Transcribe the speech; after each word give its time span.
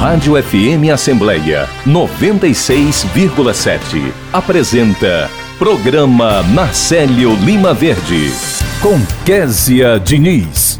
Rádio 0.00 0.42
FM 0.42 0.90
Assembleia 0.90 1.68
96,7 1.86 4.10
apresenta 4.32 5.30
Programa 5.58 6.42
Marcelo 6.42 7.36
Lima 7.44 7.74
Verde 7.74 8.32
com 8.80 8.98
Késia 9.26 10.00
Diniz. 10.00 10.78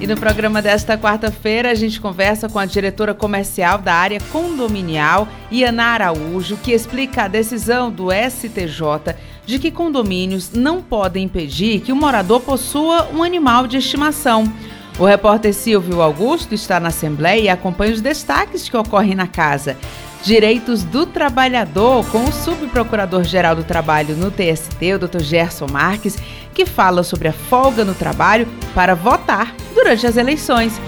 E 0.00 0.08
no 0.08 0.16
programa 0.16 0.60
desta 0.60 0.98
quarta-feira 0.98 1.70
a 1.70 1.74
gente 1.76 2.00
conversa 2.00 2.48
com 2.48 2.58
a 2.58 2.66
diretora 2.66 3.14
comercial 3.14 3.78
da 3.78 3.94
área 3.94 4.18
condominial, 4.32 5.28
Iana 5.48 5.84
Araújo, 5.84 6.56
que 6.56 6.72
explica 6.72 7.22
a 7.22 7.28
decisão 7.28 7.92
do 7.92 8.08
STJ 8.10 9.14
de 9.46 9.60
que 9.60 9.70
condomínios 9.70 10.50
não 10.52 10.82
podem 10.82 11.26
impedir 11.26 11.80
que 11.80 11.92
o 11.92 11.96
morador 11.96 12.40
possua 12.40 13.08
um 13.14 13.22
animal 13.22 13.68
de 13.68 13.76
estimação. 13.76 14.52
O 14.98 15.04
repórter 15.04 15.54
Silvio 15.54 16.02
Augusto 16.02 16.54
está 16.54 16.80
na 16.80 16.88
Assembleia 16.88 17.40
e 17.42 17.48
acompanha 17.48 17.94
os 17.94 18.00
destaques 18.00 18.68
que 18.68 18.76
ocorrem 18.76 19.14
na 19.14 19.28
casa. 19.28 19.76
Direitos 20.24 20.82
do 20.82 21.06
Trabalhador, 21.06 22.04
com 22.10 22.24
o 22.24 22.32
Subprocurador-Geral 22.32 23.54
do 23.54 23.62
Trabalho 23.62 24.16
no 24.16 24.32
TST, 24.32 24.94
o 24.94 24.98
Dr. 24.98 25.20
Gerson 25.20 25.68
Marques, 25.70 26.18
que 26.52 26.66
fala 26.66 27.04
sobre 27.04 27.28
a 27.28 27.32
folga 27.32 27.84
no 27.84 27.94
trabalho 27.94 28.48
para 28.74 28.96
votar 28.96 29.54
durante 29.72 30.04
as 30.04 30.16
eleições. 30.16 30.80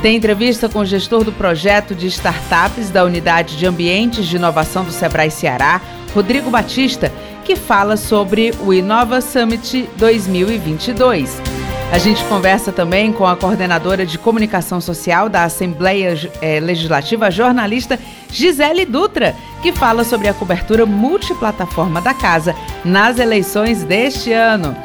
Tem 0.00 0.14
entrevista 0.14 0.68
com 0.68 0.78
o 0.78 0.86
gestor 0.86 1.24
do 1.24 1.32
projeto 1.32 1.92
de 1.92 2.06
startups 2.06 2.90
da 2.90 3.04
Unidade 3.04 3.56
de 3.56 3.66
Ambientes 3.66 4.26
de 4.26 4.36
Inovação 4.36 4.84
do 4.84 4.92
Sebrae 4.92 5.30
Ceará, 5.32 5.80
Rodrigo 6.14 6.50
Batista, 6.50 7.10
que 7.44 7.56
fala 7.56 7.96
sobre 7.96 8.54
o 8.60 8.72
Inova 8.72 9.20
Summit 9.20 9.88
2022. 9.96 11.65
A 11.92 11.98
gente 11.98 12.22
conversa 12.24 12.72
também 12.72 13.12
com 13.12 13.24
a 13.24 13.36
coordenadora 13.36 14.04
de 14.04 14.18
comunicação 14.18 14.80
social 14.80 15.28
da 15.28 15.44
Assembleia 15.44 16.14
eh, 16.42 16.58
Legislativa, 16.58 17.30
jornalista 17.30 17.98
Gisele 18.30 18.84
Dutra, 18.84 19.34
que 19.62 19.72
fala 19.72 20.02
sobre 20.02 20.28
a 20.28 20.34
cobertura 20.34 20.84
multiplataforma 20.84 22.00
da 22.00 22.12
casa 22.12 22.56
nas 22.84 23.18
eleições 23.18 23.84
deste 23.84 24.32
ano. 24.32 24.76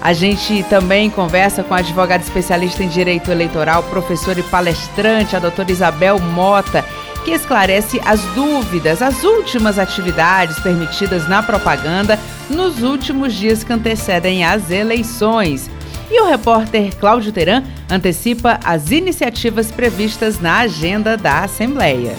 A 0.00 0.12
gente 0.12 0.62
também 0.64 1.10
conversa 1.10 1.62
com 1.62 1.74
a 1.74 1.78
advogada 1.78 2.22
especialista 2.22 2.82
em 2.82 2.88
direito 2.88 3.30
eleitoral, 3.30 3.82
professora 3.84 4.40
e 4.40 4.42
palestrante, 4.44 5.36
a 5.36 5.38
doutora 5.38 5.70
Isabel 5.70 6.18
Mota, 6.18 6.84
que 7.24 7.32
esclarece 7.32 8.00
as 8.04 8.20
dúvidas, 8.34 9.02
as 9.02 9.24
últimas 9.24 9.78
atividades 9.78 10.58
permitidas 10.60 11.28
na 11.28 11.42
propaganda 11.42 12.18
nos 12.48 12.82
últimos 12.82 13.34
dias 13.34 13.62
que 13.62 13.72
antecedem 13.72 14.44
as 14.44 14.70
eleições. 14.70 15.75
E 16.10 16.20
o 16.20 16.26
repórter 16.28 16.94
Cláudio 16.96 17.32
Teran 17.32 17.64
antecipa 17.90 18.60
as 18.64 18.90
iniciativas 18.90 19.72
previstas 19.72 20.40
na 20.40 20.60
agenda 20.60 21.16
da 21.16 21.40
Assembleia. 21.40 22.14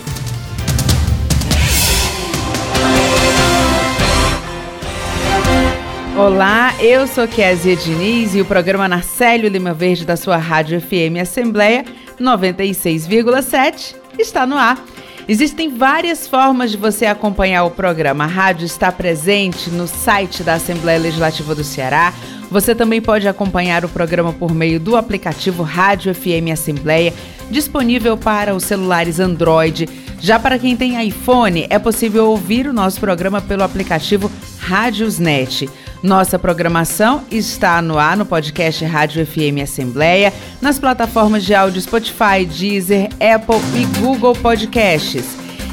Olá, 6.17 6.73
eu 6.81 7.07
sou 7.07 7.27
Kézia 7.27 7.75
Diniz 7.75 8.33
e 8.35 8.41
o 8.41 8.45
programa 8.45 8.87
Narcélio 8.87 9.49
Lima 9.49 9.73
Verde 9.73 10.03
da 10.03 10.17
sua 10.17 10.35
Rádio 10.35 10.81
FM 10.81 11.21
Assembleia 11.21 11.85
96,7 12.19 13.95
está 14.17 14.45
no 14.45 14.57
ar. 14.57 14.83
Existem 15.27 15.75
várias 15.75 16.25
formas 16.25 16.71
de 16.71 16.77
você 16.77 17.05
acompanhar 17.05 17.65
o 17.65 17.71
programa. 17.71 18.23
A 18.23 18.27
rádio 18.27 18.65
está 18.65 18.91
presente 18.91 19.69
no 19.69 19.85
site 19.85 20.41
da 20.41 20.53
Assembleia 20.53 20.97
Legislativa 20.97 21.53
do 21.53 21.65
Ceará, 21.65 22.13
você 22.49 22.73
também 22.73 23.01
pode 23.01 23.27
acompanhar 23.27 23.83
o 23.83 23.89
programa 23.89 24.31
por 24.31 24.53
meio 24.53 24.79
do 24.79 24.95
aplicativo 24.95 25.63
Rádio 25.63 26.15
FM 26.15 26.51
Assembleia, 26.51 27.13
disponível 27.51 28.15
para 28.15 28.55
os 28.55 28.63
celulares 28.63 29.19
Android. 29.19 29.87
Já 30.21 30.39
para 30.39 30.57
quem 30.57 30.75
tem 30.75 31.05
iPhone, 31.05 31.67
é 31.69 31.77
possível 31.77 32.27
ouvir 32.27 32.65
o 32.65 32.73
nosso 32.73 32.99
programa 32.99 33.41
pelo 33.41 33.63
aplicativo 33.63 34.31
Rádiosnet. 34.59 35.69
Nossa 36.03 36.37
programação 36.37 37.23
está 37.31 37.81
no 37.81 37.97
ar 37.97 38.15
no 38.15 38.25
podcast 38.25 38.85
Rádio 38.85 39.25
FM 39.25 39.63
Assembleia, 39.63 40.31
nas 40.61 40.77
plataformas 40.77 41.43
de 41.43 41.55
áudio 41.55 41.81
Spotify, 41.81 42.45
Deezer, 42.45 43.09
Apple 43.13 43.59
e 43.75 43.83
Google 43.99 44.33
Podcasts. 44.33 45.25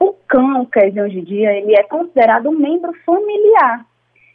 O 0.03 0.15
cão, 0.27 0.67
quer 0.67 0.89
dizer, 0.89 1.03
hoje 1.03 1.21
em 1.21 1.25
dia, 1.25 1.53
ele 1.53 1.79
é 1.79 1.85
considerado 1.85 2.49
um 2.49 2.59
membro 2.59 2.93
familiar. 3.07 3.87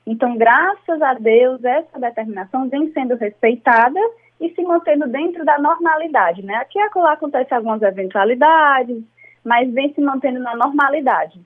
Então, 0.06 0.38
graças 0.38 1.02
a 1.02 1.14
Deus, 1.16 1.62
essa 1.62 2.00
determinação 2.00 2.70
vem 2.70 2.90
sendo 2.94 3.18
respeitada 3.18 4.00
e 4.40 4.50
se 4.52 4.62
mantendo 4.62 5.10
dentro 5.10 5.44
da 5.44 5.60
normalidade, 5.60 6.42
né? 6.42 6.56
Aqui 6.56 6.80
e 6.80 6.82
acolá 6.84 7.12
acontecem 7.12 7.58
algumas 7.58 7.82
eventualidades, 7.82 9.04
mas 9.44 9.70
vem 9.74 9.94
se 9.94 10.00
mantendo 10.00 10.40
na 10.40 10.56
normalidade. 10.56 11.38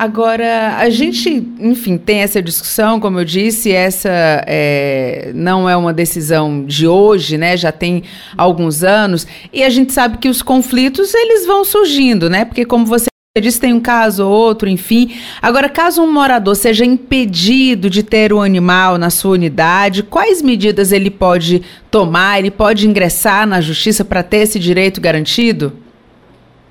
Agora, 0.00 0.78
a 0.78 0.88
gente, 0.88 1.28
enfim, 1.60 1.98
tem 1.98 2.20
essa 2.20 2.40
discussão, 2.40 2.98
como 2.98 3.20
eu 3.20 3.24
disse, 3.26 3.70
essa 3.70 4.08
é, 4.46 5.30
não 5.34 5.68
é 5.68 5.76
uma 5.76 5.92
decisão 5.92 6.64
de 6.64 6.86
hoje, 6.86 7.36
né? 7.36 7.54
Já 7.54 7.70
tem 7.70 8.04
alguns 8.34 8.82
anos, 8.82 9.26
e 9.52 9.62
a 9.62 9.68
gente 9.68 9.92
sabe 9.92 10.16
que 10.16 10.30
os 10.30 10.40
conflitos 10.40 11.12
eles 11.12 11.44
vão 11.44 11.66
surgindo, 11.66 12.30
né? 12.30 12.46
Porque 12.46 12.64
como 12.64 12.86
você 12.86 13.10
disse, 13.42 13.60
tem 13.60 13.74
um 13.74 13.80
caso 13.80 14.26
ou 14.26 14.32
outro, 14.32 14.70
enfim. 14.70 15.12
Agora, 15.42 15.68
caso 15.68 16.00
um 16.00 16.10
morador 16.10 16.56
seja 16.56 16.82
impedido 16.82 17.90
de 17.90 18.02
ter 18.02 18.32
o 18.32 18.38
um 18.38 18.42
animal 18.42 18.96
na 18.96 19.10
sua 19.10 19.32
unidade, 19.32 20.02
quais 20.02 20.40
medidas 20.40 20.92
ele 20.92 21.10
pode 21.10 21.60
tomar? 21.90 22.38
Ele 22.38 22.50
pode 22.50 22.88
ingressar 22.88 23.46
na 23.46 23.60
justiça 23.60 24.02
para 24.02 24.22
ter 24.22 24.38
esse 24.38 24.58
direito 24.58 24.98
garantido? 24.98 25.74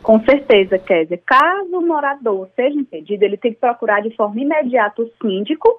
Com 0.09 0.19
certeza, 0.21 0.79
Kézia. 0.79 1.21
Caso 1.23 1.77
o 1.77 1.85
morador 1.85 2.49
seja 2.55 2.75
impedido, 2.75 3.23
ele 3.23 3.37
tem 3.37 3.53
que 3.53 3.59
procurar 3.59 4.01
de 4.01 4.09
forma 4.15 4.41
imediata 4.41 5.03
o 5.03 5.11
síndico 5.21 5.69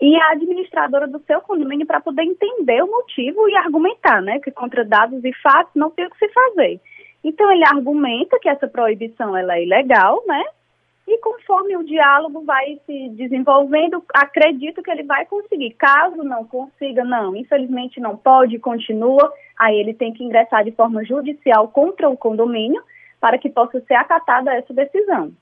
e 0.00 0.14
a 0.14 0.30
administradora 0.30 1.08
do 1.08 1.18
seu 1.26 1.40
condomínio 1.40 1.84
para 1.84 2.00
poder 2.00 2.22
entender 2.22 2.80
o 2.84 2.88
motivo 2.88 3.48
e 3.48 3.56
argumentar, 3.56 4.22
né? 4.22 4.38
Que 4.38 4.52
contra 4.52 4.84
dados 4.84 5.18
e 5.24 5.32
fatos 5.42 5.72
não 5.74 5.90
tem 5.90 6.06
o 6.06 6.10
que 6.10 6.16
se 6.16 6.28
fazer. 6.28 6.80
Então 7.24 7.50
ele 7.50 7.64
argumenta 7.64 8.38
que 8.38 8.48
essa 8.48 8.68
proibição 8.68 9.36
ela 9.36 9.56
é 9.56 9.64
ilegal, 9.64 10.22
né? 10.28 10.44
e 11.08 11.18
conforme 11.18 11.76
o 11.76 11.84
diálogo 11.84 12.44
vai 12.44 12.80
se 12.84 13.08
desenvolvendo, 13.10 14.02
acredito 14.14 14.82
que 14.82 14.90
ele 14.90 15.02
vai 15.02 15.26
conseguir. 15.26 15.70
Caso 15.72 16.22
não 16.22 16.44
consiga, 16.44 17.04
não, 17.04 17.34
infelizmente 17.34 18.00
não 18.00 18.16
pode, 18.16 18.58
continua, 18.60 19.32
aí 19.58 19.76
ele 19.76 19.94
tem 19.94 20.12
que 20.12 20.22
ingressar 20.22 20.64
de 20.64 20.72
forma 20.72 21.04
judicial 21.04 21.68
contra 21.68 22.08
o 22.08 22.16
condomínio 22.16 22.82
para 23.26 23.38
que 23.38 23.50
possa 23.50 23.82
ser 23.88 23.94
acatada 23.94 24.54
essa 24.54 24.72
decisão. 24.72 25.32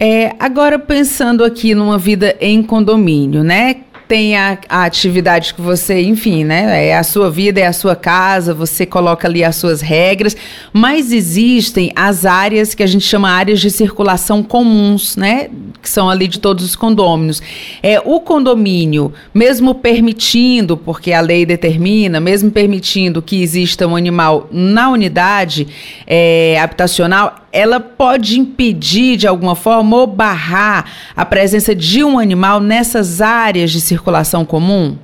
É, 0.00 0.34
agora 0.40 0.78
pensando 0.78 1.44
aqui 1.44 1.74
numa 1.74 1.98
vida 1.98 2.34
em 2.40 2.62
condomínio, 2.62 3.44
né? 3.44 3.82
Tem 4.08 4.34
a, 4.36 4.58
a, 4.68 4.84
atividade 4.84 5.52
que 5.52 5.60
você, 5.60 6.00
enfim, 6.02 6.42
né? 6.42 6.88
É 6.88 6.96
a 6.96 7.02
sua 7.02 7.30
vida, 7.30 7.60
é 7.60 7.66
a 7.66 7.72
sua 7.74 7.94
casa, 7.94 8.54
você 8.54 8.86
coloca 8.86 9.28
ali 9.28 9.44
as 9.44 9.56
suas 9.56 9.82
regras, 9.82 10.34
mas 10.72 11.12
existem 11.12 11.92
as 11.94 12.24
áreas 12.24 12.74
que 12.74 12.82
a 12.82 12.86
gente 12.86 13.04
chama 13.04 13.30
áreas 13.30 13.60
de 13.60 13.70
circulação 13.70 14.42
comuns, 14.42 15.14
né? 15.14 15.50
Que 15.82 15.88
são 15.88 16.08
ali 16.08 16.26
de 16.26 16.40
todos 16.40 16.64
os 16.64 16.74
condôminos. 16.74 17.42
É, 17.82 18.00
o 18.02 18.18
condomínio, 18.20 19.12
mesmo 19.34 19.74
permitindo, 19.74 20.76
porque 20.76 21.12
a 21.12 21.20
lei 21.20 21.44
determina, 21.44 22.18
mesmo 22.18 22.50
permitindo 22.50 23.20
que 23.20 23.42
exista 23.42 23.86
um 23.86 23.94
animal 23.94 24.48
na 24.50 24.88
unidade 24.88 25.68
é, 26.06 26.58
habitacional, 26.58 27.47
ela 27.52 27.80
pode 27.80 28.38
impedir 28.38 29.16
de 29.16 29.26
alguma 29.26 29.54
forma 29.54 29.96
ou 29.96 30.06
barrar 30.06 30.84
a 31.16 31.24
presença 31.24 31.74
de 31.74 32.04
um 32.04 32.18
animal 32.18 32.60
nessas 32.60 33.20
áreas 33.20 33.70
de 33.70 33.80
circulação 33.80 34.44
comum? 34.44 34.96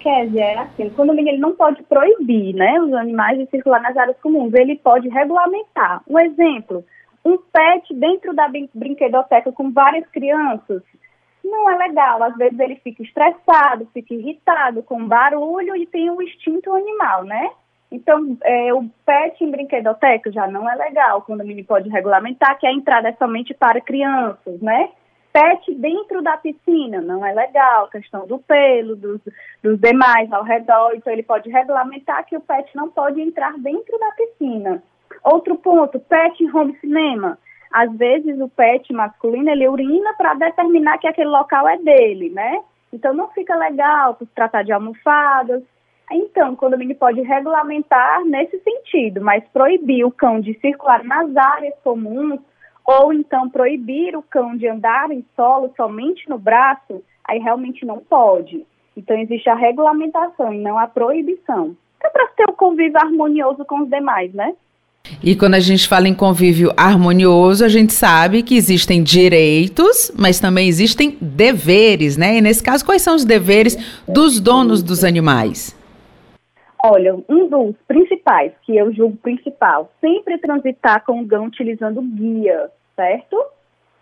Kézia, 0.00 0.44
é 0.44 0.58
assim, 0.58 0.86
o 0.86 0.90
condomínio 0.90 1.32
ele 1.32 1.40
não 1.40 1.54
pode 1.54 1.82
proibir 1.84 2.54
né, 2.54 2.78
os 2.80 2.92
animais 2.92 3.38
de 3.38 3.46
circular 3.46 3.80
nas 3.80 3.96
áreas 3.96 4.16
comuns, 4.22 4.52
ele 4.52 4.76
pode 4.76 5.08
regulamentar. 5.08 6.02
Um 6.06 6.18
exemplo, 6.18 6.84
um 7.24 7.38
pet 7.38 7.94
dentro 7.94 8.34
da 8.34 8.46
brinquedoteca 8.74 9.50
com 9.50 9.72
várias 9.72 10.06
crianças, 10.10 10.82
não 11.42 11.70
é 11.70 11.76
legal. 11.76 12.22
Às 12.22 12.36
vezes 12.36 12.58
ele 12.58 12.76
fica 12.76 13.02
estressado, 13.02 13.88
fica 13.92 14.14
irritado 14.14 14.82
com 14.82 15.06
barulho 15.06 15.76
e 15.76 15.86
tem 15.86 16.10
o 16.10 16.20
instinto 16.22 16.72
animal, 16.72 17.24
né? 17.24 17.50
Então, 17.90 18.36
é, 18.42 18.74
o 18.74 18.84
pet 19.06 19.44
em 19.44 19.50
brinquedoteca 19.50 20.30
já 20.32 20.46
não 20.46 20.68
é 20.68 20.74
legal. 20.74 21.18
O 21.18 21.22
condomínio 21.22 21.64
pode 21.64 21.88
regulamentar 21.88 22.58
que 22.58 22.66
a 22.66 22.72
entrada 22.72 23.08
é 23.08 23.12
somente 23.12 23.54
para 23.54 23.80
crianças, 23.80 24.60
né? 24.60 24.90
Pet 25.32 25.74
dentro 25.74 26.22
da 26.22 26.36
piscina 26.36 27.00
não 27.00 27.26
é 27.26 27.32
legal, 27.32 27.88
questão 27.88 28.24
do 28.26 28.38
pelo, 28.38 28.94
dos, 28.94 29.20
dos 29.62 29.80
demais 29.80 30.32
ao 30.32 30.44
redor. 30.44 30.92
Então, 30.94 31.12
ele 31.12 31.22
pode 31.22 31.50
regulamentar 31.50 32.24
que 32.24 32.36
o 32.36 32.40
pet 32.40 32.70
não 32.74 32.90
pode 32.90 33.20
entrar 33.20 33.52
dentro 33.58 33.98
da 33.98 34.12
piscina. 34.12 34.82
Outro 35.22 35.56
ponto, 35.56 35.98
pet 35.98 36.42
em 36.42 36.54
home 36.54 36.76
cinema. 36.78 37.38
Às 37.72 37.92
vezes, 37.96 38.40
o 38.40 38.48
pet 38.48 38.92
masculino, 38.92 39.50
ele 39.50 39.68
urina 39.68 40.14
para 40.14 40.34
determinar 40.34 40.98
que 40.98 41.08
aquele 41.08 41.30
local 41.30 41.68
é 41.68 41.76
dele, 41.78 42.30
né? 42.30 42.62
Então, 42.92 43.12
não 43.12 43.28
fica 43.30 43.56
legal 43.56 44.14
por 44.14 44.28
tratar 44.28 44.62
de 44.62 44.72
almofadas, 44.72 45.62
então, 46.12 46.52
o 46.52 46.56
condomínio 46.56 46.96
pode 46.96 47.20
regulamentar 47.22 48.24
nesse 48.24 48.58
sentido, 48.60 49.22
mas 49.22 49.42
proibir 49.52 50.04
o 50.04 50.10
cão 50.10 50.40
de 50.40 50.58
circular 50.60 51.02
nas 51.02 51.34
áreas 51.36 51.74
comuns 51.82 52.40
ou 52.84 53.12
então 53.12 53.48
proibir 53.48 54.14
o 54.16 54.22
cão 54.22 54.56
de 54.56 54.68
andar 54.68 55.10
em 55.10 55.24
solo 55.34 55.72
somente 55.74 56.28
no 56.28 56.38
braço, 56.38 57.02
aí 57.26 57.38
realmente 57.38 57.86
não 57.86 57.98
pode. 57.98 58.64
Então, 58.96 59.16
existe 59.18 59.48
a 59.48 59.54
regulamentação 59.54 60.52
e 60.52 60.58
não 60.58 60.78
a 60.78 60.86
proibição. 60.86 61.74
É 62.02 62.08
para 62.10 62.28
ter 62.28 62.44
o 62.48 62.52
um 62.52 62.56
convívio 62.56 62.98
harmonioso 62.98 63.64
com 63.64 63.80
os 63.80 63.88
demais, 63.88 64.32
né? 64.34 64.54
E 65.22 65.34
quando 65.34 65.54
a 65.54 65.60
gente 65.60 65.88
fala 65.88 66.08
em 66.08 66.14
convívio 66.14 66.72
harmonioso, 66.76 67.64
a 67.64 67.68
gente 67.68 67.92
sabe 67.92 68.42
que 68.42 68.56
existem 68.56 69.02
direitos, 69.02 70.12
mas 70.16 70.38
também 70.38 70.68
existem 70.68 71.16
deveres, 71.20 72.16
né? 72.16 72.38
E 72.38 72.40
nesse 72.40 72.62
caso, 72.62 72.84
quais 72.84 73.02
são 73.02 73.14
os 73.14 73.24
deveres 73.24 73.76
dos 74.06 74.38
donos 74.40 74.82
dos 74.82 75.02
animais? 75.02 75.74
Olha, 76.86 77.14
um 77.30 77.48
dos 77.48 77.74
principais, 77.88 78.52
que 78.60 78.76
eu 78.76 78.92
julgo 78.92 79.16
principal, 79.16 79.90
sempre 80.02 80.36
transitar 80.36 81.02
com 81.02 81.18
o 81.18 81.24
gão 81.24 81.46
utilizando 81.46 82.02
guia, 82.02 82.70
certo? 82.94 83.42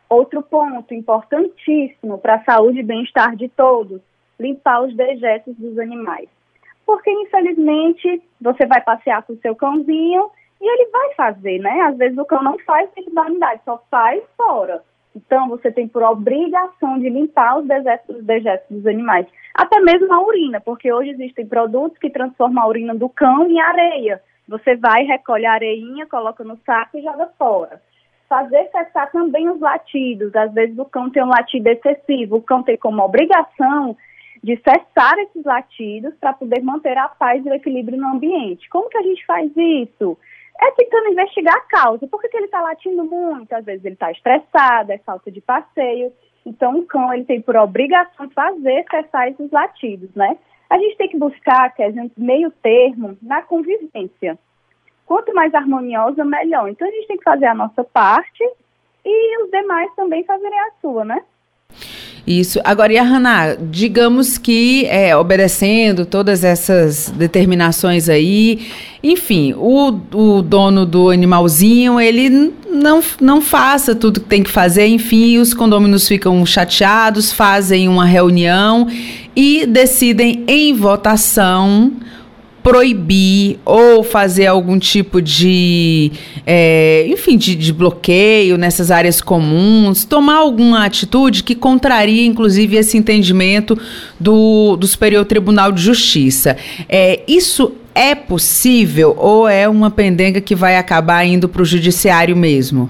Outro 0.08 0.43
ponto 0.43 0.93
importantíssimo 0.93 2.19
para 2.19 2.34
a 2.34 2.43
saúde 2.43 2.81
e 2.81 2.82
bem-estar 2.82 3.37
de 3.37 3.49
todos, 3.50 4.00
limpar 4.37 4.82
os 4.82 4.96
dejetos 4.96 5.55
dos 5.55 5.79
animais. 5.79 6.29
Porque, 6.84 7.08
infelizmente, 7.08 8.20
você 8.40 8.67
vai 8.67 8.81
passear 8.81 9.23
com 9.23 9.34
o 9.34 9.38
seu 9.38 9.55
cãozinho 9.55 10.29
e 10.61 10.69
ele 10.69 10.90
vai 10.90 11.14
fazer, 11.14 11.61
né? 11.61 11.82
Às 11.82 11.96
vezes 11.96 12.19
o 12.19 12.25
cão 12.25 12.43
não 12.43 12.58
faz 12.67 12.90
dentro 12.96 13.14
da 13.14 13.58
só 13.64 13.81
faz 13.93 14.25
fora. 14.37 14.82
Então, 15.14 15.49
você 15.49 15.70
tem 15.70 15.87
por 15.87 16.03
obrigação 16.03 16.99
de 16.99 17.09
limpar 17.09 17.59
os 17.59 17.67
dejetos, 17.67 18.17
os 18.17 18.25
dejetos 18.25 18.67
dos 18.70 18.87
animais. 18.87 19.26
Até 19.55 19.79
mesmo 19.81 20.12
a 20.12 20.20
urina, 20.20 20.61
porque 20.61 20.93
hoje 20.93 21.11
existem 21.11 21.47
produtos 21.47 21.99
que 21.99 22.11
transformam 22.11 22.64
a 22.64 22.67
urina 22.67 22.94
do 22.94 23.09
cão 23.09 23.47
em 23.47 23.61
areia. 23.61 24.23
Você 24.49 24.75
vai, 24.76 25.05
recolhe 25.05 25.47
a 25.47 25.53
areinha, 25.53 26.06
coloca 26.06 26.43
no 26.43 26.56
saco 26.64 26.99
e 26.99 27.03
joga 27.03 27.26
fora. 27.38 27.81
Fazer 28.29 28.69
cessar 28.70 29.11
também 29.12 29.49
os 29.49 29.61
latidos. 29.61 30.35
Às 30.35 30.53
vezes 30.53 30.79
o 30.79 30.85
cão 30.87 31.11
tem 31.11 31.23
um 31.23 31.29
latido 31.29 31.69
excessivo. 31.69 32.37
O 32.37 32.43
cão 32.43 32.62
tem 32.62 32.79
como 32.79 33.03
obrigação 33.03 33.97
de 34.43 34.56
cessar 34.56 35.19
esses 35.19 35.44
latidos 35.44 36.15
para 36.17 36.32
poder 36.32 36.62
manter 36.62 36.97
a 36.99 37.08
paz 37.08 37.44
e 37.44 37.49
o 37.49 37.55
equilíbrio 37.55 37.99
no 37.99 38.08
ambiente. 38.08 38.69
Como 38.70 38.88
que 38.88 38.99
a 38.99 39.03
gente 39.03 39.25
faz 39.25 39.50
isso? 39.56 40.19
É 40.61 40.71
tentando 40.73 41.11
investigar 41.11 41.57
a 41.57 41.61
causa. 41.61 42.07
Por 42.07 42.21
que, 42.21 42.37
ele 42.37 42.47
está 42.47 42.61
latindo 42.61 43.05
muito? 43.05 43.53
Às 43.53 43.65
vezes 43.65 43.85
ele 43.85 43.95
está 43.95 44.11
estressado, 44.11 44.93
é 44.93 44.99
falta 44.99 45.31
de 45.31 45.41
passeio. 45.41 46.13
Então, 46.45 46.79
o 46.79 46.87
cão 46.87 47.13
ele 47.13 47.25
tem 47.25 47.41
por 47.41 47.57
obrigação 47.57 48.29
fazer 48.31 48.85
cessar 48.91 49.29
esses 49.29 49.51
latidos, 49.51 50.11
né? 50.15 50.37
A 50.69 50.79
gente 50.79 50.97
tem 50.97 51.09
que 51.09 51.19
buscar, 51.19 51.73
que 51.75 51.83
um 51.83 52.11
meio 52.17 52.51
termo 52.51 53.17
na 53.21 53.43
convivência. 53.43 54.39
Quanto 55.07 55.35
mais 55.35 55.55
harmoniosa, 55.55 56.25
melhor. 56.25 56.69
Então, 56.69 56.89
a 56.89 56.91
gente 56.91 57.07
tem 57.07 57.19
que 57.19 57.25
fazer 57.25 57.47
a 57.47 57.55
nossa 57.55 57.85
parte 57.85 58.43
e 59.05 59.43
os 59.45 59.51
demais 59.51 59.95
também 59.95 60.25
fazerem 60.25 60.59
a 60.59 60.71
sua, 60.81 61.05
né? 61.05 61.23
Isso. 62.27 62.61
Agora, 62.63 62.93
e 62.93 62.99
a 62.99 63.03
Haná, 63.03 63.57
digamos 63.61 64.39
que, 64.39 64.87
é, 64.87 65.17
obedecendo 65.17 66.07
todas 66.07 66.45
essas 66.45 67.13
determinações 67.17 68.09
aí, 68.09 68.69
enfim, 69.03 69.55
o, 69.57 69.89
o 70.15 70.41
dono 70.41 70.87
do 70.87 71.11
animalzinho, 71.11 71.99
ele 71.99 72.53
não, 72.71 73.03
não 73.21 73.43
faça 73.43 73.93
tudo 73.93 74.21
que 74.21 74.29
tem 74.29 74.43
que 74.43 74.51
fazer, 74.51 74.87
enfim, 74.87 75.39
os 75.39 75.53
condôminos 75.53 76.07
ficam 76.07 76.47
chateados, 76.47 77.33
fazem 77.33 77.89
uma 77.89 78.05
reunião 78.05 78.87
e 79.35 79.67
decidem 79.67 80.45
em 80.47 80.73
votação 80.73 81.93
proibir 82.62 83.58
ou 83.65 84.05
fazer 84.05 84.46
algum 84.46 84.79
tipo 84.79 85.20
de, 85.20 86.13
é, 86.46 87.05
enfim, 87.08 87.37
de, 87.37 87.56
de, 87.56 87.72
bloqueio 87.72 88.56
nessas 88.56 88.91
áreas 88.91 89.20
comuns, 89.20 90.05
tomar 90.05 90.37
alguma 90.37 90.84
atitude 90.84 91.43
que 91.43 91.55
contraria, 91.55 92.25
inclusive, 92.25 92.77
esse 92.77 92.96
entendimento 92.96 93.77
do, 94.19 94.77
do 94.77 94.87
Superior 94.87 95.25
Tribunal 95.25 95.72
de 95.72 95.82
Justiça. 95.82 96.56
É, 96.89 97.22
isso 97.27 97.75
é 97.94 98.15
possível 98.15 99.15
ou 99.19 99.48
é 99.48 99.69
uma 99.69 99.91
pendenga 99.91 100.41
que 100.41 100.55
vai 100.55 100.77
acabar 100.77 101.25
indo 101.25 101.48
para 101.48 101.63
o 101.63 101.65
judiciário 101.65 102.37
mesmo? 102.37 102.89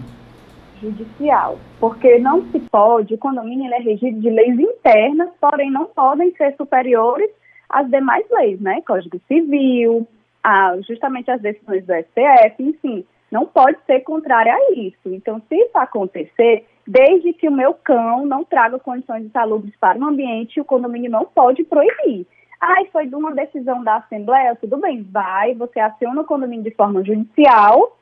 Judicial, 0.82 1.58
porque 1.80 2.18
não 2.18 2.44
se 2.50 2.58
pode, 2.60 3.14
o 3.14 3.18
condomínio 3.18 3.72
é 3.72 3.78
regido 3.78 4.20
de 4.20 4.28
leis 4.28 4.58
internas, 4.58 5.28
porém 5.40 5.70
não 5.70 5.86
podem 5.86 6.32
ser 6.36 6.54
superiores 6.56 7.30
as 7.68 7.88
demais 7.90 8.24
leis, 8.30 8.60
né? 8.60 8.80
Código 8.82 9.20
Civil, 9.28 10.06
a, 10.42 10.76
justamente 10.86 11.30
as 11.30 11.40
decisões 11.40 11.84
do 11.86 11.92
STF, 11.94 12.62
enfim, 12.62 13.04
não 13.30 13.46
pode 13.46 13.78
ser 13.86 14.00
contrária 14.00 14.52
a 14.54 14.72
isso. 14.72 15.06
Então, 15.06 15.40
se 15.48 15.56
isso 15.56 15.76
acontecer, 15.78 16.66
desde 16.86 17.32
que 17.32 17.48
o 17.48 17.52
meu 17.52 17.74
cão 17.74 18.26
não 18.26 18.44
traga 18.44 18.78
condições 18.78 19.24
insalubres 19.24 19.74
para 19.80 19.98
o 19.98 20.04
ambiente, 20.04 20.60
o 20.60 20.64
condomínio 20.64 21.10
não 21.10 21.24
pode 21.24 21.64
proibir. 21.64 22.26
Ai, 22.60 22.86
foi 22.92 23.06
de 23.06 23.14
uma 23.14 23.32
decisão 23.32 23.82
da 23.82 23.96
Assembleia, 23.96 24.54
tudo 24.56 24.76
bem, 24.76 25.02
vai, 25.02 25.54
você 25.54 25.80
aciona 25.80 26.20
o 26.20 26.26
condomínio 26.26 26.64
de 26.64 26.70
forma 26.76 27.02
judicial 27.02 27.96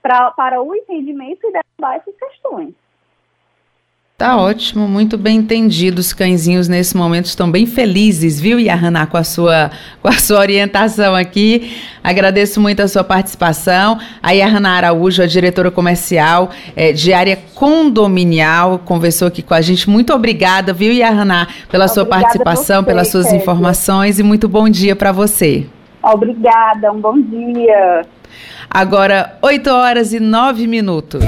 pra, 0.00 0.30
para 0.32 0.62
o 0.62 0.74
entendimento 0.74 1.40
e 1.46 1.52
derrubar 1.52 1.96
essas 1.96 2.14
questões. 2.16 2.74
Tá 4.16 4.36
ótimo, 4.36 4.86
muito 4.86 5.18
bem 5.18 5.38
entendido. 5.38 5.98
Os 5.98 6.12
cãezinhos 6.12 6.68
nesse 6.68 6.96
momento 6.96 7.24
estão 7.24 7.50
bem 7.50 7.66
felizes, 7.66 8.40
viu, 8.40 8.60
Yahana, 8.60 9.08
com 9.08 9.16
a 9.16 9.24
sua, 9.24 9.72
com 10.00 10.06
a 10.06 10.12
sua 10.12 10.38
orientação 10.38 11.16
aqui. 11.16 11.76
Agradeço 12.02 12.60
muito 12.60 12.80
a 12.80 12.86
sua 12.86 13.02
participação. 13.02 13.98
A 14.22 14.30
Yahana 14.30 14.70
Araújo, 14.70 15.20
a 15.20 15.26
diretora 15.26 15.68
comercial 15.68 16.50
é, 16.76 16.92
de 16.92 17.12
área 17.12 17.36
condominial, 17.56 18.78
conversou 18.78 19.26
aqui 19.26 19.42
com 19.42 19.52
a 19.52 19.60
gente. 19.60 19.90
Muito 19.90 20.14
obrigada, 20.14 20.72
viu, 20.72 20.92
Yahana, 20.92 21.48
pela 21.68 21.86
obrigada 21.86 21.88
sua 21.88 22.06
participação, 22.06 22.82
você, 22.82 22.86
pelas 22.86 23.08
suas 23.08 23.32
informações 23.32 24.20
e 24.20 24.22
muito 24.22 24.48
bom 24.48 24.68
dia 24.68 24.94
para 24.94 25.10
você. 25.10 25.66
Obrigada, 26.00 26.92
um 26.92 27.00
bom 27.00 27.20
dia. 27.20 28.02
Agora, 28.70 29.36
8 29.42 29.70
horas 29.70 30.12
e 30.12 30.20
9 30.20 30.68
minutos. 30.68 31.24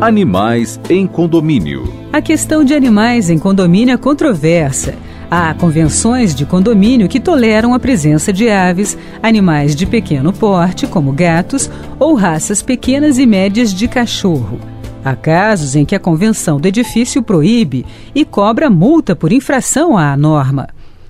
Animais 0.00 0.78
em 0.88 1.08
condomínio. 1.08 1.92
A 2.12 2.22
questão 2.22 2.62
de 2.62 2.72
animais 2.72 3.28
em 3.30 3.36
condomínio 3.36 3.92
é 3.92 3.96
controversa. 3.96 4.94
Há 5.28 5.52
convenções 5.54 6.36
de 6.36 6.46
condomínio 6.46 7.08
que 7.08 7.18
toleram 7.18 7.74
a 7.74 7.80
presença 7.80 8.32
de 8.32 8.48
aves, 8.48 8.96
animais 9.20 9.74
de 9.74 9.86
pequeno 9.86 10.32
porte, 10.32 10.86
como 10.86 11.10
gatos, 11.10 11.68
ou 11.98 12.14
raças 12.14 12.62
pequenas 12.62 13.18
e 13.18 13.26
médias 13.26 13.74
de 13.74 13.88
cachorro. 13.88 14.60
Há 15.04 15.16
casos 15.16 15.74
em 15.74 15.84
que 15.84 15.96
a 15.96 16.00
convenção 16.00 16.60
do 16.60 16.68
edifício 16.68 17.20
proíbe 17.20 17.84
e 18.14 18.24
cobra 18.24 18.70
multa 18.70 19.16
por 19.16 19.32
infração 19.32 19.98
à 19.98 20.16
norma. 20.16 20.68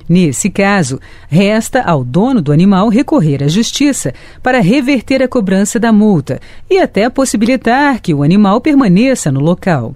Nesse 0.08 0.48
caso, 0.48 0.98
resta 1.28 1.82
ao 1.82 2.02
dono 2.02 2.40
do 2.40 2.52
animal 2.52 2.88
recorrer 2.88 3.42
à 3.42 3.48
justiça 3.48 4.14
para 4.42 4.60
reverter 4.60 5.22
a 5.22 5.28
cobrança 5.28 5.78
da 5.78 5.92
multa 5.92 6.40
e 6.70 6.78
até 6.78 7.10
possibilitar 7.10 8.00
que 8.00 8.14
o 8.14 8.22
animal 8.22 8.60
permaneça 8.60 9.30
no 9.30 9.40
local. 9.40 9.94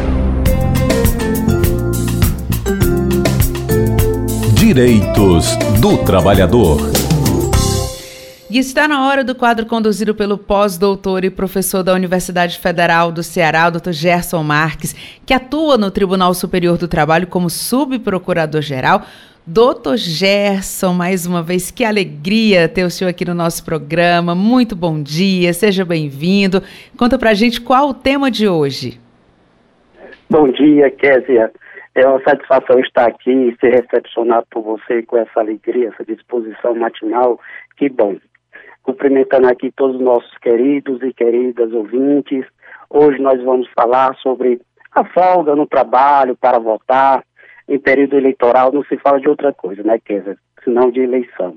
Direitos 4.54 5.54
do 5.80 5.98
Trabalhador. 5.98 7.01
E 8.54 8.58
está 8.58 8.86
na 8.86 9.08
hora 9.08 9.24
do 9.24 9.34
quadro 9.34 9.64
conduzido 9.64 10.14
pelo 10.14 10.36
pós-doutor 10.36 11.24
e 11.24 11.30
professor 11.30 11.82
da 11.82 11.94
Universidade 11.94 12.58
Federal 12.58 13.10
do 13.10 13.22
Ceará, 13.22 13.66
o 13.66 13.70
Dr. 13.70 13.92
Gerson 13.92 14.42
Marques, 14.42 14.92
que 15.24 15.32
atua 15.32 15.78
no 15.78 15.90
Tribunal 15.90 16.34
Superior 16.34 16.76
do 16.76 16.86
Trabalho 16.86 17.26
como 17.26 17.48
subprocurador-geral. 17.48 19.06
Doutor 19.46 19.96
Gerson, 19.96 20.92
mais 20.92 21.24
uma 21.24 21.42
vez, 21.42 21.70
que 21.70 21.82
alegria 21.82 22.68
ter 22.68 22.84
o 22.84 22.90
senhor 22.90 23.08
aqui 23.08 23.24
no 23.24 23.32
nosso 23.32 23.64
programa. 23.64 24.34
Muito 24.34 24.76
bom 24.76 25.02
dia, 25.02 25.54
seja 25.54 25.82
bem-vindo. 25.82 26.62
Conta 26.98 27.18
pra 27.18 27.32
gente 27.32 27.58
qual 27.58 27.88
o 27.88 27.94
tema 27.94 28.30
de 28.30 28.46
hoje. 28.46 29.00
Bom 30.28 30.52
dia, 30.52 30.90
Késia. 30.90 31.50
É 31.94 32.06
uma 32.06 32.22
satisfação 32.22 32.78
estar 32.80 33.06
aqui 33.06 33.30
e 33.30 33.56
ser 33.58 33.80
recepcionado 33.80 34.46
por 34.50 34.62
você 34.62 35.02
com 35.04 35.16
essa 35.16 35.40
alegria, 35.40 35.88
essa 35.88 36.04
disposição 36.04 36.74
matinal. 36.74 37.40
Que 37.78 37.88
bom 37.88 38.14
cumprimentando 38.82 39.48
aqui 39.48 39.70
todos 39.72 39.96
os 39.96 40.02
nossos 40.02 40.36
queridos 40.38 41.02
e 41.02 41.12
queridas 41.12 41.72
ouvintes. 41.72 42.44
Hoje 42.90 43.20
nós 43.20 43.42
vamos 43.42 43.68
falar 43.74 44.14
sobre 44.16 44.60
a 44.92 45.04
folga 45.04 45.54
no 45.54 45.66
trabalho 45.66 46.36
para 46.36 46.58
votar. 46.58 47.24
Em 47.68 47.78
período 47.78 48.16
eleitoral 48.16 48.72
não 48.72 48.84
se 48.84 48.96
fala 48.98 49.20
de 49.20 49.28
outra 49.28 49.52
coisa, 49.52 49.82
né, 49.82 49.98
Kézia? 50.04 50.36
Senão 50.64 50.90
de 50.90 51.00
eleição. 51.00 51.56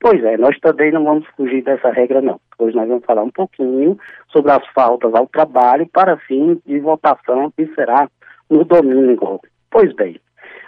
Pois 0.00 0.22
é, 0.24 0.36
nós 0.36 0.58
também 0.58 0.90
não 0.90 1.04
vamos 1.04 1.26
fugir 1.36 1.62
dessa 1.62 1.90
regra, 1.90 2.20
não. 2.20 2.40
Hoje 2.58 2.74
nós 2.74 2.88
vamos 2.88 3.04
falar 3.04 3.22
um 3.22 3.30
pouquinho 3.30 3.96
sobre 4.32 4.50
as 4.50 4.66
faltas 4.74 5.14
ao 5.14 5.28
trabalho 5.28 5.86
para 5.92 6.16
fim 6.16 6.60
de 6.66 6.80
votação 6.80 7.52
que 7.56 7.66
será 7.74 8.08
no 8.50 8.64
domingo. 8.64 9.40
Pois 9.70 9.94
bem, 9.94 10.20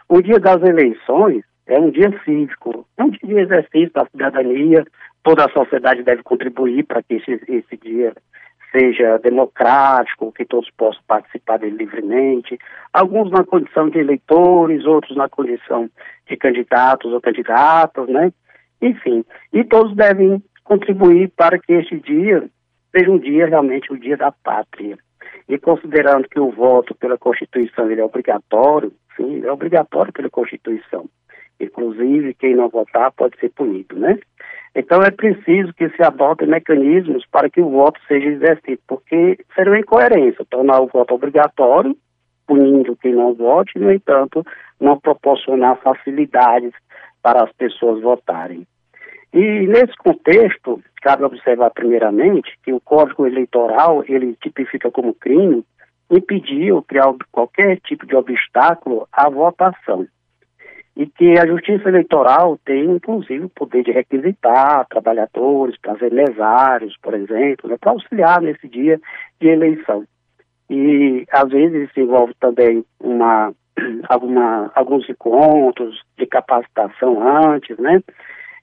o 0.09 0.23
dia 0.23 0.39
das 0.39 0.63
eleições 0.63 1.43
é 1.67 1.81
um 1.81 1.91
dia 1.91 2.11
cívico, 2.25 2.87
é 2.97 3.03
um 3.03 3.11
dia 3.11 3.21
de 3.25 3.41
exercício 3.41 3.93
da 3.93 4.07
cidadania, 4.07 4.85
toda 5.25 5.47
a 5.47 5.51
sociedade 5.51 6.05
deve 6.05 6.23
contribuir 6.23 6.85
para 6.85 7.03
que 7.03 7.15
esse, 7.15 7.41
esse 7.49 7.77
dia 7.79 8.13
seja 8.71 9.19
democrático, 9.19 10.33
que 10.33 10.45
todos 10.45 10.69
possam 10.77 11.03
participar 11.07 11.59
dele 11.59 11.77
livremente, 11.77 12.59
alguns 12.93 13.31
na 13.31 13.45
condição 13.45 13.89
de 13.89 13.99
eleitores, 13.99 14.85
outros 14.85 15.17
na 15.17 15.29
condição 15.29 15.89
de 16.29 16.37
candidatos 16.37 17.13
ou 17.13 17.21
candidatas, 17.21 18.09
né? 18.09 18.33
Enfim, 18.83 19.25
e 19.53 19.65
todos 19.65 19.95
devem 19.97 20.43
contribuir 20.65 21.31
para 21.37 21.59
que 21.59 21.73
este 21.73 21.99
dia 22.01 22.45
seja 22.95 23.11
um 23.11 23.19
dia 23.19 23.47
realmente 23.47 23.93
o 23.93 23.99
dia 23.99 24.17
da 24.17 24.31
pátria. 24.31 24.99
E 25.49 25.59
considerando 25.59 26.29
que 26.29 26.41
o 26.41 26.51
voto 26.51 26.95
pela 26.95 27.17
Constituição 27.17 27.91
ele 27.91 28.01
é 28.01 28.05
obrigatório, 28.05 28.93
sim, 29.17 29.43
é 29.45 29.53
obrigatório 29.53 30.13
pela 30.13 30.29
Constituição. 30.29 31.09
Inclusive, 31.61 32.35
quem 32.35 32.55
não 32.55 32.69
votar 32.69 33.13
pode 33.13 33.39
ser 33.39 33.51
punido, 33.51 33.97
né? 33.99 34.19
Então 34.75 35.01
é 35.03 35.11
preciso 35.11 35.73
que 35.75 35.89
se 35.91 36.03
adotem 36.03 36.49
mecanismos 36.49 37.25
para 37.31 37.49
que 37.49 37.61
o 37.61 37.71
voto 37.71 38.01
seja 38.09 38.29
exercido, 38.29 38.81
porque 38.89 39.39
seria 39.55 39.73
uma 39.73 39.79
incoerência 39.79 40.45
tornar 40.51 40.81
o 40.81 40.89
voto 40.89 41.15
obrigatório, 41.15 41.97
punindo 42.47 42.97
quem 42.97 43.15
não 43.15 43.35
vote, 43.35 43.73
e, 43.77 43.79
no 43.79 43.93
entanto, 43.93 44.45
não 44.81 44.99
proporcionar 44.99 45.79
facilidades 45.81 46.73
para 47.23 47.45
as 47.45 47.53
pessoas 47.53 48.03
votarem. 48.03 48.67
E 49.33 49.67
nesse 49.67 49.97
contexto, 49.97 50.83
cabe 51.03 51.25
observar 51.25 51.71
primeiramente 51.71 52.57
que 52.63 52.73
o 52.73 52.81
Código 52.81 53.27
Eleitoral, 53.27 54.05
ele 54.09 54.37
tipifica 54.43 54.91
como 54.91 55.15
crime 55.15 55.65
impedir 56.11 56.73
ou 56.73 56.83
criar 56.83 57.15
qualquer 57.33 57.81
tipo 57.81 58.07
de 58.07 58.15
obstáculo 58.15 59.09
à 59.13 59.29
votação 59.29 60.07
e 60.97 61.07
que 61.07 61.39
a 61.39 61.47
Justiça 61.47 61.89
Eleitoral 61.89 62.59
tem, 62.65 62.85
inclusive, 62.85 63.45
o 63.45 63.49
poder 63.49 63.83
de 63.83 63.91
requisitar 63.91 64.87
trabalhadores, 64.89 65.79
trazer 65.83 66.13
mesários, 66.13 66.97
por 67.03 67.15
exemplo, 67.15 67.69
né, 67.69 67.77
para 67.81 67.91
auxiliar 67.91 68.41
nesse 68.41 68.69
dia 68.69 69.01
de 69.41 69.49
eleição. 69.49 70.05
E, 70.71 71.27
às 71.33 71.49
vezes, 71.51 71.89
isso 71.89 72.01
envolve 72.01 72.33
também 72.39 72.85
uma, 73.01 73.53
alguma, 74.09 74.71
alguns 74.75 75.09
encontros 75.09 76.01
de 76.17 76.27
capacitação 76.27 77.21
antes, 77.53 77.77
né? 77.79 78.01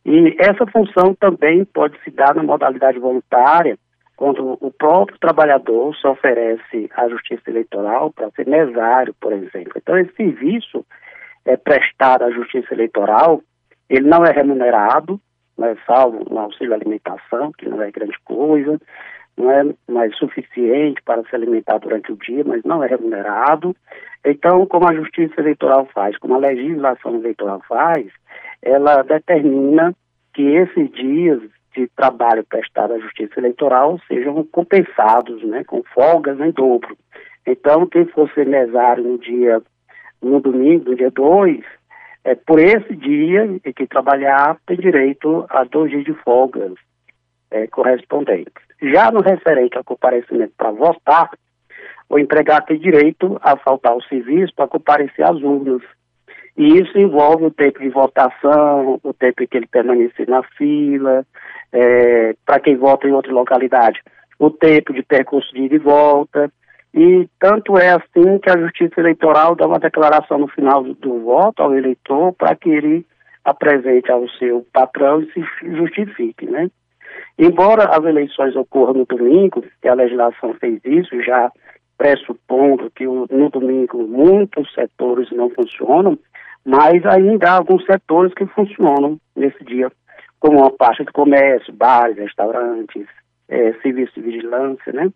E 0.06 0.36
essa 0.40 0.66
função 0.68 1.14
também 1.14 1.64
pode 1.66 2.00
se 2.04 2.10
dar 2.10 2.34
na 2.34 2.42
modalidade 2.42 2.98
voluntária, 2.98 3.78
quando 4.16 4.58
o 4.62 4.72
próprio 4.72 5.18
trabalhador 5.20 5.96
se 5.96 6.08
oferece 6.08 6.90
à 6.96 7.10
Justiça 7.10 7.50
Eleitoral 7.50 8.12
para 8.12 8.30
ser 8.32 8.48
mesário, 8.48 9.16
por 9.20 9.34
exemplo. 9.34 9.74
Então, 9.76 9.98
esse 9.98 10.14
serviço 10.14 10.86
é 11.46 11.58
prestado 11.58 12.24
à 12.24 12.32
Justiça 12.32 12.74
Eleitoral, 12.74 13.42
ele 13.90 14.08
não 14.08 14.24
é 14.24 14.32
remunerado, 14.32 15.20
né, 15.58 15.76
salvo 15.86 16.24
no 16.30 16.40
auxílio 16.40 16.74
alimentação, 16.74 17.52
que 17.52 17.68
não 17.68 17.82
é 17.82 17.92
grande 17.92 18.18
coisa, 18.24 18.80
não 19.38 19.52
é 19.52 19.64
mais 19.90 20.16
suficiente 20.18 21.02
para 21.04 21.24
se 21.24 21.36
alimentar 21.36 21.78
durante 21.80 22.12
o 22.12 22.18
dia, 22.18 22.44
mas 22.46 22.64
não 22.64 22.84
é 22.84 22.88
remunerado. 22.88 23.76
Então, 24.26 24.66
como 24.66 24.88
a 24.88 24.94
Justiça 24.94 25.40
Eleitoral 25.40 25.88
faz, 25.94 26.18
como 26.18 26.36
a 26.36 26.40
legislação 26.40 27.16
eleitoral 27.16 27.62
faz, 27.68 28.08
ela 28.62 29.02
determina 29.02 29.96
que 30.34 30.44
esses 30.44 30.92
dias 30.92 31.42
de 31.76 31.88
trabalho 31.96 32.44
prestado 32.44 32.94
à 32.94 33.00
Justiça 33.00 33.40
Eleitoral 33.40 34.00
sejam 34.08 34.44
compensados, 34.52 35.42
né, 35.44 35.64
com 35.64 35.82
folgas 35.94 36.40
em 36.40 36.52
dobro. 36.52 36.96
Então, 37.46 37.88
quem 37.88 38.06
for 38.06 38.30
mesário 38.46 39.04
no 39.04 39.18
dia 39.18 39.62
no 40.22 40.40
domingo, 40.40 40.96
dia 40.96 41.12
2, 41.12 41.64
é, 42.24 42.36
por 42.36 42.60
esse 42.60 42.96
dia 42.96 43.46
em 43.46 43.60
que 43.60 43.88
trabalhar, 43.88 44.58
tem 44.66 44.78
direito 44.78 45.46
a 45.50 45.64
dois 45.64 45.92
dias 45.92 46.04
de 46.04 46.14
folga 46.14 46.72
é, 47.50 47.68
correspondentes. 47.68 48.54
Já 48.82 49.12
no 49.12 49.22
referente 49.22 49.78
ao 49.78 49.84
comparecimento 49.84 50.54
para 50.58 50.72
votar, 50.72 51.30
o 52.10 52.20
empregado 52.20 52.66
tem 52.66 52.78
direito 52.78 53.40
a 53.42 53.56
faltar 53.58 53.94
ao 53.94 54.02
serviço 54.04 54.54
para 54.56 54.68
comparecer 54.68 55.26
às 55.26 55.42
urnas. 55.42 55.82
E 56.58 56.78
isso 56.80 56.98
envolve 56.98 57.46
o 57.46 57.52
tempo 57.52 57.80
de 57.80 57.90
votação, 57.90 59.00
o 59.02 59.14
tempo 59.14 59.42
em 59.42 59.48
que 59.48 59.58
ele 59.58 59.68
permanecer 59.68 60.28
na 60.28 60.44
fila, 60.44 61.26
é, 61.72 62.36
para 62.46 62.60
quem 62.60 62.76
vota 62.76 63.08
em 63.08 63.14
outra 63.14 63.32
localidade, 63.32 64.02
o 64.38 64.50
tempo 64.50 64.94
de 64.94 65.02
percurso 65.02 65.54
de 65.54 65.62
ida 65.62 65.76
e 65.76 65.80
volta, 65.80 66.52
e 66.94 67.28
tanto 67.40 67.78
é 67.78 67.90
assim 67.90 68.38
que 68.40 68.50
a 68.50 68.60
Justiça 68.60 69.00
Eleitoral 69.00 69.56
dá 69.56 69.66
uma 69.66 69.80
declaração 69.80 70.38
no 70.38 70.48
final 70.48 70.84
do, 70.84 70.94
do 70.94 71.20
voto 71.22 71.64
ao 71.64 71.74
eleitor 71.74 72.34
para 72.34 72.56
que 72.56 72.70
ele 72.70 73.06
apresente 73.46 74.12
ao 74.12 74.28
seu 74.32 74.66
patrão 74.74 75.22
e 75.22 75.32
se 75.32 75.42
justifique, 75.76 76.46
né? 76.46 76.70
Embora 77.40 77.86
as 77.86 78.04
eleições 78.06 78.56
ocorram 78.56 78.94
no 78.94 79.06
domingo, 79.06 79.64
e 79.84 79.88
a 79.88 79.94
legislação 79.94 80.54
fez 80.56 80.80
isso, 80.84 81.22
já 81.24 81.52
pressupondo 81.98 82.92
que 82.92 83.08
o, 83.08 83.26
no 83.30 83.50
domingo 83.50 84.06
muitos 84.08 84.72
setores 84.74 85.32
não 85.32 85.50
funcionam, 85.50 86.18
mas 86.66 87.06
ainda 87.06 87.52
há 87.52 87.58
alguns 87.58 87.86
setores 87.86 88.34
que 88.34 88.46
funcionam 88.48 89.20
nesse 89.36 89.64
dia, 89.64 89.92
como 90.40 90.60
uma 90.60 90.72
parte 90.72 91.04
do 91.04 91.14
comércio, 91.14 91.74
bares, 91.74 92.18
restaurantes, 92.18 93.08
é, 93.52 93.74
serviço 93.82 94.14
de 94.16 94.22
vigilância, 94.22 94.94
né? 94.94 95.12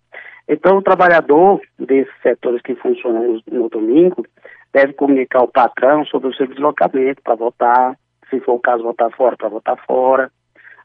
Então, 0.47 0.77
o 0.77 0.81
trabalhador 0.81 1.59
desses 1.79 2.13
setores 2.21 2.61
que 2.61 2.75
funcionam 2.75 3.41
no, 3.47 3.59
no 3.59 3.69
domingo 3.69 4.23
deve 4.71 4.93
comunicar 4.93 5.39
ao 5.39 5.47
patrão 5.47 6.05
sobre 6.05 6.27
o 6.27 6.33
seu 6.35 6.45
deslocamento 6.45 7.21
para 7.23 7.35
votar, 7.35 7.95
se 8.29 8.39
for 8.41 8.53
o 8.53 8.59
caso, 8.59 8.83
votar 8.83 9.09
fora, 9.11 9.37
para 9.37 9.49
votar 9.49 9.77
fora. 9.87 10.29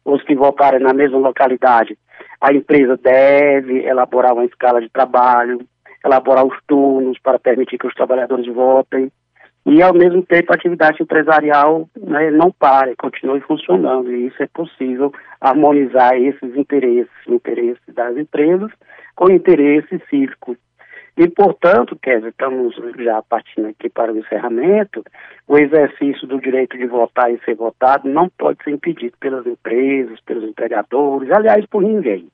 Os 0.04 0.22
que 0.22 0.34
votarem 0.34 0.80
na 0.80 0.94
mesma 0.94 1.18
localidade, 1.18 1.98
a 2.40 2.54
empresa 2.54 2.96
deve 2.96 3.84
elaborar 3.84 4.32
uma 4.32 4.46
escala 4.46 4.80
de 4.80 4.88
trabalho, 4.88 5.60
elaborar 6.02 6.46
os 6.46 6.56
turnos 6.66 7.18
para 7.18 7.38
permitir 7.38 7.76
que 7.76 7.86
os 7.86 7.94
trabalhadores 7.94 8.46
votem 8.46 9.10
e, 9.66 9.82
ao 9.82 9.92
mesmo 9.92 10.22
tempo, 10.24 10.52
a 10.52 10.54
atividade 10.54 11.02
empresarial 11.02 11.88
né, 11.96 12.30
não 12.30 12.50
pare, 12.50 12.96
continue 12.96 13.40
funcionando. 13.40 14.10
E 14.10 14.26
isso 14.26 14.42
é 14.42 14.46
possível 14.46 15.12
harmonizar 15.40 16.14
esses 16.14 16.56
interesses, 16.56 17.10
interesses 17.28 17.82
das 17.94 18.16
empresas 18.16 18.70
com 19.14 19.26
o 19.26 19.32
interesse 19.32 20.00
cívico. 20.08 20.56
E, 21.16 21.28
portanto, 21.28 21.98
Kevin, 22.00 22.28
estamos 22.28 22.74
já 22.98 23.20
partindo 23.22 23.68
aqui 23.68 23.90
para 23.90 24.10
o 24.10 24.16
encerramento, 24.16 25.04
o 25.46 25.58
exercício 25.58 26.26
do 26.26 26.40
direito 26.40 26.78
de 26.78 26.86
votar 26.86 27.30
e 27.30 27.38
ser 27.44 27.56
votado 27.56 28.08
não 28.08 28.30
pode 28.30 28.62
ser 28.64 28.70
impedido 28.70 29.14
pelas 29.20 29.46
empresas, 29.46 30.18
pelos 30.20 30.44
empregadores, 30.44 31.30
aliás, 31.30 31.66
por 31.66 31.82
ninguém. 31.82 32.28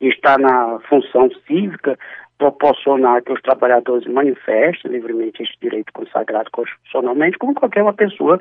Está 0.00 0.38
na 0.38 0.78
função 0.88 1.28
cívica 1.46 1.98
proporcionar 2.38 3.22
que 3.22 3.32
os 3.32 3.40
trabalhadores 3.42 4.06
manifestem 4.06 4.90
livremente 4.90 5.42
este 5.42 5.56
direito 5.60 5.92
consagrado 5.92 6.50
constitucionalmente, 6.50 7.38
como 7.38 7.54
qualquer 7.54 7.82
uma 7.82 7.94
pessoa 7.94 8.38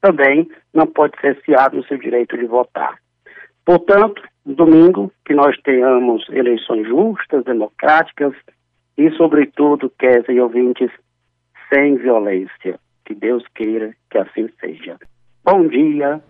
também 0.00 0.48
não 0.72 0.86
pode 0.86 1.18
ser 1.20 1.40
ciado 1.44 1.76
no 1.76 1.84
seu 1.84 1.98
direito 1.98 2.36
de 2.36 2.46
votar. 2.46 2.98
Portanto, 3.64 4.22
domingo, 4.44 5.10
que 5.24 5.34
nós 5.34 5.56
tenhamos 5.62 6.28
eleições 6.28 6.86
justas, 6.86 7.44
democráticas 7.44 8.34
e, 8.98 9.10
sobretudo, 9.12 9.90
quer 9.98 10.24
e 10.28 10.40
ouvintes, 10.40 10.90
sem 11.72 11.96
violência. 11.96 12.78
Que 13.04 13.14
Deus 13.14 13.44
queira 13.54 13.94
que 14.10 14.18
assim 14.18 14.48
seja. 14.60 14.96
Bom 15.42 15.66
dia. 15.66 16.20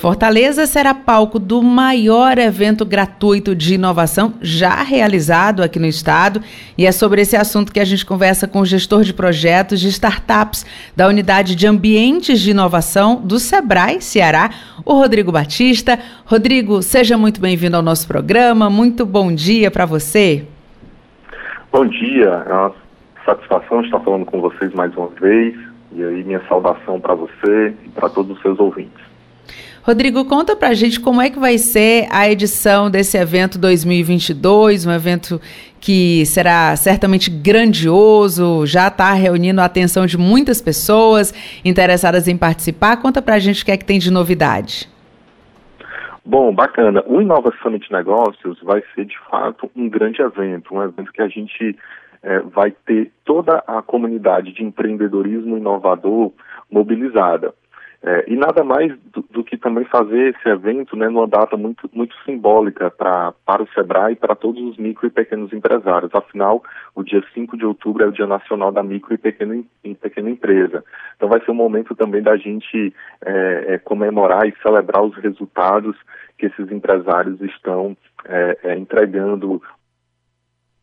Fortaleza 0.00 0.66
será 0.66 0.94
palco 0.94 1.38
do 1.38 1.62
maior 1.62 2.38
evento 2.38 2.86
gratuito 2.86 3.54
de 3.54 3.74
inovação 3.74 4.32
já 4.40 4.82
realizado 4.82 5.62
aqui 5.62 5.78
no 5.78 5.84
estado. 5.84 6.40
E 6.78 6.86
é 6.86 6.92
sobre 6.92 7.20
esse 7.20 7.36
assunto 7.36 7.70
que 7.70 7.80
a 7.80 7.84
gente 7.84 8.06
conversa 8.06 8.48
com 8.48 8.60
o 8.60 8.66
gestor 8.66 9.04
de 9.04 9.12
projetos 9.12 9.78
de 9.78 9.88
startups 9.88 10.64
da 10.96 11.06
Unidade 11.06 11.54
de 11.54 11.66
Ambientes 11.66 12.40
de 12.40 12.52
Inovação 12.52 13.20
do 13.22 13.38
Sebrae 13.38 14.00
Ceará, 14.00 14.48
o 14.82 14.94
Rodrigo 14.94 15.30
Batista. 15.30 15.98
Rodrigo, 16.24 16.80
seja 16.82 17.18
muito 17.18 17.38
bem-vindo 17.38 17.76
ao 17.76 17.82
nosso 17.82 18.08
programa. 18.08 18.70
Muito 18.70 19.04
bom 19.04 19.30
dia 19.30 19.70
para 19.70 19.84
você. 19.84 20.46
Bom 21.74 21.86
dia, 21.86 22.44
é 22.46 22.52
uma 22.52 22.72
satisfação 23.24 23.80
estar 23.80 23.98
falando 23.98 24.24
com 24.24 24.40
vocês 24.40 24.72
mais 24.74 24.96
uma 24.96 25.08
vez. 25.08 25.56
E 25.90 26.04
aí, 26.04 26.22
minha 26.22 26.40
saudação 26.48 27.00
para 27.00 27.16
você 27.16 27.74
e 27.84 27.88
para 27.88 28.08
todos 28.08 28.36
os 28.36 28.42
seus 28.42 28.60
ouvintes. 28.60 29.02
Rodrigo, 29.82 30.24
conta 30.26 30.54
para 30.54 30.68
a 30.68 30.74
gente 30.74 31.00
como 31.00 31.20
é 31.20 31.28
que 31.28 31.38
vai 31.40 31.58
ser 31.58 32.06
a 32.12 32.30
edição 32.30 32.88
desse 32.88 33.18
evento 33.18 33.58
2022, 33.58 34.86
um 34.86 34.92
evento 34.92 35.40
que 35.80 36.24
será 36.26 36.76
certamente 36.76 37.28
grandioso, 37.28 38.64
já 38.66 38.86
está 38.86 39.12
reunindo 39.12 39.60
a 39.60 39.64
atenção 39.64 40.06
de 40.06 40.16
muitas 40.16 40.62
pessoas 40.62 41.34
interessadas 41.64 42.28
em 42.28 42.36
participar. 42.36 42.98
Conta 42.98 43.20
para 43.20 43.34
a 43.34 43.40
gente 43.40 43.64
o 43.64 43.66
que 43.66 43.72
é 43.72 43.76
que 43.76 43.84
tem 43.84 43.98
de 43.98 44.12
novidade. 44.12 44.93
Bom, 46.24 46.54
bacana. 46.54 47.04
O 47.06 47.20
Inova 47.20 47.52
Summit 47.62 47.92
Negócios 47.92 48.58
vai 48.62 48.82
ser, 48.94 49.04
de 49.04 49.18
fato, 49.28 49.70
um 49.76 49.88
grande 49.88 50.22
evento, 50.22 50.74
um 50.74 50.82
evento 50.82 51.12
que 51.12 51.20
a 51.20 51.28
gente 51.28 51.76
é, 52.22 52.40
vai 52.40 52.70
ter 52.70 53.12
toda 53.24 53.62
a 53.66 53.82
comunidade 53.82 54.52
de 54.52 54.64
empreendedorismo 54.64 55.58
inovador 55.58 56.32
mobilizada. 56.70 57.54
É, 58.06 58.30
e 58.30 58.36
nada 58.36 58.62
mais 58.62 58.94
do, 59.14 59.22
do, 59.30 59.42
que 59.42 59.56
também 59.56 59.86
fazer 59.86 60.34
esse 60.36 60.46
evento 60.46 60.94
né, 60.94 61.08
numa 61.08 61.26
data 61.26 61.56
muito, 61.56 61.88
muito 61.90 62.14
simbólica 62.22 62.90
pra, 62.90 63.32
para 63.46 63.62
o 63.62 63.68
SEBRAE 63.68 64.12
e 64.12 64.16
para 64.16 64.34
todos 64.34 64.62
os 64.62 64.76
micro 64.76 65.06
e 65.06 65.10
pequenos 65.10 65.50
empresários. 65.54 66.14
Afinal, 66.14 66.62
o 66.94 67.02
dia 67.02 67.24
5 67.32 67.56
de 67.56 67.64
outubro 67.64 68.04
é 68.04 68.06
o 68.06 68.12
Dia 68.12 68.26
Nacional 68.26 68.70
da 68.70 68.82
Micro 68.82 69.14
e 69.14 69.16
Pequena, 69.16 69.58
e 69.82 69.94
pequena 69.94 70.28
Empresa. 70.28 70.84
Então 71.16 71.30
vai 71.30 71.42
ser 71.42 71.50
um 71.50 71.54
momento 71.54 71.94
também 71.94 72.22
da 72.22 72.36
gente 72.36 72.94
é, 73.24 73.64
é, 73.68 73.78
comemorar 73.78 74.46
e 74.46 74.54
celebrar 74.62 75.02
os 75.02 75.16
resultados 75.16 75.96
que 76.36 76.44
esses 76.44 76.70
empresários 76.70 77.40
estão 77.40 77.96
é, 78.26 78.58
é, 78.64 78.76
entregando 78.76 79.62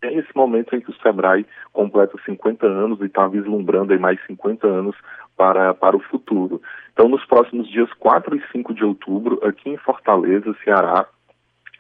é 0.02 0.12
esse 0.16 0.36
momento 0.36 0.76
em 0.76 0.82
que 0.82 0.90
o 0.90 0.96
Sebrae 0.96 1.46
completa 1.72 2.18
50 2.26 2.66
anos 2.66 3.00
e 3.02 3.06
está 3.06 3.28
vislumbrando 3.28 3.94
aí 3.94 4.00
mais 4.00 4.20
50 4.26 4.66
anos 4.66 4.96
para, 5.38 5.74
para 5.76 5.96
o 5.96 6.00
futuro. 6.00 6.62
Então, 6.94 7.08
nos 7.08 7.26
próximos 7.26 7.70
dias 7.70 7.92
4 7.94 8.36
e 8.36 8.44
5 8.52 8.74
de 8.74 8.84
outubro, 8.84 9.40
aqui 9.44 9.70
em 9.70 9.78
Fortaleza, 9.78 10.56
Ceará, 10.64 11.08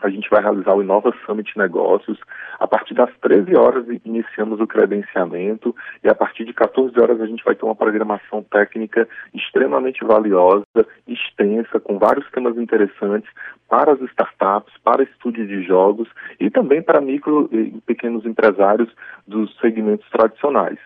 a 0.01 0.09
gente 0.09 0.29
vai 0.29 0.41
realizar 0.41 0.75
o 0.75 0.81
Inova 0.81 1.13
Summit 1.25 1.55
Negócios. 1.57 2.19
A 2.59 2.67
partir 2.67 2.93
das 2.93 3.09
13 3.21 3.55
horas 3.55 3.85
iniciamos 4.03 4.59
o 4.59 4.67
credenciamento 4.67 5.75
e 6.03 6.09
a 6.09 6.15
partir 6.15 6.45
de 6.45 6.53
14 6.53 6.99
horas 6.99 7.21
a 7.21 7.25
gente 7.25 7.43
vai 7.43 7.55
ter 7.55 7.65
uma 7.65 7.75
programação 7.75 8.43
técnica 8.43 9.07
extremamente 9.33 10.03
valiosa, 10.03 10.65
extensa, 11.07 11.79
com 11.79 11.99
vários 11.99 12.29
temas 12.31 12.57
interessantes 12.57 13.29
para 13.69 13.93
as 13.93 14.01
startups, 14.01 14.73
para 14.83 15.03
estúdio 15.03 15.47
de 15.47 15.61
jogos 15.63 16.09
e 16.39 16.49
também 16.49 16.81
para 16.81 16.99
micro 16.99 17.47
e 17.51 17.79
pequenos 17.85 18.25
empresários 18.25 18.89
dos 19.27 19.55
segmentos 19.59 20.09
tradicionais. 20.09 20.79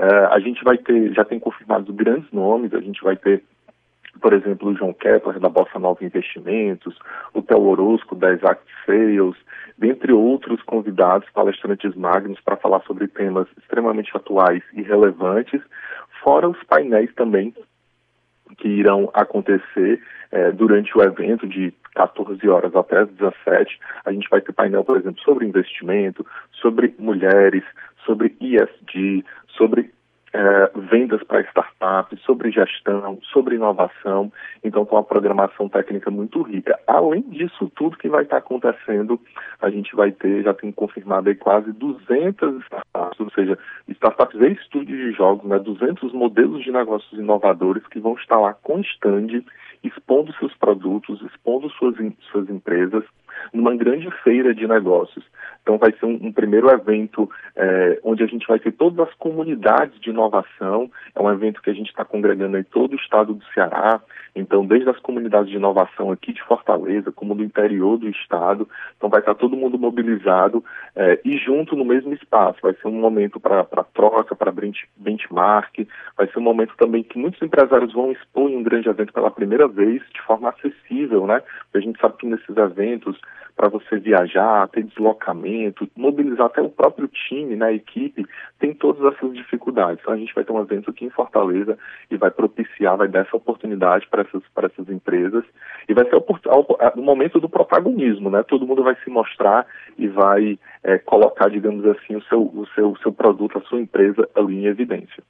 Uh, 0.00 0.26
a 0.32 0.40
gente 0.40 0.64
vai 0.64 0.76
ter, 0.76 1.12
já 1.14 1.24
tem 1.24 1.38
confirmados 1.38 1.94
grandes 1.94 2.30
nomes, 2.32 2.74
a 2.74 2.80
gente 2.80 3.02
vai 3.02 3.14
ter 3.14 3.44
por 4.20 4.32
exemplo, 4.32 4.68
o 4.68 4.76
João 4.76 4.92
Kepler, 4.92 5.38
da 5.38 5.48
Bossa 5.48 5.78
Nova 5.78 6.04
Investimentos, 6.04 6.98
o 7.32 7.42
Theo 7.42 7.62
Orozco, 7.62 8.14
da 8.14 8.32
Exact 8.32 8.64
Sales, 8.86 9.36
dentre 9.76 10.12
outros 10.12 10.62
convidados, 10.62 11.28
palestrantes 11.30 11.94
magnos, 11.94 12.40
para 12.40 12.56
falar 12.56 12.80
sobre 12.82 13.08
temas 13.08 13.46
extremamente 13.58 14.10
atuais 14.14 14.62
e 14.72 14.82
relevantes, 14.82 15.60
fora 16.22 16.48
os 16.48 16.62
painéis 16.64 17.12
também 17.14 17.54
que 18.58 18.68
irão 18.68 19.10
acontecer 19.14 20.00
é, 20.30 20.52
durante 20.52 20.96
o 20.96 21.02
evento 21.02 21.46
de 21.46 21.72
14 21.94 22.48
horas 22.48 22.74
até 22.74 23.00
as 23.00 23.08
17. 23.10 23.78
A 24.04 24.12
gente 24.12 24.28
vai 24.28 24.40
ter 24.40 24.52
painel, 24.52 24.84
por 24.84 24.96
exemplo, 24.96 25.20
sobre 25.22 25.46
investimento, 25.46 26.24
sobre 26.52 26.94
mulheres, 26.98 27.64
sobre 28.04 28.36
ISD, 28.40 29.24
sobre 29.56 29.92
é, 30.34 30.70
vendas 30.90 31.22
para 31.22 31.42
startups, 31.42 32.20
sobre 32.22 32.50
gestão, 32.50 33.20
sobre 33.32 33.54
inovação. 33.54 34.32
Então, 34.64 34.84
com 34.84 34.96
uma 34.96 35.04
programação 35.04 35.68
técnica 35.68 36.10
muito 36.10 36.42
rica. 36.42 36.76
Além 36.88 37.22
disso 37.22 37.70
tudo 37.76 37.96
que 37.96 38.08
vai 38.08 38.24
estar 38.24 38.38
acontecendo, 38.38 39.20
a 39.62 39.70
gente 39.70 39.94
vai 39.94 40.10
ter, 40.10 40.42
já 40.42 40.52
tem 40.52 40.72
confirmado 40.72 41.28
aí 41.28 41.36
quase 41.36 41.72
200 41.72 42.62
startups, 42.64 43.20
ou 43.20 43.30
seja, 43.30 43.56
startups 43.88 44.40
e 44.40 44.52
estúdios 44.52 44.98
de 44.98 45.12
jogos, 45.12 45.48
né, 45.48 45.58
200 45.60 46.12
modelos 46.12 46.64
de 46.64 46.72
negócios 46.72 47.12
inovadores 47.12 47.86
que 47.86 48.00
vão 48.00 48.14
estar 48.14 48.40
lá 48.40 48.54
com 48.54 48.80
stand, 48.80 49.44
expondo 49.84 50.34
seus 50.34 50.54
produtos, 50.54 51.22
expondo 51.22 51.70
suas, 51.70 51.94
suas 52.32 52.50
empresas 52.50 53.04
numa 53.52 53.74
grande 53.76 54.10
feira 54.22 54.54
de 54.54 54.66
negócios. 54.66 55.24
Então, 55.62 55.78
vai 55.78 55.92
ser 55.92 56.06
um, 56.06 56.18
um 56.22 56.32
primeiro 56.32 56.68
evento 56.70 57.30
é, 57.56 58.00
onde 58.04 58.22
a 58.22 58.26
gente 58.26 58.46
vai 58.46 58.58
ter 58.58 58.72
todas 58.72 59.08
as 59.08 59.14
comunidades 59.14 59.98
de 60.00 60.10
inovação. 60.10 60.90
É 61.14 61.20
um 61.20 61.30
evento 61.30 61.62
que 61.62 61.70
a 61.70 61.74
gente 61.74 61.88
está 61.88 62.04
congregando 62.04 62.58
em 62.58 62.62
todo 62.62 62.92
o 62.92 62.96
estado 62.96 63.34
do 63.34 63.44
Ceará. 63.52 64.00
Então, 64.34 64.66
desde 64.66 64.90
as 64.90 64.98
comunidades 64.98 65.48
de 65.48 65.56
inovação 65.56 66.10
aqui 66.10 66.32
de 66.32 66.42
Fortaleza, 66.42 67.12
como 67.12 67.34
do 67.34 67.44
interior 67.44 67.96
do 67.96 68.08
estado. 68.08 68.68
Então, 68.96 69.08
vai 69.08 69.20
estar 69.20 69.34
todo 69.34 69.56
mundo 69.56 69.78
mobilizado 69.78 70.64
é, 70.96 71.20
e 71.24 71.36
junto 71.38 71.76
no 71.76 71.84
mesmo 71.84 72.12
espaço. 72.12 72.58
Vai 72.62 72.74
ser 72.74 72.88
um 72.88 73.00
momento 73.00 73.38
para 73.38 73.64
troca, 73.94 74.34
para 74.34 74.52
benchmark. 74.96 75.86
Vai 76.16 76.26
ser 76.26 76.38
um 76.38 76.42
momento 76.42 76.74
também 76.76 77.02
que 77.02 77.18
muitos 77.18 77.40
empresários 77.40 77.92
vão 77.92 78.10
expor 78.10 78.50
em 78.50 78.56
um 78.56 78.62
grande 78.62 78.88
evento 78.88 79.12
pela 79.12 79.30
primeira 79.30 79.68
vez, 79.68 80.02
de 80.12 80.20
forma 80.22 80.48
acessível, 80.48 81.26
né? 81.26 81.40
Porque 81.64 81.78
a 81.78 81.80
gente 81.80 82.00
sabe 82.00 82.16
que 82.16 82.26
nesses 82.26 82.56
eventos 82.56 83.18
para 83.56 83.68
você 83.68 83.98
viajar, 83.98 84.68
ter 84.68 84.82
deslocamento, 84.82 85.88
mobilizar 85.96 86.46
até 86.46 86.60
o 86.60 86.68
próprio 86.68 87.08
time, 87.08 87.54
né, 87.54 87.66
a 87.66 87.72
equipe, 87.72 88.26
tem 88.58 88.74
todas 88.74 89.14
essas 89.14 89.32
dificuldades. 89.32 90.00
Então 90.00 90.12
a 90.12 90.16
gente 90.16 90.34
vai 90.34 90.44
ter 90.44 90.52
um 90.52 90.60
evento 90.60 90.90
aqui 90.90 91.04
em 91.04 91.10
Fortaleza 91.10 91.78
e 92.10 92.16
vai 92.16 92.30
propiciar, 92.30 92.96
vai 92.96 93.08
dar 93.08 93.20
essa 93.20 93.36
oportunidade 93.36 94.08
para 94.08 94.22
essas, 94.22 94.42
essas 94.56 94.88
empresas 94.88 95.44
e 95.88 95.94
vai 95.94 96.04
ser 96.08 96.16
o, 96.16 97.02
momento 97.02 97.38
do 97.38 97.48
protagonismo, 97.48 98.30
né? 98.30 98.42
Todo 98.42 98.66
mundo 98.66 98.82
vai 98.82 98.96
se 99.04 99.10
mostrar 99.10 99.66
e 99.96 100.08
vai 100.08 100.58
é, 100.82 100.98
colocar, 100.98 101.48
digamos 101.48 101.84
assim, 101.86 102.16
o 102.16 102.22
seu, 102.24 102.42
o 102.42 102.66
seu, 102.74 102.90
o 102.90 102.98
seu 102.98 103.12
produto, 103.12 103.58
a 103.58 103.62
sua 103.62 103.80
empresa 103.80 104.28
ali 104.34 104.56
em 104.56 104.66
evidência. 104.66 105.22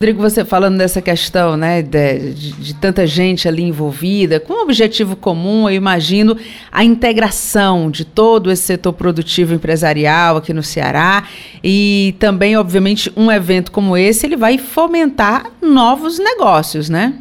Rodrigo, 0.00 0.22
você 0.22 0.44
falando 0.44 0.78
dessa 0.78 1.02
questão, 1.02 1.56
né, 1.56 1.82
de, 1.82 2.32
de, 2.32 2.52
de, 2.52 2.80
tanta 2.80 3.04
gente 3.04 3.48
ali 3.48 3.64
envolvida, 3.64 4.38
com 4.38 4.52
um 4.52 4.62
objetivo 4.62 5.16
comum, 5.16 5.68
eu 5.68 5.74
imagino 5.74 6.36
a 6.70 6.84
integração 6.84 7.90
de 7.90 8.06
todo 8.06 8.48
esse 8.48 8.62
setor 8.62 8.92
produtivo 8.92 9.54
empresarial 9.54 10.36
aqui 10.36 10.54
no 10.54 10.62
Ceará 10.62 11.24
e 11.64 12.14
também, 12.20 12.56
obviamente, 12.56 13.12
um 13.16 13.28
evento 13.28 13.72
como 13.72 13.96
esse, 13.96 14.24
ele 14.24 14.36
vai 14.36 14.56
fomentar 14.56 15.50
novos 15.60 16.20
negócios, 16.20 16.88
né? 16.88 17.20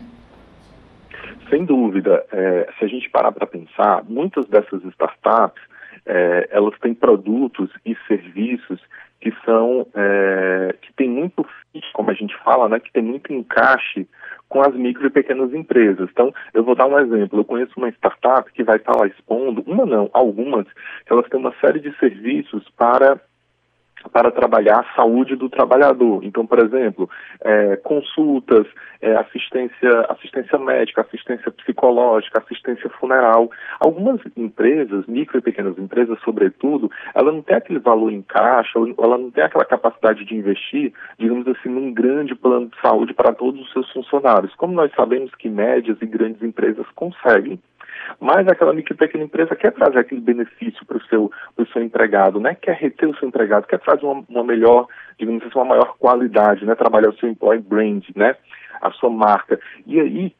Sem 1.49 1.65
dúvida. 1.65 2.23
É, 2.31 2.69
se 2.77 2.85
a 2.85 2.87
gente 2.87 3.09
parar 3.09 3.31
para 3.31 3.47
pensar, 3.47 4.03
muitas 4.07 4.45
dessas 4.45 4.83
startups, 4.83 5.63
é, 6.05 6.49
elas 6.51 6.77
têm 6.79 6.93
produtos 6.93 7.71
e 7.83 7.97
serviços 8.07 8.79
que 9.19 9.33
são 9.43 9.87
é, 9.95 10.75
que 10.79 10.93
tem 10.93 11.09
muito 11.09 11.43
como 11.93 12.11
a 12.11 12.13
gente 12.13 12.35
fala, 12.43 12.69
né, 12.69 12.79
que 12.79 12.91
tem 12.91 13.03
muito 13.03 13.31
encaixe 13.33 14.07
com 14.49 14.61
as 14.61 14.73
micro 14.73 15.07
e 15.07 15.09
pequenas 15.09 15.53
empresas. 15.53 16.09
Então, 16.11 16.33
eu 16.53 16.63
vou 16.63 16.75
dar 16.75 16.87
um 16.87 16.99
exemplo. 16.99 17.39
Eu 17.39 17.45
conheço 17.45 17.73
uma 17.77 17.89
startup 17.89 18.51
que 18.53 18.63
vai 18.63 18.77
estar 18.77 18.95
lá 18.95 19.07
expondo, 19.07 19.63
uma 19.67 19.85
não, 19.85 20.09
algumas, 20.13 20.65
elas 21.09 21.27
têm 21.27 21.39
uma 21.39 21.53
série 21.59 21.79
de 21.79 21.95
serviços 21.97 22.67
para 22.77 23.19
para 24.11 24.31
trabalhar 24.31 24.79
a 24.79 24.95
saúde 24.95 25.35
do 25.35 25.49
trabalhador. 25.49 26.23
Então, 26.23 26.45
por 26.45 26.59
exemplo, 26.59 27.09
é, 27.41 27.75
consultas, 27.77 28.65
é, 29.01 29.15
assistência, 29.15 30.01
assistência 30.09 30.57
médica, 30.57 31.01
assistência 31.01 31.51
psicológica, 31.51 32.39
assistência 32.39 32.89
funeral. 32.91 33.49
Algumas 33.79 34.19
empresas, 34.35 35.05
micro 35.07 35.37
e 35.37 35.41
pequenas 35.41 35.77
empresas, 35.77 36.17
sobretudo, 36.23 36.89
ela 37.13 37.31
não 37.31 37.41
tem 37.41 37.55
aquele 37.55 37.79
valor 37.79 38.11
em 38.11 38.21
caixa, 38.21 38.79
ela 38.97 39.17
não 39.17 39.31
tem 39.31 39.43
aquela 39.43 39.65
capacidade 39.65 40.25
de 40.25 40.35
investir, 40.35 40.93
digamos 41.17 41.47
assim, 41.47 41.69
num 41.69 41.93
grande 41.93 42.35
plano 42.35 42.67
de 42.67 42.81
saúde 42.81 43.13
para 43.13 43.33
todos 43.33 43.59
os 43.61 43.71
seus 43.71 43.91
funcionários. 43.91 44.53
Como 44.55 44.73
nós 44.73 44.91
sabemos 44.95 45.33
que 45.35 45.49
médias 45.49 45.97
e 46.01 46.05
grandes 46.05 46.41
empresas 46.41 46.85
conseguem. 46.95 47.59
Mas 48.19 48.47
aquela 48.47 48.73
micro 48.73 48.93
e 48.93 48.97
pequena 48.97 49.23
empresa 49.23 49.55
quer 49.55 49.71
trazer 49.71 49.99
aquele 49.99 50.21
benefício 50.21 50.85
para 50.85 50.97
o 50.97 51.03
seu, 51.05 51.31
seu 51.77 51.83
empregado, 51.83 52.39
né? 52.39 52.55
quer 52.55 52.75
reter 52.75 53.07
o 53.07 53.15
seu 53.17 53.27
empregado, 53.27 53.67
quer 53.67 53.79
trazer 53.79 54.05
uma, 54.05 54.23
uma 54.27 54.43
melhor, 54.43 54.87
digamos 55.19 55.43
assim, 55.43 55.57
uma 55.57 55.65
maior 55.65 55.95
qualidade, 55.97 56.65
né? 56.65 56.75
trabalhar 56.75 57.09
o 57.09 57.17
seu 57.17 57.29
employee 57.29 57.61
brand, 57.61 58.03
né? 58.15 58.35
a 58.81 58.91
sua 58.91 59.09
marca. 59.09 59.59
E 59.85 59.99
aí, 59.99 60.35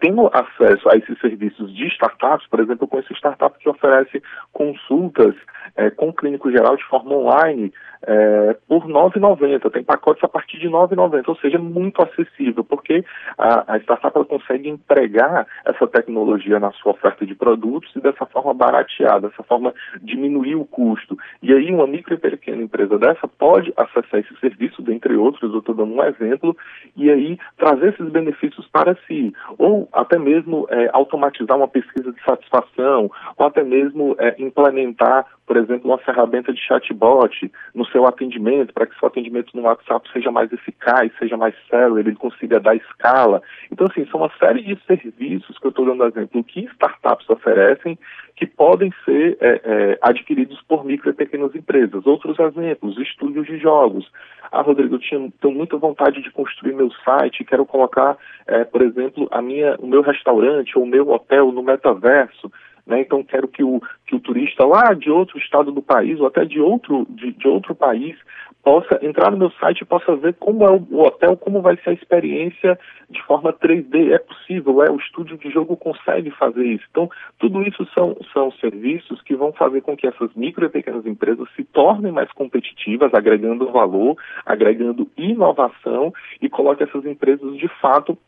tendo 0.00 0.28
acesso 0.32 0.88
a 0.88 0.96
esses 0.96 1.18
serviços 1.20 1.74
de 1.74 1.86
startups, 1.88 2.46
por 2.48 2.60
exemplo, 2.60 2.84
eu 2.84 2.88
conheço 2.88 3.12
startup 3.14 3.58
que 3.58 3.68
oferece 3.68 4.22
consultas 4.52 5.34
é, 5.76 5.90
com 5.90 6.08
o 6.08 6.12
clínico 6.12 6.50
geral 6.50 6.76
de 6.76 6.84
forma 6.84 7.14
online 7.14 7.72
é, 8.02 8.56
por 8.66 8.84
R$ 8.86 8.92
9,90. 8.92 9.70
Tem 9.70 9.82
pacotes 9.82 10.22
a 10.22 10.28
partir 10.28 10.58
de 10.58 10.66
R$ 10.66 10.72
9,90, 10.72 11.28
ou 11.28 11.36
seja, 11.36 11.58
muito 11.58 12.02
acessível, 12.02 12.64
porque 12.64 13.04
a, 13.36 13.74
a 13.74 13.78
startup 13.80 14.24
consegue 14.26 14.68
empregar 14.68 15.46
essa 15.64 15.86
tecnologia 15.86 16.58
na 16.58 16.72
sua 16.72 16.92
oferta 16.92 17.26
de 17.26 17.34
produtos 17.34 17.94
e 17.96 18.00
dessa 18.00 18.26
forma 18.26 18.54
baratear, 18.54 19.20
dessa 19.20 19.42
forma 19.42 19.72
diminuir 20.02 20.56
o 20.56 20.64
custo. 20.64 21.16
E 21.42 21.52
aí 21.52 21.72
uma 21.72 21.86
micro 21.86 22.14
e 22.14 22.18
pequena 22.18 22.62
empresa 22.62 22.98
dessa 22.98 23.26
pode 23.26 23.72
acessar 23.76 24.20
esse 24.20 24.34
serviço, 24.40 24.82
dentre 24.82 25.16
outros, 25.16 25.52
eu 25.52 25.58
estou 25.58 25.74
dando 25.74 25.94
um 25.94 26.04
exemplo, 26.04 26.56
e 26.96 27.10
aí 27.10 27.38
trazer 27.56 27.94
esses 27.94 28.08
benefícios 28.10 28.66
para 28.68 28.96
si, 29.06 29.32
ou 29.58 29.88
até 29.92 30.18
mesmo 30.18 30.66
é, 30.70 30.90
automatizar 30.92 31.56
uma 31.56 31.68
pesquisa 31.68 32.12
de 32.12 32.22
satisfação, 32.24 33.10
ou 33.36 33.46
até 33.46 33.62
mesmo 33.62 34.16
é, 34.18 34.36
implementar, 34.38 35.26
por 35.46 35.56
exemplo, 35.56 35.90
uma 35.90 35.98
ferramenta 35.98 36.52
de 36.52 36.60
chatbot 36.60 37.50
no 37.74 37.84
seu 37.90 38.06
atendimento, 38.06 38.72
para 38.72 38.86
que 38.86 38.98
seu 38.98 39.08
atendimento 39.08 39.56
no 39.56 39.62
WhatsApp 39.62 40.08
seja 40.12 40.30
mais 40.30 40.52
eficaz, 40.52 41.10
seja 41.18 41.36
mais 41.36 41.54
sério, 41.68 41.98
ele 41.98 42.14
consiga 42.14 42.60
dar 42.60 42.74
escala. 42.76 43.42
Então, 43.70 43.86
assim, 43.90 44.06
são 44.06 44.20
uma 44.20 44.30
série 44.38 44.62
de 44.62 44.78
serviços 44.86 45.58
que 45.58 45.66
eu 45.66 45.70
estou 45.70 45.86
dando 45.86 46.04
exemplo 46.06 46.44
que 46.44 46.60
startups 46.60 47.28
oferecem 47.30 47.98
que 48.38 48.46
podem 48.46 48.92
ser 49.04 49.36
é, 49.40 49.60
é, 49.64 49.98
adquiridos 50.00 50.62
por 50.68 50.84
micro 50.84 51.10
e 51.10 51.12
pequenas 51.12 51.52
empresas. 51.56 52.06
Outros 52.06 52.38
exemplos, 52.38 52.96
estúdios 52.96 53.46
de 53.46 53.58
jogos. 53.58 54.08
Ah, 54.52 54.62
Rodrigo, 54.62 54.94
eu 54.94 55.00
tinha, 55.00 55.28
tenho 55.40 55.54
muita 55.54 55.76
vontade 55.76 56.22
de 56.22 56.30
construir 56.30 56.72
meu 56.72 56.88
site, 57.04 57.44
quero 57.44 57.66
colocar, 57.66 58.16
é, 58.46 58.62
por 58.62 58.80
exemplo, 58.80 59.26
a 59.32 59.42
minha, 59.42 59.74
o 59.80 59.88
meu 59.88 60.02
restaurante 60.02 60.78
ou 60.78 60.84
o 60.84 60.86
meu 60.86 61.10
hotel 61.10 61.50
no 61.50 61.64
metaverso. 61.64 62.50
Né? 62.88 63.02
Então, 63.02 63.22
quero 63.22 63.46
que 63.46 63.62
o, 63.62 63.80
que 64.06 64.16
o 64.16 64.20
turista 64.20 64.66
lá 64.66 64.94
de 64.94 65.10
outro 65.10 65.38
estado 65.38 65.70
do 65.70 65.82
país 65.82 66.18
ou 66.18 66.26
até 66.26 66.44
de 66.46 66.58
outro, 66.58 67.06
de, 67.10 67.32
de 67.32 67.46
outro 67.46 67.74
país 67.74 68.16
possa 68.64 68.98
entrar 69.02 69.30
no 69.30 69.36
meu 69.36 69.50
site 69.52 69.82
e 69.82 69.84
possa 69.84 70.16
ver 70.16 70.34
como 70.34 70.64
é 70.64 70.70
o 70.70 71.00
hotel, 71.00 71.36
como 71.36 71.60
vai 71.60 71.76
ser 71.76 71.90
a 71.90 71.92
experiência 71.92 72.78
de 73.08 73.22
forma 73.24 73.52
3D. 73.52 74.12
É 74.12 74.18
possível, 74.18 74.82
é, 74.82 74.90
o 74.90 74.96
estúdio 74.96 75.36
de 75.36 75.50
jogo 75.50 75.76
consegue 75.76 76.30
fazer 76.30 76.64
isso. 76.64 76.84
Então, 76.90 77.10
tudo 77.38 77.62
isso 77.62 77.86
são, 77.94 78.16
são 78.32 78.50
serviços 78.52 79.20
que 79.22 79.36
vão 79.36 79.52
fazer 79.52 79.82
com 79.82 79.96
que 79.96 80.06
essas 80.06 80.34
micro 80.34 80.64
e 80.64 80.68
pequenas 80.70 81.06
empresas 81.06 81.46
se 81.54 81.64
tornem 81.64 82.10
mais 82.10 82.30
competitivas, 82.32 83.12
agregando 83.12 83.70
valor, 83.70 84.16
agregando 84.44 85.08
inovação 85.16 86.12
e 86.40 86.48
coloque 86.48 86.82
essas 86.82 87.04
empresas 87.04 87.56
de 87.56 87.68
fato 87.80 88.18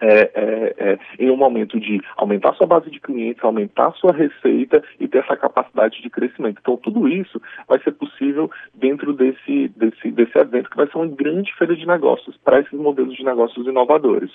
é, 0.00 0.30
é, 0.34 0.74
é, 0.78 0.98
em 1.18 1.30
um 1.30 1.36
momento 1.36 1.78
de 1.78 2.00
aumentar 2.16 2.54
sua 2.54 2.66
base 2.66 2.90
de 2.90 3.00
clientes, 3.00 3.42
aumentar 3.42 3.92
sua 3.92 4.12
receita 4.12 4.82
e 5.00 5.08
ter 5.08 5.18
essa 5.18 5.36
capacidade 5.36 6.02
de 6.02 6.10
crescimento. 6.10 6.58
Então, 6.60 6.76
tudo 6.76 7.08
isso 7.08 7.40
vai 7.68 7.82
ser 7.82 7.92
possível 7.92 8.50
dentro 8.74 9.12
desse, 9.12 9.68
desse, 9.68 10.10
desse 10.10 10.38
evento, 10.38 10.70
que 10.70 10.76
vai 10.76 10.86
ser 10.86 10.98
uma 10.98 11.06
grande 11.06 11.52
feira 11.54 11.74
de 11.74 11.86
negócios 11.86 12.36
para 12.38 12.60
esses 12.60 12.78
modelos 12.78 13.16
de 13.16 13.24
negócios 13.24 13.66
inovadores. 13.66 14.30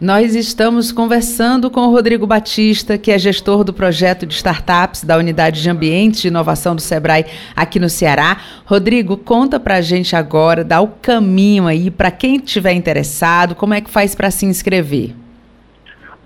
Nós 0.00 0.34
estamos 0.34 0.90
conversando 0.90 1.70
com 1.70 1.82
o 1.82 1.90
Rodrigo 1.90 2.26
Batista, 2.26 2.98
que 2.98 3.10
é 3.10 3.18
gestor 3.18 3.62
do 3.62 3.72
projeto 3.72 4.26
de 4.26 4.34
startups 4.34 5.04
da 5.04 5.16
Unidade 5.16 5.62
de 5.62 5.70
Ambientes 5.70 6.22
de 6.22 6.28
Inovação 6.28 6.74
do 6.74 6.82
Sebrae 6.82 7.26
aqui 7.54 7.78
no 7.78 7.88
Ceará. 7.88 8.38
Rodrigo, 8.64 9.16
conta 9.16 9.60
para 9.60 9.76
a 9.76 9.80
gente 9.80 10.16
agora, 10.16 10.64
dá 10.64 10.80
o 10.80 10.88
caminho 10.88 11.66
aí 11.66 11.90
para 11.90 12.10
quem 12.10 12.36
estiver 12.36 12.72
interessado, 12.72 13.54
como 13.54 13.74
é 13.74 13.80
que 13.80 13.90
faz 13.90 14.14
para 14.14 14.30
se 14.30 14.44
inscrever? 14.44 15.21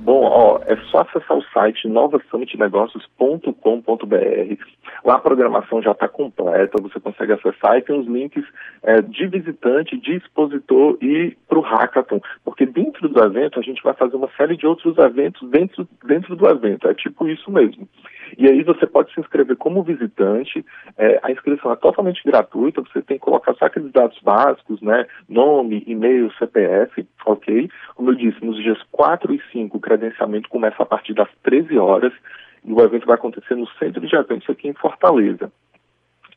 Bom, 0.07 0.23
ó, 0.23 0.61
é 0.65 0.77
só 0.93 1.01
acessar 1.01 1.37
o 1.37 1.43
site 1.53 1.89
novasummitnegócios.com.br. 1.89 4.65
Lá 5.05 5.15
a 5.15 5.19
programação 5.19 5.83
já 5.83 5.91
está 5.91 6.07
completa, 6.07 6.81
você 6.81 7.01
consegue 7.01 7.33
acessar 7.33 7.77
e 7.77 7.83
tem 7.83 7.99
os 7.99 8.07
links 8.07 8.45
é, 8.85 9.03
de 9.03 9.27
visitante, 9.27 9.99
de 9.99 10.15
expositor 10.15 10.97
e 11.03 11.37
para 11.49 11.59
o 11.59 11.61
hackathon. 11.61 12.21
Porque 12.45 12.65
dentro 12.65 13.09
do 13.09 13.21
evento 13.21 13.59
a 13.59 13.63
gente 13.63 13.83
vai 13.83 13.95
fazer 13.95 14.15
uma 14.15 14.31
série 14.37 14.57
de 14.57 14.65
outros 14.65 14.97
eventos 14.97 15.51
dentro, 15.51 15.89
dentro 16.05 16.37
do 16.37 16.49
evento. 16.49 16.87
É 16.87 16.95
tipo 16.95 17.27
isso 17.27 17.51
mesmo. 17.51 17.89
E 18.39 18.47
aí 18.47 18.63
você 18.63 18.87
pode 18.87 19.13
se 19.13 19.21
inscrever 19.21 19.57
como 19.57 19.83
visitante. 19.83 20.65
É, 20.97 21.19
a 21.23 21.33
inscrição 21.33 21.73
é 21.73 21.77
totalmente 21.77 22.23
gratuita, 22.25 22.83
você 22.83 23.03
tem 23.03 23.19
que 23.19 23.25
colocar 23.25 23.55
só 23.55 23.67
aqueles 23.67 23.93
dados 23.93 24.19
básicos, 24.21 24.81
né? 24.81 25.07
Nome, 25.29 25.85
e-mail, 25.87 26.33
CPF, 26.39 27.07
ok? 27.25 27.69
Como 27.95 28.11
eu 28.11 28.15
disse, 28.15 28.45
nos 28.45 28.57
dias 28.63 28.79
4 28.93 29.35
e 29.35 29.43
5 29.53 29.77
o 29.77 29.81
credenciamento 29.97 30.49
começa 30.49 30.83
a 30.83 30.87
partir 30.87 31.15
das 31.15 31.29
13 31.43 31.79
horas 31.79 32.13
e 32.65 32.73
o 32.73 32.81
evento 32.81 33.07
vai 33.07 33.17
acontecer 33.17 33.55
no 33.55 33.67
centro 33.79 34.07
de 34.07 34.15
eventos 34.15 34.49
aqui 34.51 34.69
em 34.69 34.75
Fortaleza. 34.75 35.51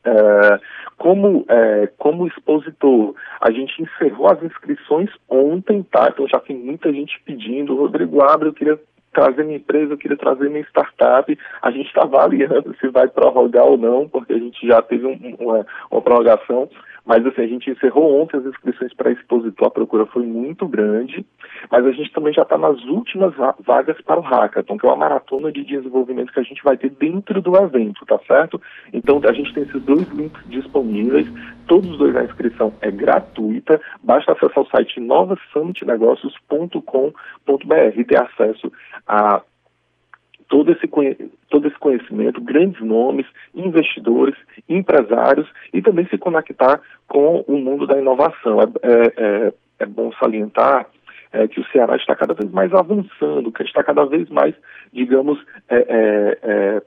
É, 0.02 0.60
como, 0.96 1.44
é, 1.48 1.88
como 1.98 2.26
expositor, 2.26 3.14
a 3.40 3.50
gente 3.50 3.82
encerrou 3.82 4.30
as 4.30 4.42
inscrições 4.42 5.10
ontem, 5.28 5.82
tá? 5.82 6.08
Então 6.10 6.26
já 6.26 6.40
tem 6.40 6.56
muita 6.56 6.90
gente 6.92 7.20
pedindo, 7.24 7.76
Rodrigo 7.76 8.22
Abre, 8.22 8.48
eu 8.48 8.54
queria 8.54 8.80
trazer 9.12 9.44
minha 9.44 9.58
empresa, 9.58 9.92
eu 9.92 9.98
queria 9.98 10.16
trazer 10.16 10.48
minha 10.48 10.62
startup. 10.62 11.38
A 11.60 11.70
gente 11.70 11.88
está 11.88 12.02
avaliando 12.02 12.74
se 12.80 12.88
vai 12.88 13.08
prorrogar 13.08 13.66
ou 13.66 13.76
não, 13.76 14.08
porque 14.08 14.32
a 14.32 14.38
gente 14.38 14.66
já 14.66 14.80
teve 14.80 15.04
um, 15.04 15.36
uma, 15.38 15.66
uma 15.90 16.00
prorrogação 16.00 16.70
mas 17.04 17.24
assim, 17.26 17.42
a 17.42 17.46
gente 17.46 17.70
encerrou 17.70 18.20
ontem 18.20 18.36
as 18.36 18.46
inscrições 18.46 18.92
para 18.94 19.12
expositor, 19.12 19.68
a 19.68 19.70
procura 19.70 20.06
foi 20.06 20.24
muito 20.24 20.66
grande, 20.66 21.24
mas 21.70 21.86
a 21.86 21.92
gente 21.92 22.10
também 22.12 22.32
já 22.32 22.42
está 22.42 22.58
nas 22.58 22.82
últimas 22.84 23.32
vagas 23.60 24.00
para 24.02 24.20
o 24.20 24.22
Hackathon, 24.22 24.78
que 24.78 24.86
é 24.86 24.88
uma 24.88 24.96
maratona 24.96 25.52
de 25.52 25.64
desenvolvimento 25.64 26.32
que 26.32 26.40
a 26.40 26.44
gente 26.44 26.62
vai 26.62 26.76
ter 26.76 26.90
dentro 26.90 27.40
do 27.40 27.56
evento, 27.56 28.04
tá 28.06 28.18
certo? 28.26 28.60
Então 28.92 29.20
a 29.24 29.32
gente 29.32 29.54
tem 29.54 29.62
esses 29.62 29.80
dois 29.82 30.06
links 30.10 30.42
disponíveis, 30.48 31.26
todos 31.66 31.90
os 31.90 31.98
dois 31.98 32.14
a 32.16 32.24
inscrição 32.24 32.72
é 32.80 32.90
gratuita, 32.90 33.80
basta 34.02 34.32
acessar 34.32 34.62
o 34.62 34.68
site 34.68 34.98
novasummitnegócios.com.br 35.00 37.96
e 37.96 38.04
ter 38.04 38.20
acesso 38.20 38.72
a 39.06 39.40
todo 40.50 40.72
esse, 40.72 40.86
todo 41.48 41.66
esse 41.66 41.78
conhecimento, 41.78 42.40
grandes 42.40 42.82
nomes, 42.82 43.24
investidores, 43.54 44.34
empresários 44.68 45.48
e 45.72 45.80
também 45.80 46.06
se 46.08 46.18
conectar 46.18 46.80
com 47.08 47.44
o 47.46 47.56
mundo 47.56 47.86
da 47.86 47.98
inovação. 47.98 48.60
É, 48.60 48.66
é, 48.82 49.12
é, 49.16 49.52
é 49.78 49.86
bom 49.86 50.12
salientar 50.18 50.86
é, 51.32 51.46
que 51.46 51.60
o 51.60 51.66
Ceará 51.66 51.96
está 51.96 52.16
cada 52.16 52.34
vez 52.34 52.50
mais 52.50 52.74
avançando, 52.74 53.52
que 53.52 53.62
está 53.62 53.82
cada 53.84 54.04
vez 54.04 54.28
mais, 54.28 54.54
digamos, 54.92 55.38
é, 55.68 55.86
é, 55.88 56.82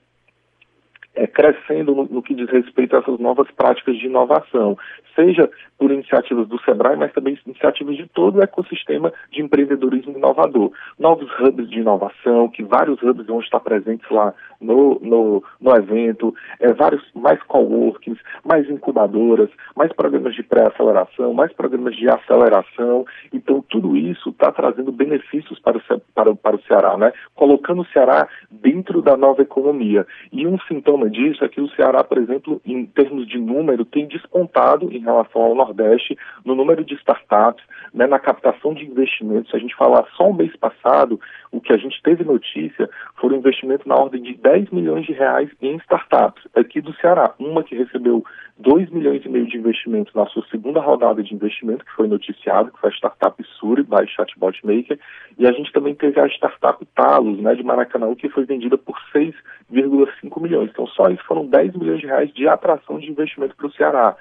é 1.16 1.28
crescendo 1.28 1.94
no, 1.94 2.06
no, 2.06 2.24
que 2.24 2.34
diz 2.34 2.50
respeito 2.50 2.96
a 2.96 3.00
essas 3.00 3.20
novas 3.20 3.50
práticas 3.52 3.98
de 3.98 4.08
inovação, 4.08 4.78
seja 5.16 5.50
por 5.78 5.92
iniciativas 5.92 6.48
do 6.48 6.60
SEBRAE, 6.62 6.96
mas 6.96 7.14
também 7.14 7.38
iniciativas 7.46 7.98
de 7.98 8.08
todo 8.08 8.38
o 8.38 8.44
ecossistema 8.44 9.12
de 9.32 9.42
empreendedorismo 9.42 10.18
inovador. 10.18 10.72
Novos 10.98 11.30
hubs 11.40 11.70
de 11.70 11.80
inovação, 11.80 12.50
que 12.50 12.64
vários 12.64 13.02
hubs 13.02 13.26
vão 13.28 13.40
estar 13.40 13.60
presentes 13.60 14.10
lá 14.10 14.34
no, 14.60 15.00
no, 15.02 15.44
no 15.60 15.76
evento, 15.76 16.34
é, 16.60 16.74
vários 16.74 17.04
mais 17.14 17.42
coworkings, 17.44 18.20
mais 18.44 18.70
incubadoras, 18.70 19.50
mais 19.76 19.92
programas 19.94 20.34
de 20.36 20.44
pré-aceleração, 20.44 21.34
mais 21.34 21.52
programas 21.54 21.96
de 21.96 22.10
aceleração. 22.10 23.06
Então, 23.32 23.64
tudo 23.70 23.96
isso 23.98 24.30
está 24.30 24.52
trazendo 24.52 24.92
benefícios 24.92 25.60
para 25.60 25.78
o, 25.78 25.82
para, 26.16 26.36
para 26.36 26.56
o 26.56 26.62
Ceará, 26.64 26.98
né? 26.98 27.12
colocando 27.36 27.82
o 27.82 27.88
Ceará 27.88 28.28
dentro 28.50 29.02
da 29.02 29.18
nova 29.18 29.42
economia. 29.42 30.08
E 30.32 30.48
um 30.48 30.58
sintoma 30.62 31.03
sintoma 31.04 31.10
disso 31.10 31.44
é 31.44 31.50
que 31.50 31.62
o 31.62 31.70
Ceará, 31.70 32.04
por 32.04 32.18
exemplo, 32.18 32.62
em 32.66 32.86
termos 32.86 33.28
de 33.28 33.38
número, 33.38 33.86
tem 33.86 34.08
despontado 34.08 34.92
em 34.92 35.00
relação 35.00 35.42
ao 35.42 35.56
Nordeste 35.56 36.18
no 36.46 36.56
número 36.56 36.84
de 36.84 36.96
startups, 36.96 37.64
né, 37.94 38.08
na 38.08 38.20
captação 38.20 38.74
de 38.74 38.86
investimentos. 38.86 39.52
Se 39.52 39.58
a 39.58 39.60
gente 39.60 39.76
falar 39.76 40.06
só 40.16 40.30
o 40.30 40.34
mês 40.34 40.56
passado, 40.56 41.20
o 41.52 41.60
que 41.60 41.74
a 41.74 41.78
gente 41.78 42.02
teve 42.02 42.24
notícia 42.24 42.90
foram 43.16 43.38
investimentos 43.38 43.86
na 43.86 43.96
ordem 43.96 44.22
de 44.22 44.36
10 44.36 44.70
milhões 44.72 45.06
de 45.06 45.14
reais 45.14 45.50
em 45.62 45.76
startups 45.78 46.44
aqui 46.56 46.82
do 46.82 46.94
Ceará. 46.96 47.34
Uma 47.40 47.64
que 47.64 47.76
recebeu 47.76 48.24
2 48.60 48.92
milhões 48.92 49.26
e 49.26 49.30
meio 49.30 49.48
de 49.48 49.58
investimentos 49.58 50.14
na 50.14 50.26
sua 50.28 50.46
segunda 50.50 50.80
rodada 50.80 51.24
de 51.24 51.34
investimento, 51.34 51.84
que 51.84 51.92
foi 51.92 52.08
noticiado, 52.08 52.72
que 52.72 52.80
foi 52.80 52.92
a 52.92 52.94
startup 52.94 53.44
Suri, 53.60 53.84
by 53.84 54.08
Chatbot 54.08 54.60
Maker, 54.64 55.00
e 55.38 55.48
a 55.48 55.52
gente 55.52 55.72
também 55.72 55.96
teve 55.96 56.20
a 56.20 56.28
startup 56.28 56.86
Talos, 56.96 57.40
né, 57.40 57.56
de 57.56 57.64
Maracanã, 57.64 58.14
que 58.16 58.30
foi 58.30 58.46
vendida 58.46 58.78
por 58.78 58.96
6,5 59.12 60.42
milhões. 60.42 60.70
Então, 60.70 60.86
só 60.88 61.10
isso 61.10 61.24
foram 61.26 61.48
10 61.48 61.76
milhões 61.76 62.00
de 62.00 62.06
reais 62.06 62.32
de 62.34 62.48
atração 62.48 63.00
de 63.00 63.10
investimento 63.10 63.56
para 63.56 63.68
o 63.68 63.74
Ceará 63.74 64.16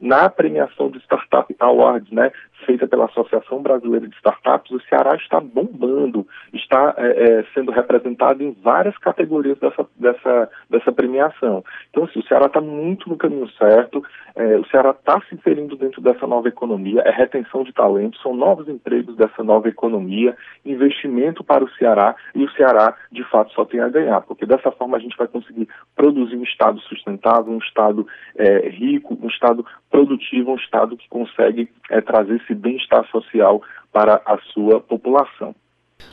na 0.00 0.28
premiação 0.28 0.90
do 0.90 0.98
Startup 0.98 1.54
Awards, 1.58 2.10
né, 2.10 2.30
feita 2.64 2.86
pela 2.86 3.06
Associação 3.06 3.62
Brasileira 3.62 4.08
de 4.08 4.14
Startups, 4.16 4.70
o 4.70 4.80
Ceará 4.88 5.14
está 5.16 5.40
bombando, 5.40 6.26
está 6.52 6.94
é, 6.96 7.08
é, 7.08 7.44
sendo 7.52 7.70
representado 7.70 8.42
em 8.42 8.52
várias 8.62 8.96
categorias 8.98 9.58
dessa, 9.58 9.86
dessa, 9.96 10.50
dessa 10.70 10.92
premiação. 10.92 11.64
Então, 11.90 12.04
assim, 12.04 12.20
o 12.20 12.26
Ceará 12.26 12.46
está 12.46 12.60
muito 12.60 13.08
no 13.08 13.16
caminho 13.16 13.48
certo, 13.52 14.02
é, 14.34 14.56
o 14.56 14.64
Ceará 14.66 14.90
está 14.90 15.20
se 15.28 15.34
inserindo 15.34 15.76
dentro 15.76 16.00
dessa 16.00 16.26
nova 16.26 16.48
economia, 16.48 17.02
é 17.02 17.10
retenção 17.10 17.64
de 17.64 17.72
talentos, 17.72 18.20
são 18.22 18.34
novos 18.34 18.68
empregos 18.68 19.16
dessa 19.16 19.42
nova 19.42 19.68
economia, 19.68 20.36
investimento 20.64 21.44
para 21.44 21.64
o 21.64 21.70
Ceará, 21.72 22.14
e 22.34 22.44
o 22.44 22.50
Ceará, 22.52 22.96
de 23.10 23.24
fato, 23.24 23.52
só 23.52 23.64
tem 23.64 23.80
a 23.80 23.88
ganhar, 23.88 24.20
porque 24.22 24.46
dessa 24.46 24.70
forma 24.70 24.96
a 24.96 25.00
gente 25.00 25.16
vai 25.16 25.26
conseguir 25.26 25.68
produzir 25.94 26.36
um 26.36 26.42
Estado 26.42 26.80
sustentável, 26.80 27.52
um 27.52 27.58
Estado 27.58 28.06
é, 28.36 28.68
rico, 28.68 29.18
um 29.20 29.28
Estado 29.28 29.64
produtivo, 29.90 30.52
um 30.52 30.56
Estado 30.56 30.96
que 30.96 31.08
consegue 31.08 31.68
é, 31.90 32.00
trazer 32.00 32.40
esse 32.46 32.54
bem-estar 32.54 33.04
social 33.10 33.60
para 33.92 34.22
a 34.24 34.38
sua 34.52 34.80
população. 34.80 35.54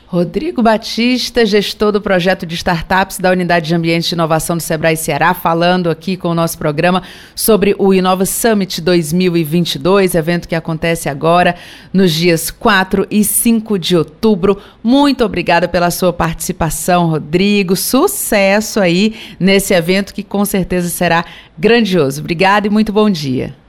Rodrigo 0.06 0.62
Batista, 0.62 1.44
gestor 1.44 1.90
do 1.90 2.00
projeto 2.00 2.46
de 2.46 2.54
startups 2.54 3.18
da 3.18 3.30
Unidade 3.30 3.66
de 3.66 3.74
Ambiente 3.74 4.08
de 4.08 4.14
Inovação 4.14 4.56
do 4.56 4.62
Sebrae 4.62 4.96
Ceará, 4.96 5.34
falando 5.34 5.90
aqui 5.90 6.16
com 6.16 6.28
o 6.28 6.34
nosso 6.34 6.56
programa 6.56 7.02
sobre 7.34 7.74
o 7.78 7.92
Inova 7.92 8.24
Summit 8.24 8.80
2022, 8.80 10.14
evento 10.14 10.46
que 10.46 10.54
acontece 10.54 11.08
agora 11.08 11.56
nos 11.92 12.12
dias 12.12 12.50
4 12.50 13.06
e 13.10 13.24
5 13.24 13.78
de 13.78 13.96
outubro. 13.96 14.58
Muito 14.82 15.24
obrigada 15.24 15.66
pela 15.66 15.90
sua 15.90 16.12
participação, 16.12 17.08
Rodrigo. 17.08 17.74
Sucesso 17.74 18.80
aí 18.80 19.16
nesse 19.40 19.74
evento 19.74 20.14
que 20.14 20.22
com 20.22 20.44
certeza 20.44 20.88
será 20.88 21.24
grandioso. 21.58 22.20
Obrigada 22.20 22.66
e 22.66 22.70
muito 22.70 22.92
bom 22.92 23.10
dia. 23.10 23.63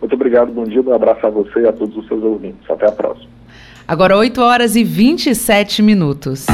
Muito 0.00 0.14
obrigado, 0.14 0.50
bom 0.52 0.64
dia, 0.64 0.80
um 0.80 0.94
abraço 0.94 1.26
a 1.26 1.30
você 1.30 1.60
e 1.60 1.66
a 1.66 1.72
todos 1.72 1.96
os 1.96 2.06
seus 2.08 2.22
ouvintes. 2.22 2.68
Até 2.68 2.86
a 2.86 2.92
próxima. 2.92 3.28
Agora 3.86 4.16
8 4.16 4.40
horas 4.40 4.76
e 4.76 4.84
27 4.84 5.82
minutos. 5.82 6.46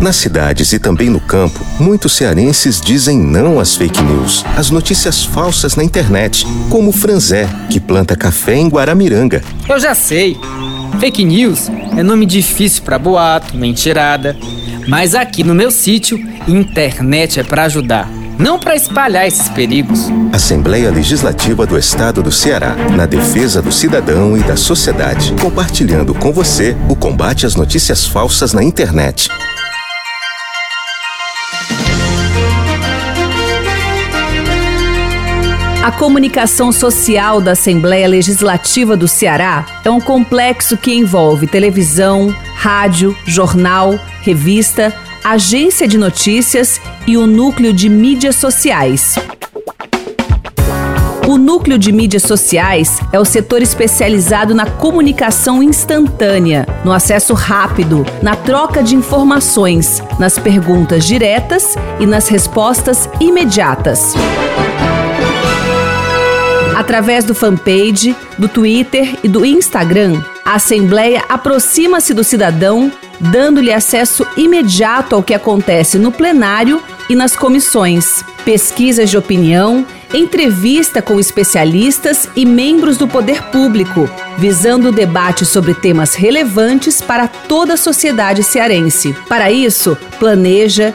Nas 0.00 0.16
cidades 0.16 0.72
e 0.72 0.78
também 0.78 1.10
no 1.10 1.20
campo, 1.20 1.60
muitos 1.78 2.12
cearenses 2.12 2.80
dizem 2.80 3.18
não 3.18 3.60
às 3.60 3.76
fake 3.76 4.00
news, 4.02 4.44
às 4.56 4.70
notícias 4.70 5.24
falsas 5.24 5.76
na 5.76 5.84
internet, 5.84 6.46
como 6.70 6.90
o 6.90 6.92
Franzé, 6.92 7.48
que 7.68 7.80
planta 7.80 8.16
café 8.16 8.54
em 8.54 8.68
Guaramiranga. 8.68 9.42
Eu 9.68 9.78
já 9.78 9.94
sei. 9.94 10.36
Fake 10.98 11.24
news 11.24 11.68
é 11.96 12.02
nome 12.02 12.26
difícil 12.26 12.84
para 12.84 12.98
boato, 12.98 13.56
mentirada. 13.56 14.36
Mas 14.88 15.14
aqui 15.14 15.44
no 15.44 15.54
meu 15.54 15.70
sítio, 15.70 16.18
internet 16.48 17.38
é 17.38 17.42
para 17.42 17.64
ajudar 17.64 18.17
não 18.38 18.58
para 18.58 18.76
espalhar 18.76 19.26
esses 19.26 19.48
perigos. 19.48 20.08
Assembleia 20.32 20.90
Legislativa 20.90 21.66
do 21.66 21.76
Estado 21.76 22.22
do 22.22 22.30
Ceará, 22.30 22.76
na 22.96 23.04
defesa 23.04 23.60
do 23.60 23.72
cidadão 23.72 24.36
e 24.36 24.42
da 24.42 24.56
sociedade, 24.56 25.34
compartilhando 25.42 26.14
com 26.14 26.32
você 26.32 26.76
o 26.88 26.94
combate 26.94 27.44
às 27.44 27.56
notícias 27.56 28.06
falsas 28.06 28.52
na 28.52 28.62
internet. 28.62 29.28
A 35.82 35.90
comunicação 35.90 36.70
social 36.70 37.40
da 37.40 37.52
Assembleia 37.52 38.06
Legislativa 38.06 38.94
do 38.94 39.08
Ceará 39.08 39.64
é 39.82 39.90
um 39.90 40.00
complexo 40.00 40.76
que 40.76 40.92
envolve 40.92 41.46
televisão, 41.46 42.28
rádio, 42.54 43.16
jornal, 43.24 43.98
revista, 44.20 44.94
agência 45.24 45.86
de 45.86 45.98
notícias 45.98 46.80
e 47.06 47.16
o 47.16 47.26
núcleo 47.26 47.72
de 47.72 47.88
mídias 47.88 48.36
sociais. 48.36 49.16
O 51.26 51.36
núcleo 51.36 51.78
de 51.78 51.92
mídias 51.92 52.22
sociais 52.22 52.98
é 53.12 53.20
o 53.20 53.24
setor 53.24 53.60
especializado 53.60 54.54
na 54.54 54.64
comunicação 54.64 55.62
instantânea, 55.62 56.66
no 56.82 56.90
acesso 56.90 57.34
rápido, 57.34 58.06
na 58.22 58.34
troca 58.34 58.82
de 58.82 58.96
informações, 58.96 60.02
nas 60.18 60.38
perguntas 60.38 61.04
diretas 61.04 61.74
e 62.00 62.06
nas 62.06 62.28
respostas 62.28 63.10
imediatas. 63.20 64.14
Através 66.74 67.24
do 67.24 67.34
fanpage, 67.34 68.16
do 68.38 68.48
Twitter 68.48 69.18
e 69.22 69.28
do 69.28 69.44
Instagram, 69.44 70.22
a 70.46 70.54
Assembleia 70.54 71.22
aproxima-se 71.28 72.14
do 72.14 72.24
cidadão, 72.24 72.90
dando-lhe 73.20 73.72
acesso 73.72 74.26
imediato 74.36 75.14
ao 75.14 75.22
que 75.22 75.34
acontece 75.34 75.98
no 75.98 76.12
plenário 76.12 76.82
e 77.08 77.14
nas 77.14 77.34
comissões, 77.36 78.24
pesquisas 78.44 79.10
de 79.10 79.16
opinião, 79.16 79.86
entrevista 80.12 81.02
com 81.02 81.18
especialistas 81.18 82.28
e 82.34 82.44
membros 82.46 82.96
do 82.96 83.06
poder 83.06 83.42
público, 83.44 84.08
visando 84.38 84.88
o 84.88 84.92
debate 84.92 85.44
sobre 85.44 85.74
temas 85.74 86.14
relevantes 86.14 87.00
para 87.00 87.28
toda 87.28 87.74
a 87.74 87.78
sociedade 87.78 88.42
cearense. 88.42 89.14
Para 89.28 89.50
isso, 89.50 89.96
planeja, 90.18 90.94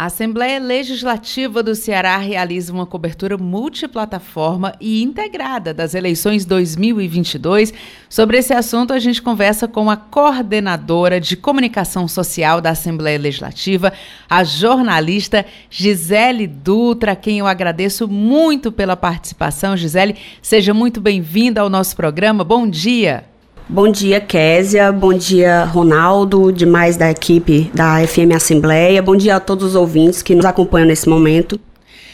A 0.00 0.06
Assembleia 0.06 0.58
Legislativa 0.58 1.62
do 1.62 1.74
Ceará 1.74 2.16
realiza 2.16 2.72
uma 2.72 2.86
cobertura 2.86 3.36
multiplataforma 3.36 4.72
e 4.80 5.02
integrada 5.02 5.74
das 5.74 5.92
eleições 5.92 6.46
2022. 6.46 7.74
Sobre 8.08 8.38
esse 8.38 8.54
assunto, 8.54 8.94
a 8.94 8.98
gente 8.98 9.20
conversa 9.20 9.68
com 9.68 9.90
a 9.90 9.98
coordenadora 9.98 11.20
de 11.20 11.36
comunicação 11.36 12.08
social 12.08 12.62
da 12.62 12.70
Assembleia 12.70 13.18
Legislativa, 13.18 13.92
a 14.26 14.42
jornalista 14.42 15.44
Gisele 15.68 16.46
Dutra, 16.46 17.12
a 17.12 17.16
quem 17.16 17.40
eu 17.40 17.46
agradeço 17.46 18.08
muito 18.08 18.72
pela 18.72 18.96
participação. 18.96 19.76
Gisele, 19.76 20.16
seja 20.40 20.72
muito 20.72 20.98
bem-vinda 20.98 21.60
ao 21.60 21.68
nosso 21.68 21.94
programa. 21.94 22.42
Bom 22.42 22.66
dia. 22.66 23.29
Bom 23.72 23.88
dia, 23.88 24.20
Késia. 24.20 24.90
Bom 24.90 25.14
dia, 25.14 25.62
Ronaldo, 25.62 26.50
demais 26.50 26.96
da 26.96 27.08
equipe 27.08 27.70
da 27.72 28.04
FM 28.04 28.34
Assembleia. 28.34 29.00
Bom 29.00 29.14
dia 29.14 29.36
a 29.36 29.40
todos 29.40 29.64
os 29.64 29.74
ouvintes 29.76 30.22
que 30.22 30.34
nos 30.34 30.44
acompanham 30.44 30.88
nesse 30.88 31.08
momento. 31.08 31.58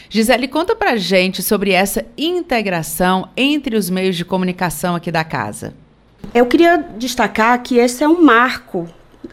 Gisele, 0.07 0.47
conta 0.47 0.75
pra 0.75 0.95
gente 0.97 1.41
sobre 1.41 1.71
essa 1.71 2.05
integração 2.15 3.29
entre 3.35 3.75
os 3.75 3.89
meios 3.89 4.15
de 4.15 4.23
comunicação 4.23 4.95
aqui 4.95 5.11
da 5.11 5.23
casa. 5.23 5.73
Eu 6.31 6.45
queria 6.45 6.77
destacar 6.95 7.63
que 7.63 7.79
esse 7.79 8.03
é 8.03 8.07
um 8.07 8.23
marco 8.23 8.87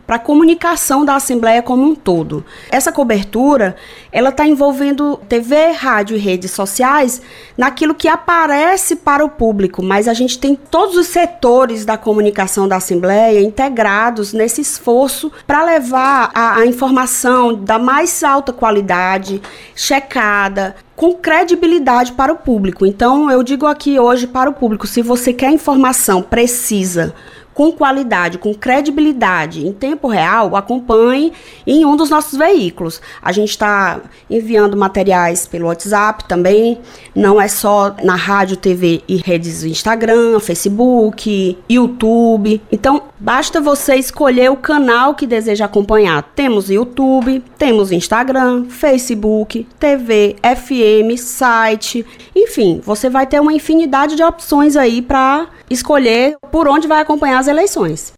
para 0.06 0.16
a 0.16 0.18
comunicação 0.18 1.04
da 1.04 1.16
Assembleia 1.16 1.62
como 1.62 1.82
um 1.84 1.94
todo. 1.94 2.44
Essa 2.70 2.92
cobertura, 2.92 3.76
ela 4.12 4.30
está 4.30 4.46
envolvendo 4.46 5.16
TV, 5.28 5.72
rádio 5.72 6.16
e 6.16 6.20
redes 6.20 6.50
sociais 6.50 7.22
naquilo 7.56 7.94
que 7.94 8.08
aparece 8.08 8.96
para 8.96 9.24
o 9.24 9.28
público, 9.28 9.82
mas 9.82 10.08
a 10.08 10.14
gente 10.14 10.38
tem 10.38 10.54
todos 10.54 10.96
os 10.96 11.06
setores 11.06 11.84
da 11.84 11.96
comunicação 11.96 12.68
da 12.68 12.76
Assembleia 12.76 13.40
integrados 13.40 14.32
nesse 14.32 14.60
esforço 14.60 15.30
para 15.46 15.64
levar 15.64 16.30
a, 16.34 16.58
a 16.58 16.66
informação 16.66 17.54
da 17.54 17.78
mais 17.78 18.22
alta 18.22 18.52
qualidade, 18.52 19.40
checada, 19.74 20.74
com 20.96 21.14
credibilidade 21.14 22.12
para 22.12 22.32
o 22.32 22.36
público. 22.36 22.86
Então, 22.86 23.30
eu 23.30 23.42
digo 23.42 23.66
aqui 23.66 23.98
hoje 23.98 24.26
para 24.26 24.48
o 24.48 24.52
público, 24.52 24.86
se 24.86 25.02
você 25.02 25.32
quer 25.32 25.50
informação 25.50 26.22
precisa, 26.22 27.14
com 27.54 27.70
qualidade, 27.70 28.38
com 28.38 28.52
credibilidade, 28.52 29.66
em 29.66 29.72
tempo 29.72 30.08
real, 30.08 30.56
acompanhe 30.56 31.32
em 31.66 31.84
um 31.84 31.96
dos 31.96 32.10
nossos 32.10 32.36
veículos. 32.36 33.00
A 33.22 33.30
gente 33.30 33.50
está 33.50 34.00
enviando 34.28 34.76
materiais 34.76 35.46
pelo 35.46 35.66
WhatsApp 35.66 36.24
também, 36.24 36.78
não 37.14 37.40
é 37.40 37.46
só 37.46 37.94
na 38.02 38.16
rádio, 38.16 38.56
TV 38.56 39.02
e 39.06 39.16
redes 39.16 39.62
Instagram, 39.62 40.40
Facebook, 40.40 41.56
YouTube. 41.70 42.60
Então, 42.72 43.02
basta 43.18 43.60
você 43.60 43.94
escolher 43.94 44.50
o 44.50 44.56
canal 44.56 45.14
que 45.14 45.26
deseja 45.26 45.66
acompanhar. 45.66 46.22
Temos 46.34 46.68
YouTube, 46.68 47.42
temos 47.56 47.92
Instagram, 47.92 48.64
Facebook, 48.68 49.66
TV, 49.78 50.36
FM, 50.42 51.16
site, 51.18 52.04
enfim, 52.34 52.80
você 52.84 53.08
vai 53.08 53.26
ter 53.26 53.40
uma 53.40 53.52
infinidade 53.52 54.16
de 54.16 54.22
opções 54.22 54.76
aí 54.76 55.00
para 55.00 55.46
escolher 55.70 56.36
por 56.50 56.68
onde 56.68 56.86
vai 56.88 57.00
acompanhar 57.00 57.43
as 57.44 57.48
eleições. 57.48 58.14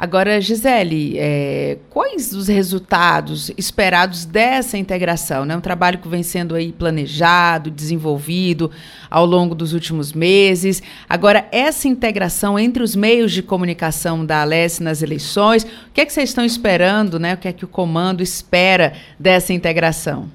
Agora, 0.00 0.40
Gisele, 0.40 1.16
é, 1.18 1.78
quais 1.90 2.32
os 2.32 2.46
resultados 2.46 3.50
esperados 3.58 4.24
dessa 4.24 4.78
integração? 4.78 5.44
Né? 5.44 5.56
Um 5.56 5.60
trabalho 5.60 5.98
que 5.98 6.06
vem 6.06 6.22
sendo 6.22 6.54
aí 6.54 6.70
planejado, 6.70 7.68
desenvolvido 7.68 8.70
ao 9.10 9.26
longo 9.26 9.56
dos 9.56 9.72
últimos 9.72 10.12
meses. 10.12 10.80
Agora, 11.08 11.48
essa 11.50 11.88
integração 11.88 12.56
entre 12.56 12.80
os 12.80 12.94
meios 12.94 13.32
de 13.32 13.42
comunicação 13.42 14.24
da 14.24 14.42
Alesse 14.42 14.84
nas 14.84 15.02
eleições, 15.02 15.64
o 15.64 15.92
que 15.92 16.00
é 16.00 16.06
que 16.06 16.12
vocês 16.12 16.30
estão 16.30 16.44
esperando, 16.44 17.18
né? 17.18 17.34
O 17.34 17.36
que 17.36 17.48
é 17.48 17.52
que 17.52 17.64
o 17.64 17.68
comando 17.68 18.22
espera 18.22 18.92
dessa 19.18 19.52
integração? 19.52 20.30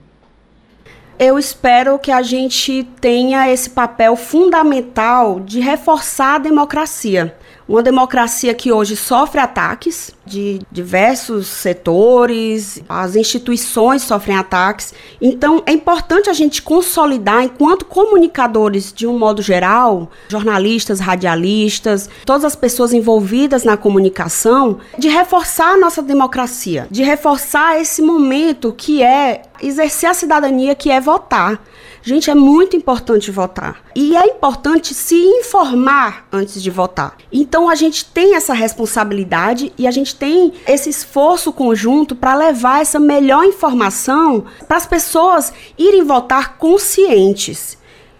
eu 1.19 1.37
espero 1.37 1.97
que 1.99 2.11
a 2.11 2.21
gente 2.21 2.83
tenha 2.99 3.49
esse 3.49 3.69
papel 3.69 4.15
fundamental 4.15 5.39
de 5.39 5.59
reforçar 5.59 6.35
a 6.35 6.39
democracia. 6.39 7.35
Uma 7.67 7.81
democracia 7.81 8.53
que 8.53 8.71
hoje 8.71 8.95
sofre 8.95 9.39
ataques 9.39 10.11
de 10.25 10.61
diversos 10.71 11.47
setores, 11.47 12.81
as 12.87 13.15
instituições 13.15 14.01
sofrem 14.01 14.35
ataques. 14.35 14.93
Então, 15.21 15.63
é 15.65 15.71
importante 15.71 16.29
a 16.29 16.33
gente 16.33 16.61
consolidar, 16.61 17.43
enquanto 17.43 17.85
comunicadores 17.85 18.91
de 18.93 19.07
um 19.07 19.17
modo 19.17 19.41
geral, 19.41 20.11
jornalistas, 20.27 20.99
radialistas, 20.99 22.09
todas 22.25 22.45
as 22.45 22.55
pessoas 22.55 22.93
envolvidas 22.93 23.63
na 23.63 23.77
comunicação, 23.77 24.79
de 24.97 25.07
reforçar 25.07 25.73
a 25.73 25.77
nossa 25.77 26.01
democracia, 26.01 26.87
de 26.89 27.03
reforçar 27.03 27.79
esse 27.79 28.01
momento 28.01 28.73
que 28.75 29.01
é 29.01 29.43
exercer 29.61 30.09
a 30.09 30.13
cidadania, 30.13 30.75
que 30.75 30.89
é 30.89 30.99
votar. 30.99 31.61
Gente, 32.05 32.29
é 32.29 32.35
muito 32.35 32.75
importante 32.75 33.31
votar. 33.31 33.81
E 33.95 34.17
é 34.17 34.25
importante 34.25 34.93
se 34.93 35.15
informar 35.15 36.27
antes 36.33 36.61
de 36.61 36.69
votar. 36.69 37.15
Então 37.31 37.69
a 37.69 37.75
gente 37.75 38.03
tem 38.03 38.35
essa 38.35 38.53
responsabilidade 38.53 39.71
e 39.77 39.87
a 39.87 39.91
gente 39.91 40.13
tem 40.13 40.51
esse 40.67 40.89
esforço 40.89 41.53
conjunto 41.53 42.13
para 42.13 42.35
levar 42.35 42.81
essa 42.81 42.99
melhor 42.99 43.45
informação 43.45 44.43
para 44.67 44.75
as 44.75 44.85
pessoas 44.85 45.53
irem 45.77 46.03
votar 46.03 46.57
conscientes 46.57 47.77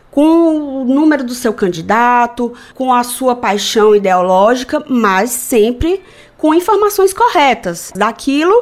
com 0.09 0.81
o 0.81 0.85
número 0.85 1.23
do 1.23 1.35
seu 1.35 1.51
candidato, 1.53 2.53
com 2.73 2.93
a 2.93 3.03
sua 3.03 3.35
paixão 3.35 3.93
ideológica, 3.93 4.81
mas 4.87 5.31
sempre 5.31 6.01
com 6.37 6.53
informações 6.53 7.13
corretas 7.13 7.91
daquilo 7.93 8.53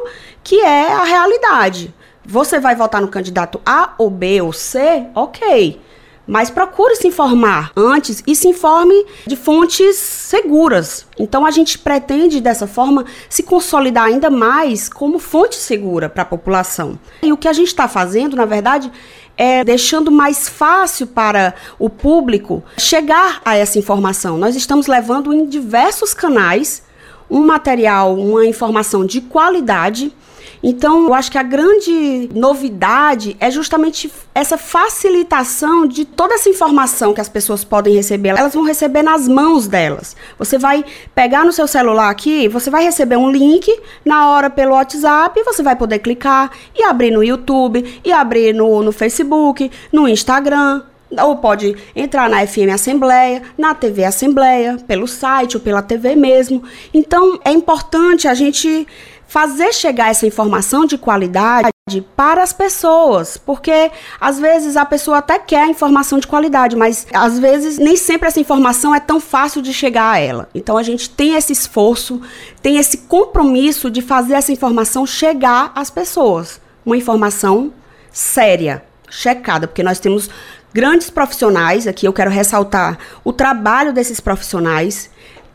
que 0.42 0.60
é 0.60 0.92
a 0.92 1.04
realidade. 1.04 1.94
Você 2.24 2.60
vai 2.60 2.76
votar 2.76 3.00
no 3.00 3.08
candidato 3.08 3.60
A 3.66 3.94
ou 3.98 4.08
B 4.08 4.40
ou 4.40 4.52
C? 4.52 5.06
Ok. 5.14 5.80
Mas 6.24 6.50
procure 6.50 6.94
se 6.94 7.08
informar 7.08 7.72
antes 7.76 8.22
e 8.26 8.36
se 8.36 8.46
informe 8.46 8.94
de 9.26 9.34
fontes 9.34 9.96
seguras. 9.96 11.04
Então 11.18 11.44
a 11.44 11.50
gente 11.50 11.76
pretende 11.78 12.40
dessa 12.40 12.66
forma 12.66 13.04
se 13.28 13.42
consolidar 13.42 14.04
ainda 14.04 14.30
mais 14.30 14.88
como 14.88 15.18
fonte 15.18 15.56
segura 15.56 16.08
para 16.08 16.22
a 16.22 16.26
população. 16.26 16.98
E 17.22 17.32
o 17.32 17.36
que 17.36 17.48
a 17.48 17.52
gente 17.52 17.68
está 17.68 17.88
fazendo, 17.88 18.36
na 18.36 18.44
verdade, 18.44 18.90
é 19.36 19.64
deixando 19.64 20.12
mais 20.12 20.48
fácil 20.48 21.08
para 21.08 21.54
o 21.76 21.90
público 21.90 22.62
chegar 22.78 23.40
a 23.44 23.56
essa 23.56 23.78
informação. 23.78 24.38
Nós 24.38 24.54
estamos 24.54 24.86
levando 24.86 25.32
em 25.32 25.44
diversos 25.44 26.14
canais 26.14 26.84
um 27.28 27.44
material, 27.44 28.14
uma 28.14 28.46
informação 28.46 29.04
de 29.04 29.20
qualidade 29.20 30.14
então, 30.62 31.06
eu 31.06 31.14
acho 31.14 31.30
que 31.30 31.38
a 31.38 31.42
grande 31.42 32.30
novidade 32.32 33.36
é 33.40 33.50
justamente 33.50 34.12
essa 34.32 34.56
facilitação 34.56 35.86
de 35.86 36.04
toda 36.04 36.34
essa 36.34 36.48
informação 36.48 37.12
que 37.12 37.20
as 37.20 37.28
pessoas 37.28 37.64
podem 37.64 37.94
receber. 37.94 38.28
Elas 38.28 38.54
vão 38.54 38.62
receber 38.62 39.02
nas 39.02 39.26
mãos 39.26 39.66
delas. 39.66 40.14
Você 40.38 40.58
vai 40.58 40.84
pegar 41.14 41.44
no 41.44 41.52
seu 41.52 41.66
celular 41.66 42.10
aqui, 42.10 42.46
você 42.46 42.70
vai 42.70 42.84
receber 42.84 43.16
um 43.16 43.30
link 43.30 43.68
na 44.04 44.30
hora 44.30 44.48
pelo 44.48 44.74
WhatsApp, 44.74 45.42
você 45.42 45.62
vai 45.62 45.74
poder 45.74 45.98
clicar 45.98 46.52
e 46.78 46.84
abrir 46.84 47.10
no 47.10 47.24
YouTube, 47.24 48.00
e 48.04 48.12
abrir 48.12 48.54
no, 48.54 48.82
no 48.82 48.92
Facebook, 48.92 49.68
no 49.92 50.08
Instagram, 50.08 50.82
ou 51.20 51.36
pode 51.36 51.76
entrar 51.94 52.28
na 52.28 52.46
FM 52.46 52.72
Assembleia, 52.72 53.42
na 53.58 53.74
TV 53.74 54.04
Assembleia, 54.04 54.78
pelo 54.86 55.06
site 55.06 55.56
ou 55.56 55.62
pela 55.62 55.82
TV 55.82 56.14
mesmo. 56.14 56.62
Então, 56.94 57.38
é 57.44 57.50
importante 57.50 58.26
a 58.26 58.34
gente 58.34 58.86
fazer 59.32 59.72
chegar 59.72 60.10
essa 60.10 60.26
informação 60.26 60.84
de 60.84 60.98
qualidade 60.98 61.70
para 62.14 62.42
as 62.42 62.52
pessoas, 62.52 63.38
porque 63.38 63.90
às 64.20 64.38
vezes 64.38 64.76
a 64.76 64.84
pessoa 64.84 65.18
até 65.18 65.38
quer 65.38 65.70
informação 65.70 66.18
de 66.18 66.26
qualidade, 66.26 66.76
mas 66.76 67.06
às 67.14 67.38
vezes 67.38 67.78
nem 67.78 67.96
sempre 67.96 68.28
essa 68.28 68.38
informação 68.38 68.94
é 68.94 69.00
tão 69.00 69.18
fácil 69.18 69.62
de 69.62 69.72
chegar 69.72 70.12
a 70.12 70.18
ela. 70.18 70.50
Então 70.54 70.76
a 70.76 70.82
gente 70.82 71.08
tem 71.08 71.34
esse 71.34 71.50
esforço, 71.50 72.20
tem 72.60 72.76
esse 72.76 72.98
compromisso 72.98 73.90
de 73.90 74.02
fazer 74.02 74.34
essa 74.34 74.52
informação 74.52 75.06
chegar 75.06 75.72
às 75.74 75.88
pessoas, 75.88 76.60
uma 76.84 76.98
informação 76.98 77.72
séria, 78.12 78.84
checada, 79.08 79.66
porque 79.66 79.82
nós 79.82 79.98
temos 79.98 80.28
grandes 80.74 81.08
profissionais 81.08 81.86
aqui, 81.86 82.06
eu 82.06 82.12
quero 82.12 82.30
ressaltar 82.30 82.98
o 83.24 83.32
trabalho 83.32 83.94
desses 83.94 84.20
profissionais, 84.20 85.10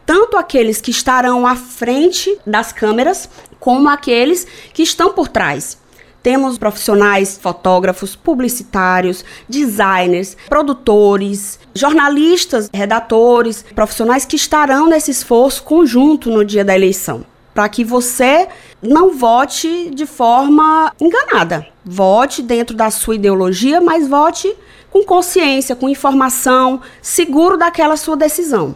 tanto 0.08 0.38
aqueles 0.38 0.80
que 0.80 0.90
estarão 0.90 1.46
à 1.46 1.54
frente 1.54 2.40
das 2.48 2.72
câmeras, 2.72 3.30
como 3.60 3.90
aqueles 3.90 4.46
que 4.74 4.84
estão 4.84 5.14
por 5.14 5.28
trás. 5.28 5.78
Temos 6.22 6.58
profissionais, 6.58 7.38
fotógrafos, 7.42 8.16
publicitários, 8.16 9.24
designers, 9.48 10.36
produtores, 10.50 11.60
jornalistas, 11.74 12.70
redatores, 12.74 13.64
profissionais 13.74 14.26
que 14.26 14.36
estarão 14.36 14.88
nesse 14.90 15.12
esforço 15.12 15.64
conjunto 15.64 16.30
no 16.30 16.44
dia 16.44 16.66
da 16.66 16.76
eleição, 16.76 17.24
para 17.54 17.70
que 17.70 17.84
você 17.84 18.50
não 18.82 19.14
vote 19.14 19.90
de 19.92 20.06
forma 20.06 20.92
enganada. 21.00 21.66
Vote 21.86 22.42
dentro 22.42 22.76
da 22.76 22.92
sua 22.92 23.16
ideologia, 23.16 23.80
mas 23.80 24.08
vote 24.08 24.54
com 24.92 25.04
consciência, 25.04 25.76
com 25.76 25.88
informação, 25.88 26.82
seguro 27.02 27.58
daquela 27.58 27.96
sua 27.96 28.18
decisão. 28.18 28.76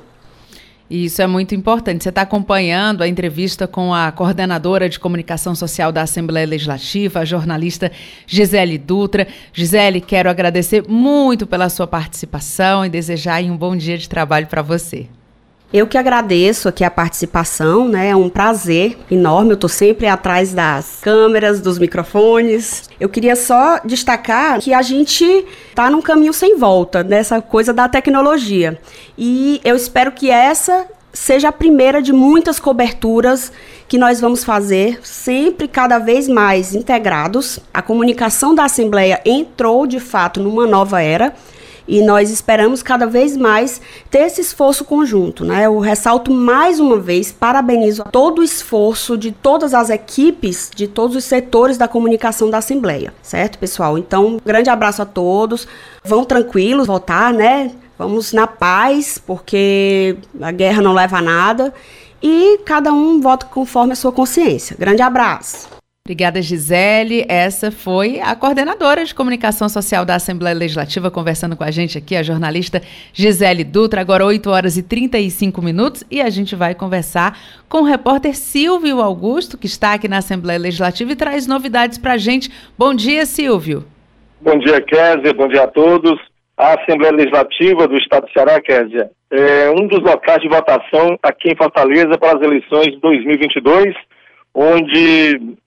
Isso 0.91 1.21
é 1.21 1.27
muito 1.27 1.55
importante. 1.55 2.03
Você 2.03 2.09
está 2.09 2.23
acompanhando 2.23 3.01
a 3.01 3.07
entrevista 3.07 3.65
com 3.65 3.93
a 3.93 4.11
coordenadora 4.11 4.89
de 4.89 4.99
comunicação 4.99 5.55
social 5.55 5.89
da 5.89 6.01
Assembleia 6.01 6.45
Legislativa, 6.45 7.21
a 7.21 7.25
jornalista 7.25 7.89
Gisele 8.27 8.77
Dutra. 8.77 9.25
Gisele, 9.53 10.01
quero 10.01 10.29
agradecer 10.29 10.83
muito 10.89 11.47
pela 11.47 11.69
sua 11.69 11.87
participação 11.87 12.85
e 12.85 12.89
desejar 12.89 13.41
um 13.41 13.55
bom 13.55 13.73
dia 13.73 13.97
de 13.97 14.09
trabalho 14.09 14.47
para 14.47 14.61
você. 14.61 15.07
Eu 15.73 15.87
que 15.87 15.97
agradeço 15.97 16.67
aqui 16.67 16.83
a 16.83 16.91
participação, 16.91 17.87
né? 17.87 18.09
É 18.09 18.15
um 18.15 18.27
prazer 18.27 18.97
enorme. 19.09 19.51
Eu 19.51 19.55
estou 19.55 19.69
sempre 19.69 20.05
atrás 20.05 20.53
das 20.53 20.99
câmeras, 21.01 21.61
dos 21.61 21.79
microfones. 21.79 22.89
Eu 22.99 23.07
queria 23.07 23.37
só 23.37 23.79
destacar 23.85 24.59
que 24.59 24.73
a 24.73 24.81
gente 24.81 25.23
está 25.69 25.89
num 25.89 26.01
caminho 26.01 26.33
sem 26.33 26.57
volta 26.57 27.03
nessa 27.03 27.41
coisa 27.41 27.71
da 27.71 27.87
tecnologia. 27.87 28.77
E 29.17 29.61
eu 29.63 29.75
espero 29.75 30.11
que 30.11 30.29
essa 30.29 30.85
seja 31.13 31.49
a 31.49 31.53
primeira 31.53 32.01
de 32.01 32.11
muitas 32.11 32.59
coberturas 32.59 33.51
que 33.87 33.97
nós 33.97 34.21
vamos 34.21 34.43
fazer, 34.43 34.99
sempre 35.03 35.67
cada 35.67 35.99
vez 35.99 36.27
mais 36.27 36.73
integrados. 36.73 37.59
A 37.73 37.81
comunicação 37.81 38.53
da 38.55 38.65
Assembleia 38.65 39.21
entrou 39.25 39.87
de 39.87 39.99
fato 39.99 40.39
numa 40.41 40.65
nova 40.65 41.01
era 41.01 41.33
e 41.87 42.01
nós 42.01 42.29
esperamos 42.29 42.81
cada 42.81 43.05
vez 43.05 43.35
mais 43.35 43.81
ter 44.09 44.19
esse 44.19 44.41
esforço 44.41 44.85
conjunto. 44.85 45.43
Né? 45.45 45.65
Eu 45.65 45.79
ressalto 45.79 46.31
mais 46.31 46.79
uma 46.79 46.97
vez, 46.97 47.31
parabenizo 47.31 48.03
todo 48.11 48.39
o 48.39 48.43
esforço 48.43 49.17
de 49.17 49.31
todas 49.31 49.73
as 49.73 49.89
equipes, 49.89 50.69
de 50.73 50.87
todos 50.87 51.15
os 51.15 51.23
setores 51.23 51.77
da 51.77 51.87
comunicação 51.87 52.49
da 52.49 52.59
Assembleia, 52.59 53.13
certo, 53.21 53.57
pessoal? 53.57 53.97
Então, 53.97 54.27
um 54.27 54.39
grande 54.43 54.69
abraço 54.69 55.01
a 55.01 55.05
todos. 55.05 55.67
Vão 56.03 56.23
tranquilos 56.23 56.87
votar, 56.87 57.33
né? 57.33 57.71
Vamos 57.97 58.33
na 58.33 58.47
paz, 58.47 59.17
porque 59.17 60.17
a 60.41 60.51
guerra 60.51 60.81
não 60.81 60.93
leva 60.93 61.17
a 61.17 61.21
nada. 61.21 61.73
E 62.21 62.59
cada 62.65 62.93
um 62.93 63.19
vota 63.19 63.45
conforme 63.47 63.93
a 63.93 63.95
sua 63.95 64.11
consciência. 64.11 64.75
Grande 64.77 65.01
abraço. 65.01 65.80
Obrigada, 66.03 66.41
Gisele. 66.41 67.23
Essa 67.29 67.71
foi 67.71 68.19
a 68.19 68.35
coordenadora 68.35 69.05
de 69.05 69.13
comunicação 69.13 69.69
social 69.69 70.03
da 70.03 70.15
Assembleia 70.15 70.55
Legislativa 70.55 71.11
conversando 71.11 71.55
com 71.55 71.63
a 71.63 71.69
gente 71.69 71.95
aqui, 71.95 72.15
a 72.15 72.23
jornalista 72.23 72.81
Gisele 73.13 73.63
Dutra. 73.63 74.01
Agora 74.01 74.25
8 74.25 74.49
horas 74.49 74.77
e 74.77 74.83
35 74.83 75.61
minutos 75.61 76.03
e 76.09 76.19
a 76.19 76.29
gente 76.31 76.55
vai 76.55 76.73
conversar 76.73 77.37
com 77.69 77.81
o 77.81 77.85
repórter 77.85 78.35
Silvio 78.35 78.99
Augusto, 78.99 79.59
que 79.59 79.67
está 79.67 79.93
aqui 79.93 80.07
na 80.07 80.17
Assembleia 80.17 80.59
Legislativa 80.59 81.11
e 81.11 81.15
traz 81.15 81.45
novidades 81.45 81.99
para 81.99 82.13
a 82.13 82.17
gente. 82.17 82.49
Bom 82.75 82.95
dia, 82.95 83.23
Silvio. 83.27 83.85
Bom 84.41 84.57
dia, 84.57 84.81
Kézia. 84.81 85.33
Bom 85.35 85.47
dia 85.47 85.65
a 85.65 85.67
todos. 85.67 86.19
A 86.57 86.81
Assembleia 86.81 87.13
Legislativa 87.13 87.87
do 87.87 87.95
Estado 87.97 88.25
do 88.25 88.33
Ceará, 88.33 88.59
Kézia, 88.59 89.11
é 89.29 89.69
um 89.69 89.85
dos 89.85 89.99
locais 89.99 90.41
de 90.41 90.49
votação 90.49 91.15
aqui 91.21 91.49
em 91.51 91.55
Fortaleza 91.55 92.17
para 92.19 92.39
as 92.39 92.43
eleições 92.43 92.87
de 92.87 92.99
2022, 93.01 93.93
onde 94.55 95.60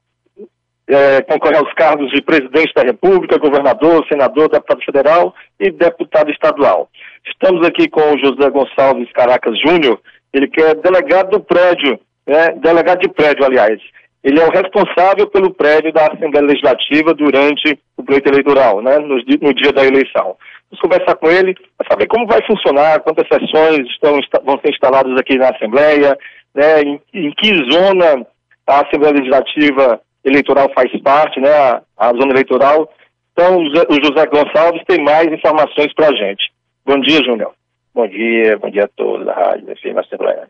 é, 0.88 1.22
concorre 1.22 1.56
aos 1.56 1.72
cargos 1.74 2.10
de 2.10 2.20
presidente 2.22 2.72
da 2.74 2.82
República, 2.82 3.38
governador, 3.38 4.06
senador, 4.06 4.48
deputado 4.48 4.84
federal 4.84 5.34
e 5.58 5.70
deputado 5.70 6.30
estadual. 6.30 6.88
Estamos 7.26 7.66
aqui 7.66 7.88
com 7.88 8.00
o 8.00 8.18
José 8.18 8.50
Gonçalves 8.50 9.10
Caracas 9.12 9.58
Júnior, 9.60 9.98
ele 10.32 10.48
que 10.48 10.60
é 10.60 10.74
delegado 10.74 11.30
do 11.30 11.40
prédio, 11.40 11.98
né, 12.26 12.48
delegado 12.56 13.00
de 13.00 13.08
prédio, 13.08 13.44
aliás. 13.44 13.80
Ele 14.22 14.40
é 14.40 14.46
o 14.46 14.50
responsável 14.50 15.26
pelo 15.26 15.52
prédio 15.52 15.92
da 15.92 16.06
Assembleia 16.06 16.46
Legislativa 16.46 17.12
durante 17.12 17.78
o 17.96 18.02
pleito 18.02 18.28
eleitoral, 18.30 18.82
né, 18.82 18.98
no, 18.98 19.16
no 19.16 19.54
dia 19.54 19.72
da 19.72 19.84
eleição. 19.84 20.36
Vamos 20.70 20.80
conversar 20.82 21.14
com 21.16 21.30
ele 21.30 21.54
para 21.76 21.88
saber 21.90 22.06
como 22.06 22.26
vai 22.26 22.40
funcionar, 22.46 23.00
quantas 23.00 23.28
sessões 23.28 23.86
estão, 23.90 24.18
vão 24.44 24.58
ser 24.60 24.70
instaladas 24.70 25.18
aqui 25.18 25.36
na 25.36 25.50
Assembleia, 25.50 26.18
né, 26.54 26.82
em, 26.82 27.00
em 27.12 27.30
que 27.32 27.54
zona 27.70 28.26
a 28.66 28.80
Assembleia 28.80 29.14
Legislativa 29.14 30.00
eleitoral 30.24 30.70
faz 30.74 30.90
parte, 31.02 31.40
né, 31.40 31.50
a, 31.50 31.82
a 31.96 32.06
zona 32.08 32.32
eleitoral. 32.32 32.90
Então, 33.32 33.58
o 33.58 34.04
José 34.04 34.26
Gonçalves 34.26 34.82
tem 34.86 35.02
mais 35.04 35.26
informações 35.26 35.92
para 35.94 36.08
a 36.08 36.14
gente. 36.14 36.52
Bom 36.86 37.00
dia, 37.00 37.22
Júnior. 37.24 37.52
Bom 37.94 38.08
dia, 38.08 38.58
bom 38.58 38.70
dia 38.70 38.84
a 38.84 38.88
todos 38.88 39.26
da 39.26 39.34
Rádio 39.34 39.66
FM 39.76 39.98
Assembleia. 39.98 40.48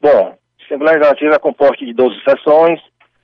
Bom, 0.00 0.36
a 0.60 0.64
Assembleia 0.64 0.98
Legislativa 0.98 1.34
é 1.34 1.38
composta 1.38 1.84
de 1.84 1.92
12 1.92 2.16
sessões, 2.22 2.80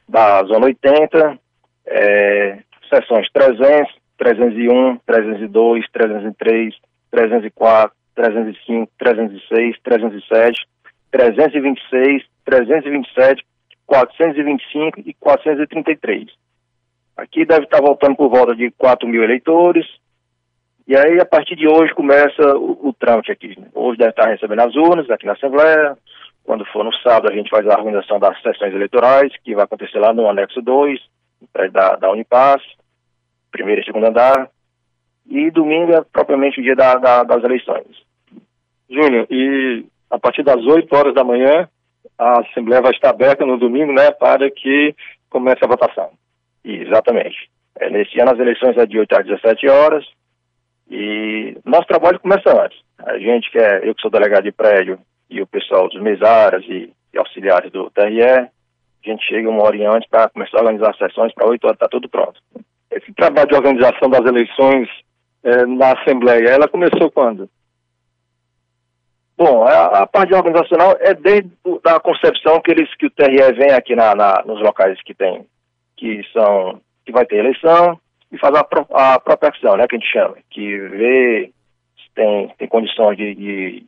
da 0.09 0.43
Zona 0.45 0.67
80, 0.67 1.39
é, 1.87 2.59
sessões 2.93 3.27
300, 3.33 3.93
301, 4.19 4.99
302, 5.07 5.85
303, 5.93 6.75
304, 7.11 7.97
305, 8.15 8.93
306, 8.99 9.77
307, 9.83 10.67
326, 11.11 12.23
327, 12.45 13.45
425 13.87 15.01
e 15.01 15.14
433. 15.14 16.28
Aqui 17.16 17.45
deve 17.45 17.64
estar 17.64 17.80
voltando 17.80 18.16
por 18.16 18.28
volta 18.28 18.55
de 18.55 18.70
4 18.72 19.09
mil 19.09 19.22
eleitores. 19.22 19.87
E 20.87 20.97
aí, 20.97 21.20
a 21.20 21.24
partir 21.24 21.57
de 21.57 21.66
hoje, 21.66 21.95
começa 21.95 22.57
o, 22.57 22.89
o 22.89 22.93
trâmite 22.93 23.30
aqui. 23.30 23.57
Hoje 23.72 23.99
deve 23.99 24.11
estar 24.11 24.28
recebendo 24.28 24.61
as 24.61 24.74
urnas 24.74 25.09
aqui 25.11 25.24
na 25.24 25.32
Assembleia. 25.32 25.97
Quando 26.43 26.64
for 26.66 26.85
no 26.85 26.93
sábado, 26.97 27.32
a 27.32 27.35
gente 27.35 27.49
faz 27.49 27.66
a 27.66 27.78
organização 27.78 28.18
das 28.18 28.41
sessões 28.43 28.74
eleitorais, 28.74 29.32
que 29.43 29.55
vai 29.55 29.64
acontecer 29.64 29.99
lá 29.99 30.12
no 30.12 30.28
anexo 30.28 30.61
2, 30.61 31.01
da, 31.72 31.97
da 31.97 32.11
Unipass, 32.11 32.62
primeiro 33.51 33.80
e 33.80 33.85
segundo 33.85 34.07
andar. 34.07 34.51
E 35.26 35.51
domingo 35.51 35.93
é 35.93 36.03
propriamente 36.03 36.61
o 36.61 36.62
dia 36.62 36.76
da, 36.76 36.97
da, 36.97 37.22
das 37.22 37.43
eleições. 37.43 37.87
Júnior, 38.91 39.26
e 39.30 39.87
a 40.11 40.18
partir 40.18 40.43
das 40.43 40.62
8 40.62 40.95
horas 40.95 41.14
da 41.14 41.24
manhã, 41.24 41.68
a 42.19 42.41
Assembleia 42.41 42.83
vai 42.83 42.93
estar 42.93 43.11
aberta 43.11 43.45
no 43.45 43.59
domingo, 43.59 43.93
né, 43.93 44.11
para 44.12 44.51
que 44.51 44.95
comece 45.29 45.65
a 45.65 45.69
votação. 45.69 46.11
Exatamente. 46.65 47.51
É, 47.79 47.91
nesse 47.91 48.21
ano 48.21 48.33
as 48.33 48.39
eleições 48.39 48.77
é 48.77 48.87
de 48.87 48.99
8 48.99 49.12
às 49.17 49.27
17 49.27 49.69
horas 49.69 50.05
e 50.91 51.57
nosso 51.65 51.87
trabalho 51.87 52.21
começa 52.21 52.51
antes. 52.51 52.79
A 52.99 53.19
gente 53.19 53.51
que 53.51 53.59
é, 53.59 53.89
eu 53.89 53.95
que 53.95 54.01
sou 54.01 54.11
delegado 54.11 54.45
de 54.45 54.53
prédio 54.53 54.99
e 55.29 55.43
o 55.43 55.47
pessoal 55.47 55.89
dos 55.89 56.01
mesárias 56.01 56.62
e, 56.69 56.93
e 57.12 57.19
auxiliares 57.19 57.71
do 57.73 57.91
TRE, 57.91 58.23
a 58.23 58.51
gente 59.05 59.25
chega 59.27 59.51
uma 59.51 59.62
hora 59.65 59.97
antes 59.97 60.09
para 60.09 60.29
começar 60.29 60.59
a 60.59 60.61
organizar 60.61 60.91
as 60.91 60.99
sessões, 60.99 61.35
para 61.35 61.49
8 61.49 61.65
horas 61.65 61.77
está 61.77 61.89
tudo 61.89 62.09
pronto. 62.09 62.41
Esse 62.91 63.12
trabalho 63.12 63.49
de 63.49 63.57
organização 63.57 64.09
das 64.09 64.25
eleições 64.25 64.89
é, 65.43 65.67
na 65.67 65.93
Assembleia, 65.93 66.49
ela 66.49 66.69
começou 66.69 67.11
quando? 67.11 67.49
Bom, 69.37 69.64
a, 69.64 70.03
a, 70.03 70.07
parte 70.07 70.32
organizacional 70.32 70.97
é 71.01 71.12
desde 71.12 71.51
a 71.85 71.99
concepção 71.99 72.61
que 72.61 72.70
eles 72.70 72.93
que 72.95 73.07
o 73.07 73.11
TRE 73.11 73.53
vem 73.53 73.72
aqui 73.72 73.97
na, 73.97 74.14
na, 74.14 74.43
nos 74.47 74.61
locais 74.61 75.01
que 75.03 75.12
tem, 75.12 75.45
que 75.97 76.22
são 76.32 76.80
que 77.05 77.12
vai 77.12 77.26
ter 77.26 77.37
eleição 77.37 77.99
e 78.30 78.39
faz 78.39 78.55
a, 78.55 78.64
pro, 78.64 78.87
a 78.93 79.20
né, 79.76 79.87
que 79.87 79.97
a 79.97 79.99
gente 79.99 80.12
chama, 80.12 80.37
que 80.51 80.78
vê 80.78 81.53
se 81.97 82.14
tem, 82.14 82.49
tem 82.59 82.68
condições 82.68 83.16
de, 83.16 83.35
de, 83.35 83.87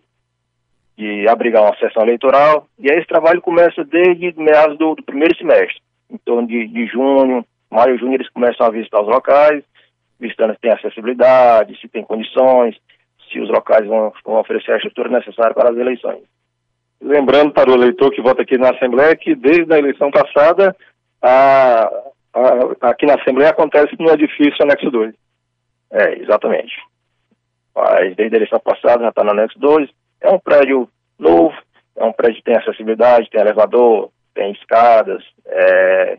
de, 0.97 1.29
abrigar 1.29 1.63
uma 1.63 1.77
sessão 1.77 2.03
eleitoral. 2.03 2.67
E 2.79 2.91
aí 2.91 2.99
esse 2.99 3.07
trabalho 3.07 3.41
começa 3.41 3.85
desde 3.85 4.35
meados 4.37 4.77
do, 4.79 4.95
do 4.95 5.03
primeiro 5.03 5.37
semestre, 5.37 5.81
em 6.11 6.19
torno 6.19 6.47
de, 6.47 6.67
de 6.69 6.87
junho, 6.87 7.45
maio, 7.71 7.99
junho, 7.99 8.15
eles 8.15 8.29
começam 8.31 8.67
a 8.67 8.71
visitar 8.71 9.01
os 9.01 9.09
locais, 9.09 9.65
visitando 10.19 10.55
se 10.55 10.61
tem 10.61 10.73
acessibilidade, 10.73 11.79
se 11.81 11.89
tem 11.89 12.05
condições, 12.05 12.77
se 13.37 13.41
os 13.41 13.51
locais 13.51 13.87
vão, 13.87 14.13
vão 14.25 14.41
oferecer 14.41 14.73
a 14.73 14.77
estrutura 14.77 15.11
necessária 15.11 15.55
para 15.55 15.71
as 15.71 15.77
eleições. 15.77 16.23
Lembrando 17.01 17.53
para 17.53 17.71
o 17.71 17.75
eleitor 17.75 18.11
que 18.11 18.23
vota 18.23 18.43
aqui 18.43 18.57
na 18.57 18.71
Assembleia 18.71 19.15
que 19.15 19.35
desde 19.35 19.73
a 19.73 19.79
eleição 19.79 20.11
passada 20.11 20.75
a, 21.21 21.91
aqui 22.81 23.05
na 23.05 23.15
Assembleia 23.15 23.51
acontece 23.51 23.95
no 23.99 24.11
edifício 24.11 24.63
anexo 24.63 24.91
2. 24.91 25.15
É, 25.91 26.19
exatamente. 26.19 26.75
Mas 27.75 28.17
desde 28.17 28.35
a 28.35 28.39
eleição 28.39 28.59
passada 28.61 29.03
já 29.03 29.11
está 29.11 29.23
no 29.23 29.33
anexo 29.33 29.59
2. 29.59 29.91
É 30.23 30.31
um 30.31 30.39
prédio 30.39 30.89
novo, 31.19 31.55
é 31.95 32.05
um 32.05 32.13
prédio 32.13 32.37
que 32.37 32.45
tem 32.45 32.57
acessibilidade, 32.57 33.29
tem 33.29 33.41
elevador, 33.41 34.11
tem 34.35 34.53
escadas, 34.53 35.23
é, 35.45 36.19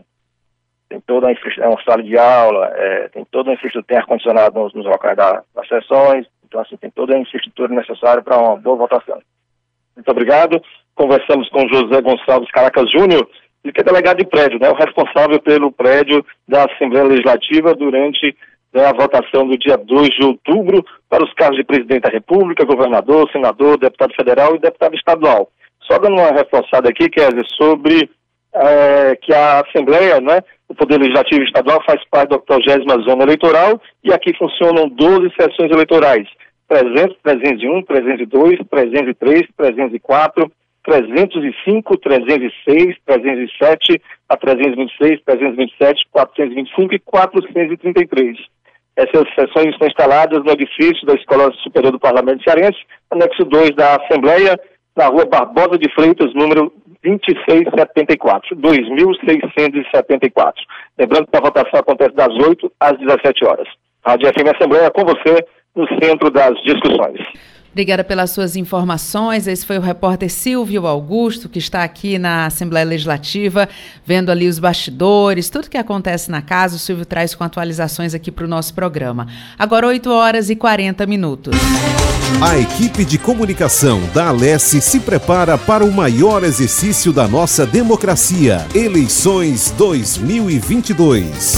tem 0.89 1.01
toda 1.01 1.28
a 1.28 1.32
infraestrutura, 1.32 1.68
é 1.68 1.70
uma 1.70 1.84
sala 1.84 2.03
de 2.03 2.18
aula, 2.18 2.68
é, 2.76 3.09
tem 3.09 3.26
toda 3.26 3.49
a 3.49 3.53
infraestrutura, 3.53 3.86
tem 3.88 3.97
ar-condicionado 3.97 4.59
nos, 4.59 4.74
nos, 4.76 4.86
locais 4.86 5.18
da, 5.18 5.43
das 5.55 5.68
sessões, 5.68 6.28
então 6.48 6.62
assim, 6.62 6.78
tem 6.78 6.89
toda 6.89 7.16
a 7.16 7.20
infraestrutura 7.20 7.74
necessária 7.74 8.24
para 8.24 8.38
uma 8.38 8.56
boa 8.56 8.78
votação. 8.78 9.20
Muito 9.95 10.10
obrigado. 10.10 10.62
Conversamos 10.95 11.50
com 11.50 11.68
José 11.68 12.02
Gonçalves 12.02 12.52
Caracas 12.52 12.89
Júnior, 12.91 13.28
que 13.64 13.82
é 13.82 13.84
delegado 13.84 14.18
de 14.18 14.26
prédio, 14.26 14.60
né, 14.60 14.70
o 14.70 14.76
responsável 14.76 15.41
pelo 15.41 15.72
prédio 15.72 16.26
da 16.48 16.66
Assembleia 16.66 17.06
Legislativa 17.06 17.74
durante 17.76 18.36
né, 18.74 18.86
a 18.86 18.93
votação 18.93 19.45
do 19.45 19.58
dia 19.58 19.78
2 19.78 20.10
de 20.10 20.26
outubro 20.26 20.86
para 21.10 21.24
os 21.24 21.34
cargos 21.34 21.58
de 21.58 21.66
presidente 21.66 22.04
da 22.04 22.10
República, 22.10 22.66
governador, 22.66 23.30
senador, 23.32 23.78
deputado 23.78 24.14
federal 24.16 24.56
e 24.56 24.60
deputado 24.60 24.95
estadual. 24.95 25.50
Só 25.82 25.98
dando 26.00 26.16
uma 26.16 26.32
reforçada 26.32 26.89
aqui, 26.89 27.10
Kézia, 27.10 27.43
sobre 27.58 28.10
é, 28.54 29.16
que 29.16 29.34
a 29.34 29.62
Assembleia, 29.62 30.20
né, 30.22 30.41
o 30.68 30.76
Poder 30.76 31.00
Legislativo 31.00 31.43
Estadual 31.43 31.82
faz 31.86 32.02
parte 32.10 32.30
da 32.30 32.56
80 32.56 33.02
Zona 33.04 33.24
Eleitoral 33.24 33.82
e 34.04 34.14
aqui 34.14 34.36
funcionam 34.38 34.89
12 34.89 35.34
sessões 35.39 35.72
eleitorais. 35.72 36.28
300, 36.68 37.16
301, 37.24 37.84
302, 37.84 38.60
303, 38.70 39.48
304, 39.56 40.52
305, 40.84 41.98
306, 41.98 42.95
307, 43.06 44.02
a 44.28 44.38
326, 44.38 45.22
327, 45.24 46.08
425 46.12 46.95
e 46.95 47.00
433. 47.00 48.38
Essas 48.98 49.24
sessões 49.36 49.74
estão 49.74 49.88
instaladas 49.88 50.43
no 50.43 50.52
edifício 50.52 51.06
da 51.06 51.14
Escola 51.14 51.52
Superior 51.64 51.91
do 51.91 52.00
Parlamento 52.00 52.43
Cearense, 52.43 52.80
anexo 53.12 53.45
2 53.45 53.72
da 53.76 53.95
Assembleia, 53.95 54.60
na 54.95 55.08
rua 55.08 55.26
Barbosa 55.26 55.78
de 55.78 55.93
Freitas, 55.93 56.34
número 56.34 56.74
2674, 57.08 58.55
2674. 58.55 60.64
Lembrando 60.97 61.28
que 61.28 61.38
a 61.38 61.41
votação 61.41 61.80
acontece 61.80 62.16
das 62.16 62.34
8 62.36 62.72
às 62.80 62.97
17 62.99 63.45
horas. 63.45 63.68
Rádio 64.05 64.30
FM 64.30 64.55
Assembleia 64.55 64.91
com 64.91 65.05
você 65.05 65.45
no 65.76 65.88
centro 66.01 66.32
das 66.32 66.53
discussões. 66.64 67.20
Obrigada 67.78 68.03
pelas 68.03 68.32
suas 68.32 68.55
informações. 68.55 69.45
Esse 69.45 69.63
foi 69.63 69.78
o 69.78 69.82
repórter 69.82 70.32
Silvio 70.32 70.88
Augusto, 70.88 71.47
que 71.47 71.59
está 71.59 71.84
aqui 71.84 72.17
na 72.17 72.47
Assembleia 72.47 72.84
Legislativa, 72.84 73.69
vendo 74.03 74.32
ali 74.32 74.47
os 74.47 74.57
bastidores, 74.57 75.47
tudo 75.47 75.69
que 75.69 75.78
acontece 75.78 76.32
na 76.32 76.41
casa. 76.41 76.75
O 76.75 76.80
Silvio 76.80 77.05
traz 77.05 77.36
com 77.36 77.43
atualizações 77.43 78.15
aqui 78.15 78.32
para 78.32 78.45
o 78.45 78.47
nosso 78.47 78.73
programa. 78.73 79.28
Agora, 79.59 79.86
8 79.86 80.09
horas 80.09 80.49
e 80.49 80.55
40 80.55 81.05
minutos. 81.05 81.55
A 82.41 82.57
equipe 82.57 83.05
de 83.05 83.19
comunicação 83.19 84.01
da 84.11 84.30
Alesse 84.30 84.82
se 84.82 84.99
prepara 84.99 85.55
para 85.55 85.86
o 85.86 85.91
maior 85.91 86.43
exercício 86.43 87.13
da 87.13 87.28
nossa 87.28 87.63
democracia: 87.63 88.65
Eleições 88.73 89.69
2022. 89.78 91.57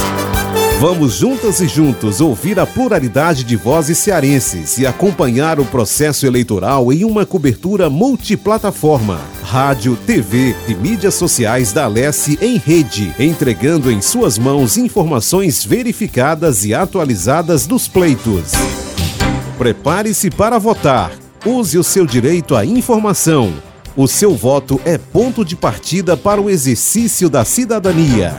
Vamos 0.79 1.15
juntas 1.15 1.59
e 1.59 1.67
juntos 1.67 2.21
ouvir 2.21 2.57
a 2.57 2.65
pluralidade 2.65 3.43
de 3.43 3.57
vozes 3.57 3.97
cearenses 3.97 4.77
e 4.77 4.87
acompanhar 4.87 5.59
o 5.59 5.65
processo 5.65 6.25
eleitoral 6.25 6.93
em 6.93 7.03
uma 7.03 7.25
cobertura 7.25 7.89
multiplataforma. 7.89 9.19
Rádio, 9.43 9.97
TV 10.07 10.55
e 10.69 10.73
mídias 10.73 11.15
sociais 11.15 11.73
da 11.73 11.83
Alesse 11.83 12.39
em 12.41 12.55
rede, 12.55 13.13
entregando 13.19 13.91
em 13.91 14.01
suas 14.01 14.37
mãos 14.37 14.77
informações 14.77 15.65
verificadas 15.65 16.63
e 16.63 16.73
atualizadas 16.73 17.67
dos 17.67 17.89
pleitos. 17.89 18.53
Prepare-se 19.57 20.29
para 20.31 20.57
votar. 20.57 21.11
Use 21.45 21.77
o 21.77 21.83
seu 21.83 22.05
direito 22.05 22.55
à 22.55 22.63
informação. 22.63 23.53
O 23.97 24.07
seu 24.07 24.33
voto 24.33 24.79
é 24.85 24.97
ponto 24.97 25.43
de 25.43 25.57
partida 25.57 26.15
para 26.15 26.39
o 26.39 26.49
exercício 26.49 27.29
da 27.29 27.43
cidadania. 27.43 28.33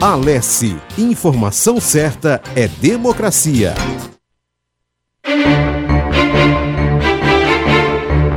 Alesse. 0.00 0.76
Informação 0.96 1.80
certa 1.80 2.40
é 2.54 2.68
democracia. 2.68 3.74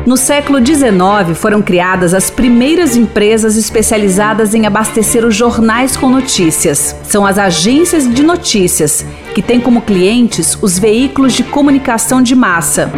No 0.07 0.17
século 0.17 0.57
XIX 0.57 1.37
foram 1.37 1.61
criadas 1.61 2.15
as 2.15 2.31
primeiras 2.31 2.97
empresas 2.97 3.57
especializadas 3.57 4.55
em 4.55 4.65
abastecer 4.65 5.23
os 5.23 5.35
jornais 5.35 5.95
com 5.95 6.09
notícias. 6.09 6.95
São 7.03 7.27
as 7.27 7.37
agências 7.37 8.11
de 8.11 8.23
notícias, 8.23 9.05
que 9.35 9.43
têm 9.43 9.61
como 9.61 9.83
clientes 9.83 10.57
os 10.63 10.79
veículos 10.79 11.33
de 11.33 11.43
comunicação 11.43 12.23
de 12.23 12.35
massa. 12.35 12.91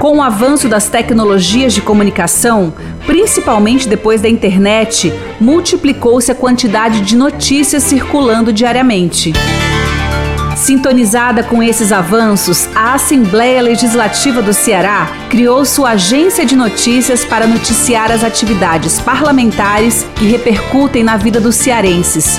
Com 0.00 0.18
o 0.18 0.22
avanço 0.22 0.68
das 0.68 0.88
tecnologias 0.88 1.72
de 1.72 1.80
comunicação, 1.80 2.72
principalmente 3.08 3.88
depois 3.88 4.20
da 4.20 4.28
internet, 4.28 5.10
multiplicou-se 5.40 6.30
a 6.30 6.34
quantidade 6.34 7.00
de 7.00 7.16
notícias 7.16 7.82
circulando 7.84 8.52
diariamente. 8.52 9.32
Sintonizada 10.54 11.42
com 11.42 11.62
esses 11.62 11.90
avanços, 11.90 12.68
a 12.74 12.92
Assembleia 12.92 13.62
Legislativa 13.62 14.42
do 14.42 14.52
Ceará 14.52 15.08
criou 15.30 15.64
sua 15.64 15.92
agência 15.92 16.44
de 16.44 16.54
notícias 16.54 17.24
para 17.24 17.46
noticiar 17.46 18.12
as 18.12 18.22
atividades 18.22 19.00
parlamentares 19.00 20.04
que 20.14 20.26
repercutem 20.26 21.02
na 21.02 21.16
vida 21.16 21.40
dos 21.40 21.54
cearenses. 21.54 22.36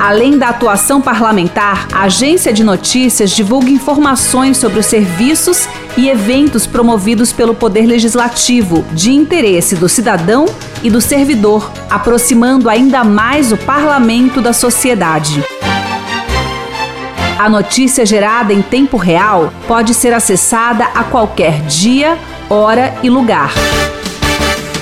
Além 0.00 0.38
da 0.38 0.50
atuação 0.50 1.00
parlamentar, 1.00 1.88
a 1.92 2.02
agência 2.02 2.52
de 2.52 2.62
notícias 2.62 3.30
divulga 3.30 3.68
informações 3.68 4.56
sobre 4.56 4.78
os 4.78 4.86
serviços 4.86 5.68
e 5.96 6.08
eventos 6.08 6.66
promovidos 6.66 7.32
pelo 7.32 7.54
Poder 7.54 7.84
Legislativo, 7.84 8.84
de 8.92 9.10
interesse 9.10 9.74
do 9.74 9.88
cidadão 9.88 10.46
e 10.82 10.90
do 10.90 11.00
servidor, 11.00 11.70
aproximando 11.90 12.70
ainda 12.70 13.02
mais 13.02 13.50
o 13.50 13.56
parlamento 13.56 14.40
da 14.40 14.52
sociedade. 14.52 15.42
A 17.38 17.48
notícia 17.48 18.06
gerada 18.06 18.52
em 18.52 18.62
tempo 18.62 18.96
real 18.96 19.52
pode 19.66 19.94
ser 19.94 20.12
acessada 20.12 20.84
a 20.94 21.02
qualquer 21.02 21.60
dia, 21.62 22.16
hora 22.48 22.94
e 23.02 23.10
lugar. 23.10 23.52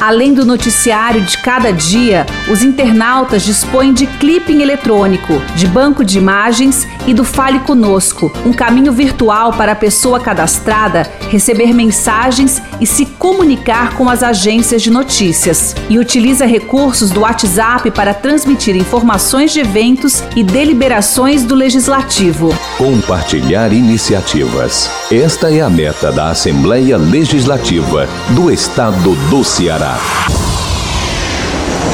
Além 0.01 0.35
do 0.35 0.45
noticiário 0.45 1.23
de 1.23 1.39
cada 1.39 1.73
dia, 1.73 2.27
os 2.51 2.63
internautas 2.63 3.43
dispõem 3.43 3.95
de 3.95 4.07
clipping 4.07 4.61
eletrônico, 4.61 5.41
de 5.55 5.67
banco 5.67 6.05
de 6.05 6.19
imagens 6.19 6.87
e 7.07 7.15
do 7.15 7.25
Fale 7.25 7.61
Conosco, 7.61 8.31
um 8.45 8.53
caminho 8.53 8.93
virtual 8.93 9.53
para 9.55 9.73
a 9.73 9.77
pessoa 9.77 10.21
cadastrada 10.21 11.11
receber 11.31 11.73
mensagens 11.73 12.61
e 12.81 12.87
se 12.87 13.07
comunicar 13.07 13.95
com 13.95 14.09
as 14.09 14.23
agências 14.23 14.83
de 14.83 14.91
notícias. 14.91 15.75
E 15.89 15.99
utiliza 15.99 16.45
recursos 16.45 17.11
do 17.11 17.21
WhatsApp 17.21 17.91
para 17.91 18.13
transmitir 18.13 18.77
informações 18.77 19.53
de 19.53 19.61
eventos 19.61 20.23
e 20.35 20.43
deliberações 20.43 21.43
do 21.43 21.55
Legislativo. 21.55 22.55
Compartilhar 22.77 23.73
iniciativas. 23.73 24.91
Esta 25.11 25.51
é 25.51 25.61
a 25.61 25.71
meta 25.71 26.13
da 26.13 26.29
Assembleia 26.31 26.97
Legislativa 26.97 28.09
do 28.31 28.51
Estado 28.51 29.15
do 29.31 29.43
Ceará. 29.43 29.86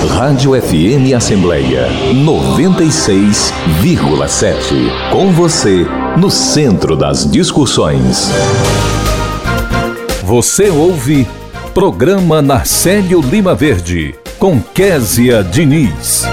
Rádio 0.08 0.60
FM 0.60 1.14
Assembleia 1.16 1.88
96,7. 2.14 5.10
Com 5.10 5.32
você, 5.32 5.86
no 6.16 6.30
centro 6.30 6.96
das 6.96 7.28
discussões. 7.30 8.30
Você 10.24 10.70
ouve 10.70 11.28
Programa 11.74 12.40
Narcélio 12.40 13.20
Lima 13.20 13.54
Verde, 13.54 14.14
com 14.38 14.58
Késia 14.60 15.44
Diniz. 15.44 16.24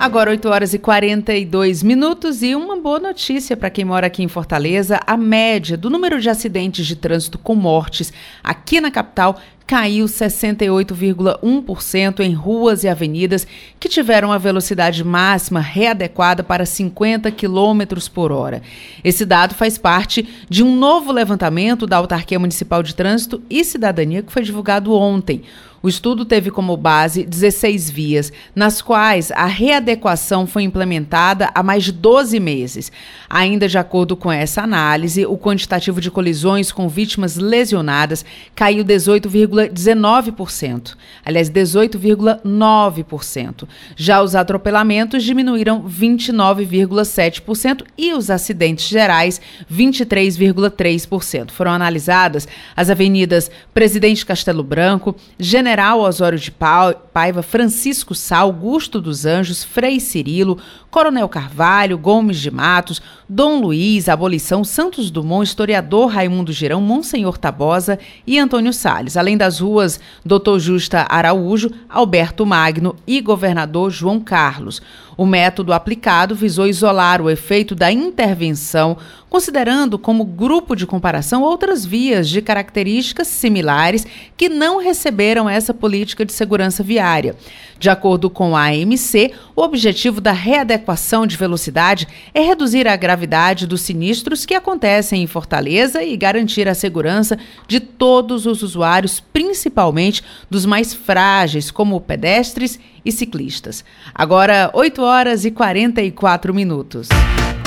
Agora 0.00 0.30
8 0.30 0.48
horas 0.48 0.72
e 0.74 0.78
42 0.78 1.82
minutos 1.82 2.40
e 2.40 2.54
uma 2.54 2.76
boa 2.76 3.00
notícia 3.00 3.56
para 3.56 3.68
quem 3.68 3.84
mora 3.84 4.06
aqui 4.06 4.22
em 4.22 4.28
Fortaleza. 4.28 5.00
A 5.04 5.16
média 5.16 5.76
do 5.76 5.90
número 5.90 6.20
de 6.20 6.30
acidentes 6.30 6.86
de 6.86 6.94
trânsito 6.94 7.36
com 7.36 7.56
mortes 7.56 8.12
aqui 8.44 8.80
na 8.80 8.92
capital 8.92 9.40
caiu 9.66 10.06
68,1% 10.06 12.20
em 12.20 12.32
ruas 12.32 12.84
e 12.84 12.88
avenidas 12.88 13.44
que 13.78 13.88
tiveram 13.88 14.32
a 14.32 14.38
velocidade 14.38 15.02
máxima 15.02 15.58
readequada 15.60 16.44
para 16.44 16.64
50 16.64 17.32
km 17.32 17.82
por 18.14 18.30
hora. 18.32 18.62
Esse 19.04 19.26
dado 19.26 19.54
faz 19.54 19.76
parte 19.76 20.26
de 20.48 20.62
um 20.62 20.74
novo 20.74 21.12
levantamento 21.12 21.86
da 21.88 21.98
Autarquia 21.98 22.38
Municipal 22.38 22.84
de 22.84 22.94
Trânsito 22.94 23.42
e 23.50 23.64
Cidadania 23.64 24.22
que 24.22 24.32
foi 24.32 24.42
divulgado 24.42 24.94
ontem. 24.94 25.42
O 25.82 25.88
estudo 25.88 26.24
teve 26.24 26.50
como 26.50 26.76
base 26.76 27.24
16 27.24 27.90
vias, 27.90 28.32
nas 28.54 28.82
quais 28.82 29.30
a 29.32 29.46
readequação 29.46 30.46
foi 30.46 30.62
implementada 30.62 31.50
há 31.54 31.62
mais 31.62 31.84
de 31.84 31.92
12 31.92 32.38
meses. 32.40 32.90
Ainda 33.28 33.68
de 33.68 33.78
acordo 33.78 34.16
com 34.16 34.30
essa 34.30 34.62
análise, 34.62 35.26
o 35.26 35.36
quantitativo 35.36 36.00
de 36.00 36.10
colisões 36.10 36.72
com 36.72 36.88
vítimas 36.88 37.36
lesionadas 37.36 38.24
caiu 38.54 38.84
18,5 38.84 39.48
18,19%. 39.48 40.96
Aliás, 41.24 41.50
18,9%. 41.50 43.66
Já 43.96 44.22
os 44.22 44.34
atropelamentos 44.34 45.24
diminuíram 45.24 45.82
29,7% 45.84 47.84
e 47.96 48.12
os 48.12 48.28
acidentes 48.30 48.86
gerais 48.88 49.40
23,3%. 49.72 51.50
Foram 51.50 51.72
analisadas 51.72 52.46
as 52.76 52.90
avenidas 52.90 53.50
Presidente 53.72 54.26
Castelo 54.26 54.62
Branco, 54.62 55.16
General 55.38 55.67
Osório 55.96 56.38
de 56.38 56.50
Paiva, 56.50 57.42
Francisco 57.42 58.14
Sá, 58.14 58.38
Augusto 58.38 59.00
dos 59.00 59.26
Anjos, 59.26 59.62
Frei 59.62 60.00
Cirilo, 60.00 60.58
Coronel 60.90 61.28
Carvalho, 61.28 61.98
Gomes 61.98 62.38
de 62.38 62.50
Matos, 62.50 63.02
Dom 63.28 63.60
Luiz, 63.60 64.08
Abolição, 64.08 64.64
Santos 64.64 65.10
Dumont, 65.10 65.46
historiador 65.46 66.10
Raimundo 66.10 66.52
Girão, 66.52 66.80
Monsenhor 66.80 67.36
Tabosa 67.36 67.98
e 68.26 68.38
Antônio 68.38 68.72
Salles, 68.72 69.16
além 69.16 69.36
das 69.36 69.60
ruas 69.60 70.00
Doutor 70.24 70.58
Justa 70.58 71.06
Araújo, 71.08 71.70
Alberto 71.88 72.46
Magno 72.46 72.96
e 73.06 73.20
Governador 73.20 73.90
João 73.90 74.20
Carlos. 74.20 74.80
O 75.16 75.26
método 75.26 75.72
aplicado 75.72 76.34
visou 76.34 76.66
isolar 76.66 77.20
o 77.20 77.28
efeito 77.28 77.74
da 77.74 77.90
intervenção, 77.90 78.96
considerando 79.28 79.98
como 79.98 80.24
grupo 80.24 80.74
de 80.74 80.86
comparação 80.86 81.42
outras 81.42 81.84
vias 81.84 82.28
de 82.28 82.40
características 82.40 83.28
similares 83.28 84.06
que 84.36 84.48
não 84.48 84.78
receberam 84.78 85.48
essa 85.48 85.74
política 85.74 86.24
de 86.24 86.32
segurança 86.32 86.82
viária. 86.82 87.36
De 87.78 87.88
acordo 87.88 88.28
com 88.28 88.56
a 88.56 88.66
AMC, 88.66 89.32
o 89.54 89.62
objetivo 89.62 90.20
da 90.20 90.32
readequação 90.32 91.26
de 91.26 91.36
velocidade 91.36 92.08
é 92.34 92.40
reduzir 92.40 92.88
a 92.88 92.96
gravidade 92.96 93.66
dos 93.66 93.82
sinistros 93.82 94.44
que 94.44 94.54
acontecem 94.54 95.22
em 95.22 95.26
Fortaleza 95.26 96.02
e 96.02 96.16
garantir 96.16 96.68
a 96.68 96.74
segurança 96.74 97.38
de 97.68 97.78
todos 97.78 98.46
os 98.46 98.62
usuários, 98.62 99.20
principalmente 99.20 100.24
dos 100.50 100.66
mais 100.66 100.92
frágeis, 100.92 101.70
como 101.70 102.00
pedestres 102.00 102.80
e 103.04 103.12
ciclistas. 103.12 103.84
Agora, 104.12 104.70
8 104.74 105.00
horas 105.02 105.44
e 105.44 105.50
44 105.50 106.52
minutos. 106.52 107.08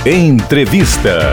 Entrevista. 0.03 1.31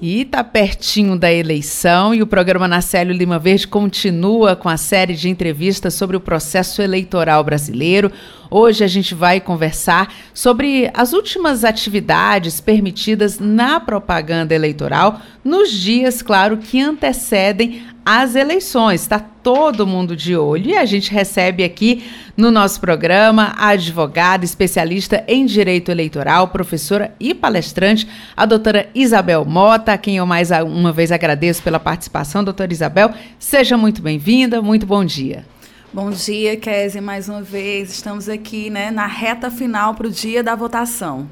E 0.00 0.22
está 0.22 0.42
pertinho 0.42 1.18
da 1.18 1.30
eleição 1.30 2.14
e 2.14 2.22
o 2.22 2.26
programa 2.26 2.66
Nacélio 2.66 3.12
Lima 3.12 3.38
Verde 3.38 3.68
continua 3.68 4.56
com 4.56 4.70
a 4.70 4.78
série 4.78 5.12
de 5.12 5.28
entrevistas 5.28 5.92
sobre 5.92 6.16
o 6.16 6.20
processo 6.20 6.80
eleitoral 6.80 7.44
brasileiro. 7.44 8.10
Hoje 8.50 8.84
a 8.84 8.86
gente 8.86 9.14
vai 9.14 9.40
conversar 9.40 10.12
sobre 10.32 10.90
as 10.94 11.12
últimas 11.12 11.64
atividades 11.64 12.60
permitidas 12.60 13.38
na 13.38 13.80
propaganda 13.80 14.54
eleitoral 14.54 15.20
nos 15.44 15.70
dias, 15.70 16.22
claro, 16.22 16.56
que 16.58 16.80
antecedem 16.80 17.82
as 18.04 18.36
eleições. 18.36 19.02
Está 19.02 19.18
todo 19.18 19.86
mundo 19.86 20.14
de 20.14 20.36
olho 20.36 20.70
e 20.70 20.76
a 20.76 20.84
gente 20.84 21.10
recebe 21.10 21.64
aqui 21.64 22.04
no 22.36 22.52
nosso 22.52 22.80
programa 22.80 23.52
a 23.56 23.68
advogada 23.68 24.44
especialista 24.44 25.24
em 25.26 25.44
direito 25.44 25.90
eleitoral, 25.90 26.48
professora 26.48 27.12
e 27.18 27.34
palestrante, 27.34 28.06
a 28.36 28.46
doutora 28.46 28.88
Isabel 28.94 29.44
Mota, 29.44 29.92
a 29.92 29.98
quem 29.98 30.18
eu 30.18 30.26
mais 30.26 30.50
uma 30.50 30.92
vez 30.92 31.10
agradeço 31.10 31.62
pela 31.62 31.80
participação. 31.80 32.44
Doutora 32.44 32.72
Isabel, 32.72 33.10
seja 33.38 33.76
muito 33.76 34.00
bem-vinda, 34.00 34.62
muito 34.62 34.86
bom 34.86 35.04
dia. 35.04 35.44
Bom 35.92 36.10
dia, 36.10 36.56
Kézia, 36.56 37.00
mais 37.00 37.28
uma 37.28 37.42
vez. 37.42 37.90
Estamos 37.90 38.28
aqui 38.28 38.68
né, 38.68 38.90
na 38.90 39.06
reta 39.06 39.50
final 39.50 39.94
para 39.94 40.08
o 40.08 40.10
dia 40.10 40.42
da 40.42 40.54
votação. 40.54 41.28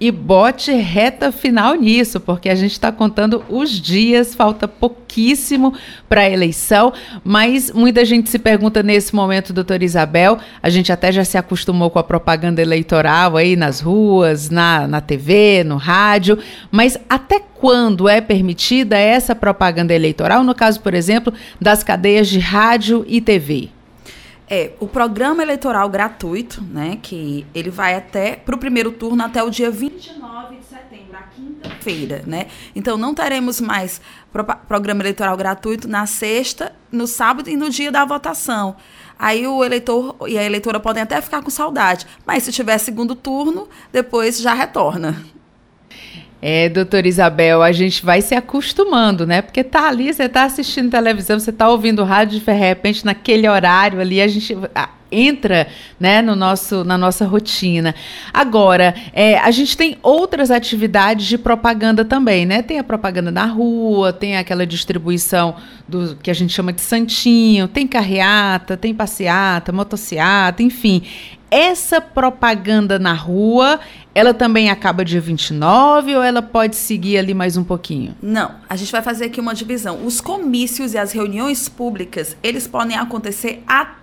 E 0.00 0.12
bote 0.12 0.70
reta 0.70 1.32
final 1.32 1.74
nisso, 1.74 2.20
porque 2.20 2.48
a 2.48 2.54
gente 2.54 2.70
está 2.70 2.92
contando 2.92 3.44
os 3.48 3.70
dias, 3.70 4.32
falta 4.32 4.68
pouquíssimo 4.68 5.74
para 6.08 6.20
a 6.20 6.30
eleição, 6.30 6.92
mas 7.24 7.72
muita 7.72 8.04
gente 8.04 8.30
se 8.30 8.38
pergunta 8.38 8.80
nesse 8.80 9.12
momento, 9.12 9.52
doutora 9.52 9.84
Isabel, 9.84 10.38
a 10.62 10.70
gente 10.70 10.92
até 10.92 11.10
já 11.10 11.24
se 11.24 11.36
acostumou 11.36 11.90
com 11.90 11.98
a 11.98 12.04
propaganda 12.04 12.62
eleitoral 12.62 13.36
aí 13.36 13.56
nas 13.56 13.80
ruas, 13.80 14.50
na, 14.50 14.86
na 14.86 15.00
TV, 15.00 15.64
no 15.64 15.76
rádio, 15.76 16.38
mas 16.70 16.96
até 17.08 17.40
quando 17.40 18.08
é 18.08 18.20
permitida 18.20 18.96
essa 18.96 19.34
propaganda 19.34 19.92
eleitoral, 19.92 20.44
no 20.44 20.54
caso, 20.54 20.80
por 20.80 20.94
exemplo, 20.94 21.34
das 21.60 21.82
cadeias 21.82 22.28
de 22.28 22.38
rádio 22.38 23.04
e 23.08 23.20
TV? 23.20 23.70
É, 24.50 24.72
o 24.80 24.88
programa 24.88 25.42
eleitoral 25.42 25.88
gratuito, 25.90 26.62
né, 26.62 26.98
que 27.02 27.46
ele 27.54 27.70
vai 27.70 27.94
até 27.94 28.34
para 28.34 28.54
o 28.54 28.58
primeiro 28.58 28.90
turno 28.92 29.22
até 29.22 29.42
o 29.42 29.50
dia 29.50 29.70
29 29.70 30.56
de 30.56 30.64
setembro, 30.64 31.16
a 31.16 31.22
quinta-feira, 31.22 32.22
né? 32.26 32.46
Então 32.74 32.96
não 32.96 33.14
teremos 33.14 33.60
mais 33.60 34.00
pro 34.32 34.44
programa 34.44 35.02
eleitoral 35.02 35.36
gratuito 35.36 35.86
na 35.86 36.06
sexta, 36.06 36.74
no 36.90 37.06
sábado 37.06 37.50
e 37.50 37.56
no 37.56 37.68
dia 37.68 37.92
da 37.92 38.06
votação. 38.06 38.76
Aí 39.18 39.46
o 39.46 39.62
eleitor 39.62 40.16
e 40.26 40.38
a 40.38 40.44
eleitora 40.44 40.80
podem 40.80 41.02
até 41.02 41.20
ficar 41.20 41.42
com 41.42 41.50
saudade, 41.50 42.06
mas 42.24 42.44
se 42.44 42.52
tiver 42.52 42.78
segundo 42.78 43.14
turno, 43.14 43.68
depois 43.92 44.40
já 44.40 44.54
retorna. 44.54 45.37
É, 46.40 46.68
doutora 46.68 47.08
Isabel, 47.08 47.62
a 47.62 47.72
gente 47.72 48.04
vai 48.04 48.22
se 48.22 48.34
acostumando, 48.34 49.26
né? 49.26 49.42
Porque 49.42 49.64
tá 49.64 49.88
ali, 49.88 50.12
você 50.12 50.28
tá 50.28 50.44
assistindo 50.44 50.90
televisão, 50.90 51.38
você 51.38 51.52
tá 51.52 51.68
ouvindo 51.68 52.04
rádio, 52.04 52.38
de 52.38 52.52
repente, 52.52 53.04
naquele 53.04 53.48
horário 53.48 54.00
ali, 54.00 54.20
a 54.20 54.28
gente 54.28 54.56
entra 55.10 55.68
né, 55.98 56.22
no 56.22 56.36
nosso, 56.36 56.84
na 56.84 56.98
nossa 56.98 57.24
rotina. 57.26 57.94
Agora, 58.32 58.94
é, 59.12 59.38
a 59.38 59.50
gente 59.50 59.76
tem 59.76 59.96
outras 60.02 60.50
atividades 60.50 61.26
de 61.26 61.38
propaganda 61.38 62.04
também, 62.04 62.46
né? 62.46 62.62
Tem 62.62 62.78
a 62.78 62.84
propaganda 62.84 63.30
na 63.30 63.46
rua, 63.46 64.12
tem 64.12 64.36
aquela 64.36 64.66
distribuição 64.66 65.56
do 65.86 66.16
que 66.16 66.30
a 66.30 66.34
gente 66.34 66.52
chama 66.52 66.72
de 66.72 66.80
santinho, 66.80 67.68
tem 67.68 67.86
carreata, 67.86 68.76
tem 68.76 68.94
passeata, 68.94 69.72
motociata, 69.72 70.62
enfim. 70.62 71.02
Essa 71.50 71.98
propaganda 71.98 72.98
na 72.98 73.14
rua, 73.14 73.80
ela 74.14 74.34
também 74.34 74.68
acaba 74.68 75.02
dia 75.02 75.20
29 75.20 76.14
ou 76.16 76.22
ela 76.22 76.42
pode 76.42 76.76
seguir 76.76 77.16
ali 77.16 77.32
mais 77.32 77.56
um 77.56 77.64
pouquinho? 77.64 78.14
Não, 78.20 78.56
a 78.68 78.76
gente 78.76 78.92
vai 78.92 79.00
fazer 79.00 79.26
aqui 79.26 79.40
uma 79.40 79.54
divisão. 79.54 80.04
Os 80.04 80.20
comícios 80.20 80.92
e 80.92 80.98
as 80.98 81.12
reuniões 81.12 81.66
públicas, 81.66 82.36
eles 82.42 82.66
podem 82.66 82.98
acontecer 82.98 83.62
até 83.66 83.97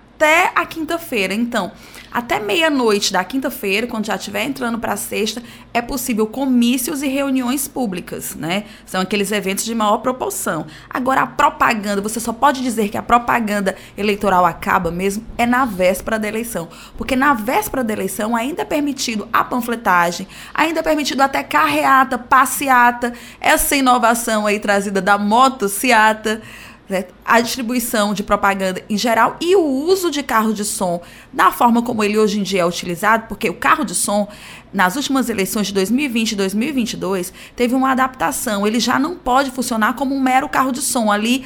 a 0.55 0.65
quinta-feira. 0.65 1.33
Então, 1.33 1.71
até 2.15 2.39
meia-noite 2.39 3.11
da 3.11 3.25
quinta-feira, 3.25 3.87
quando 3.87 4.05
já 4.05 4.15
estiver 4.15 4.45
entrando 4.45 4.79
para 4.79 4.95
sexta, 4.95 5.43
é 5.73 5.81
possível 5.81 6.25
comícios 6.25 7.03
e 7.03 7.07
reuniões 7.09 7.67
públicas, 7.67 8.35
né? 8.35 8.63
São 8.85 9.01
aqueles 9.01 9.33
eventos 9.33 9.65
de 9.65 9.75
maior 9.75 9.97
proporção. 9.97 10.65
Agora, 10.89 11.23
a 11.23 11.27
propaganda, 11.27 12.01
você 12.01 12.21
só 12.21 12.31
pode 12.31 12.63
dizer 12.63 12.87
que 12.87 12.97
a 12.97 13.03
propaganda 13.03 13.75
eleitoral 13.97 14.45
acaba 14.45 14.89
mesmo 14.89 15.25
é 15.37 15.45
na 15.45 15.65
véspera 15.65 16.17
da 16.17 16.25
eleição. 16.25 16.69
Porque 16.97 17.17
na 17.17 17.33
véspera 17.33 17.83
da 17.83 17.91
eleição 17.91 18.33
ainda 18.33 18.61
é 18.61 18.65
permitido 18.65 19.27
a 19.33 19.43
panfletagem, 19.43 20.25
ainda 20.53 20.79
é 20.79 20.83
permitido 20.83 21.19
até 21.19 21.43
carreata, 21.43 22.17
passeata, 22.17 23.11
essa 23.41 23.75
inovação 23.75 24.47
aí 24.47 24.57
trazida 24.57 25.01
da 25.01 25.17
motociata 25.17 26.41
né, 26.87 27.05
a 27.23 27.41
distribuição 27.41 28.13
de 28.13 28.23
propaganda 28.23 28.81
em 28.89 28.97
geral 28.97 29.37
e 29.41 29.55
o 29.55 29.63
uso 29.63 30.11
de 30.11 30.21
carro 30.21 30.53
de 30.53 30.63
som 30.63 31.01
da 31.33 31.51
forma 31.51 31.81
como 31.81 32.03
ele 32.03 32.17
hoje 32.17 32.39
em 32.39 32.43
dia 32.43 32.61
é 32.61 32.65
utilizado, 32.65 33.25
porque 33.27 33.49
o 33.49 33.55
carro 33.55 33.83
de 33.83 33.95
som, 33.95 34.27
nas 34.71 34.95
últimas 34.95 35.29
eleições 35.29 35.67
de 35.67 35.73
2020 35.73 36.31
e 36.31 36.35
2022, 36.35 37.33
teve 37.55 37.73
uma 37.73 37.91
adaptação. 37.91 38.65
Ele 38.67 38.79
já 38.79 38.99
não 38.99 39.15
pode 39.15 39.51
funcionar 39.51 39.95
como 39.95 40.13
um 40.13 40.21
mero 40.21 40.47
carro 40.47 40.71
de 40.71 40.81
som 40.81 41.11
ali 41.11 41.45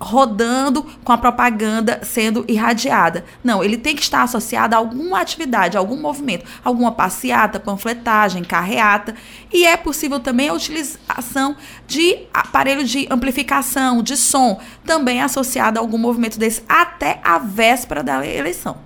rodando 0.00 0.82
com 1.04 1.12
a 1.12 1.18
propaganda 1.18 2.00
sendo 2.02 2.44
irradiada. 2.48 3.24
Não, 3.42 3.62
ele 3.62 3.76
tem 3.76 3.94
que 3.94 4.02
estar 4.02 4.22
associado 4.22 4.74
a 4.74 4.78
alguma 4.78 5.20
atividade, 5.20 5.76
a 5.76 5.80
algum 5.80 5.96
movimento, 5.96 6.44
alguma 6.64 6.92
passeata, 6.92 7.60
panfletagem, 7.60 8.44
carreata. 8.44 9.14
E 9.52 9.64
é 9.64 9.76
possível 9.76 10.20
também 10.20 10.48
a 10.48 10.54
utilização 10.54 11.56
de 11.86 12.18
aparelho 12.32 12.84
de 12.84 13.06
amplificação, 13.10 14.02
de 14.02 14.16
som, 14.16 14.60
também 14.84 15.22
associado 15.22 15.78
a 15.78 15.82
algum 15.82 15.98
movimento 15.98 16.38
desse 16.38 16.62
até 16.68 17.20
a 17.22 17.38
véspera 17.38 18.02
da 18.02 18.26
eleição. 18.26 18.76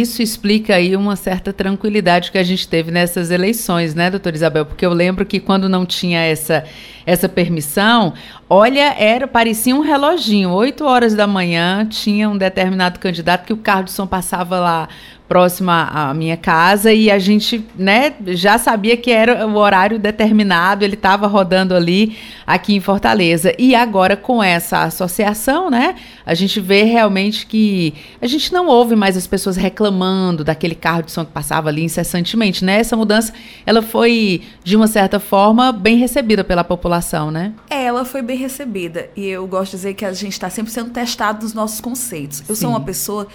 Isso 0.00 0.22
explica 0.22 0.74
aí 0.74 0.96
uma 0.96 1.16
certa 1.16 1.52
tranquilidade 1.52 2.32
que 2.32 2.38
a 2.38 2.42
gente 2.42 2.66
teve 2.66 2.90
nessas 2.90 3.30
eleições, 3.30 3.94
né, 3.94 4.10
doutora 4.10 4.34
Isabel? 4.34 4.66
Porque 4.66 4.84
eu 4.84 4.92
lembro 4.92 5.24
que 5.24 5.38
quando 5.38 5.68
não 5.68 5.86
tinha 5.86 6.20
essa, 6.20 6.64
essa 7.06 7.28
permissão, 7.28 8.14
olha, 8.48 8.94
era 8.98 9.28
parecia 9.28 9.74
um 9.74 9.80
reloginho. 9.80 10.50
Oito 10.50 10.84
horas 10.84 11.14
da 11.14 11.26
manhã 11.26 11.86
tinha 11.86 12.28
um 12.28 12.36
determinado 12.36 12.98
candidato 12.98 13.44
que 13.46 13.52
o 13.52 13.60
som 13.86 14.06
passava 14.06 14.58
lá 14.58 14.88
próxima 15.28 15.88
à 15.92 16.12
minha 16.12 16.36
casa 16.36 16.92
e 16.92 17.10
a 17.10 17.18
gente, 17.18 17.64
né, 17.76 18.14
já 18.28 18.58
sabia 18.58 18.96
que 18.96 19.10
era 19.10 19.46
o 19.46 19.56
horário 19.56 19.98
determinado, 19.98 20.84
ele 20.84 20.94
estava 20.94 21.26
rodando 21.26 21.74
ali 21.74 22.16
aqui 22.46 22.74
em 22.74 22.80
Fortaleza. 22.80 23.54
E 23.58 23.74
agora 23.74 24.16
com 24.16 24.42
essa 24.42 24.82
associação, 24.82 25.70
né, 25.70 25.94
a 26.26 26.34
gente 26.34 26.60
vê 26.60 26.82
realmente 26.82 27.46
que 27.46 27.94
a 28.20 28.26
gente 28.26 28.52
não 28.52 28.66
ouve 28.66 28.94
mais 28.94 29.16
as 29.16 29.26
pessoas 29.26 29.56
reclamando 29.56 30.44
daquele 30.44 30.74
carro 30.74 31.02
de 31.02 31.10
som 31.10 31.24
que 31.24 31.32
passava 31.32 31.68
ali 31.70 31.82
incessantemente, 31.82 32.64
né? 32.64 32.80
Essa 32.80 32.96
mudança, 32.96 33.32
ela 33.64 33.80
foi 33.80 34.42
de 34.62 34.76
uma 34.76 34.86
certa 34.86 35.18
forma 35.18 35.72
bem 35.72 35.96
recebida 35.96 36.44
pela 36.44 36.62
população, 36.62 37.30
né? 37.30 37.52
É, 37.70 37.84
ela 37.84 38.04
foi 38.04 38.20
bem 38.20 38.36
recebida 38.36 39.08
e 39.16 39.26
eu 39.26 39.46
gosto 39.46 39.72
de 39.72 39.76
dizer 39.78 39.94
que 39.94 40.04
a 40.04 40.12
gente 40.12 40.32
está 40.32 40.50
sempre 40.50 40.70
sendo 40.70 40.90
testado 40.90 41.42
nos 41.42 41.54
nossos 41.54 41.80
conceitos. 41.80 42.42
Eu 42.48 42.54
Sim. 42.54 42.62
sou 42.62 42.70
uma 42.70 42.80
pessoa 42.80 43.26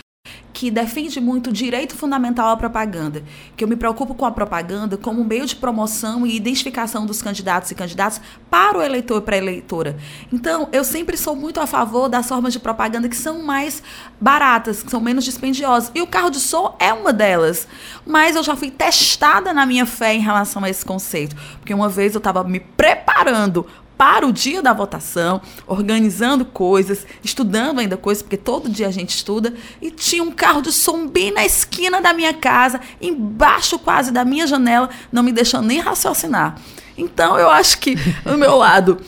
que 0.51 0.69
defende 0.71 1.21
muito 1.21 1.49
o 1.49 1.53
direito 1.53 1.95
fundamental 1.95 2.49
à 2.49 2.57
propaganda, 2.57 3.23
que 3.55 3.63
eu 3.63 3.67
me 3.67 3.75
preocupo 3.75 4.13
com 4.13 4.25
a 4.25 4.31
propaganda 4.31 4.97
como 4.97 5.23
meio 5.23 5.45
de 5.45 5.55
promoção 5.55 6.25
e 6.25 6.35
identificação 6.35 7.05
dos 7.05 7.21
candidatos 7.21 7.71
e 7.71 7.75
candidatas 7.75 8.19
para 8.49 8.77
o 8.77 8.81
eleitor 8.81 9.19
e 9.19 9.21
para 9.21 9.35
a 9.35 9.37
eleitora. 9.37 9.97
Então, 10.33 10.67
eu 10.71 10.83
sempre 10.83 11.15
sou 11.17 11.35
muito 11.35 11.59
a 11.59 11.67
favor 11.67 12.09
das 12.09 12.27
formas 12.27 12.53
de 12.53 12.59
propaganda 12.59 13.07
que 13.07 13.15
são 13.15 13.43
mais 13.43 13.81
baratas, 14.19 14.83
que 14.83 14.91
são 14.91 14.99
menos 14.99 15.23
dispendiosas. 15.23 15.91
E 15.93 16.01
o 16.01 16.07
carro 16.07 16.29
de 16.29 16.39
som 16.39 16.75
é 16.79 16.91
uma 16.91 17.13
delas. 17.13 17.67
Mas 18.05 18.35
eu 18.35 18.43
já 18.43 18.55
fui 18.55 18.71
testada 18.71 19.53
na 19.53 19.65
minha 19.65 19.85
fé 19.85 20.13
em 20.13 20.19
relação 20.19 20.63
a 20.63 20.69
esse 20.69 20.83
conceito, 20.83 21.35
porque 21.59 21.73
uma 21.73 21.89
vez 21.89 22.15
eu 22.15 22.19
estava 22.19 22.43
me 22.43 22.59
preparando 22.59 23.65
para 23.99 24.25
o 24.25 24.31
dia 24.31 24.61
da 24.61 24.71
votação, 24.71 25.41
organizando 25.67 26.45
coisas, 26.45 27.05
estudando 27.21 27.79
ainda 27.79 27.97
coisas, 27.97 28.23
porque 28.23 28.37
todo 28.37 28.69
dia 28.69 28.87
a 28.87 28.91
gente 28.91 29.09
estuda, 29.09 29.53
e 29.81 29.91
tinha 29.91 30.23
um 30.23 30.31
carro 30.31 30.61
de 30.61 30.71
som 30.71 31.05
bem 31.05 31.33
na 31.33 31.45
esquina 31.45 31.99
da 31.99 32.13
minha 32.13 32.33
casa, 32.33 32.79
embaixo 33.01 33.77
quase 33.77 34.13
da 34.13 34.23
minha 34.23 34.47
janela, 34.47 34.89
não 35.11 35.21
me 35.21 35.33
deixando 35.33 35.67
nem 35.67 35.79
raciocinar. 35.79 36.55
Então 36.97 37.37
eu 37.37 37.49
acho 37.49 37.77
que, 37.79 37.95
do 38.23 38.37
meu 38.37 38.55
lado, 38.55 39.01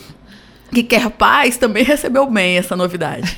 que 0.72 0.84
quer 0.84 1.10
paz 1.10 1.58
também 1.58 1.84
recebeu 1.84 2.26
bem 2.30 2.58
essa 2.58 2.76
novidade. 2.76 3.36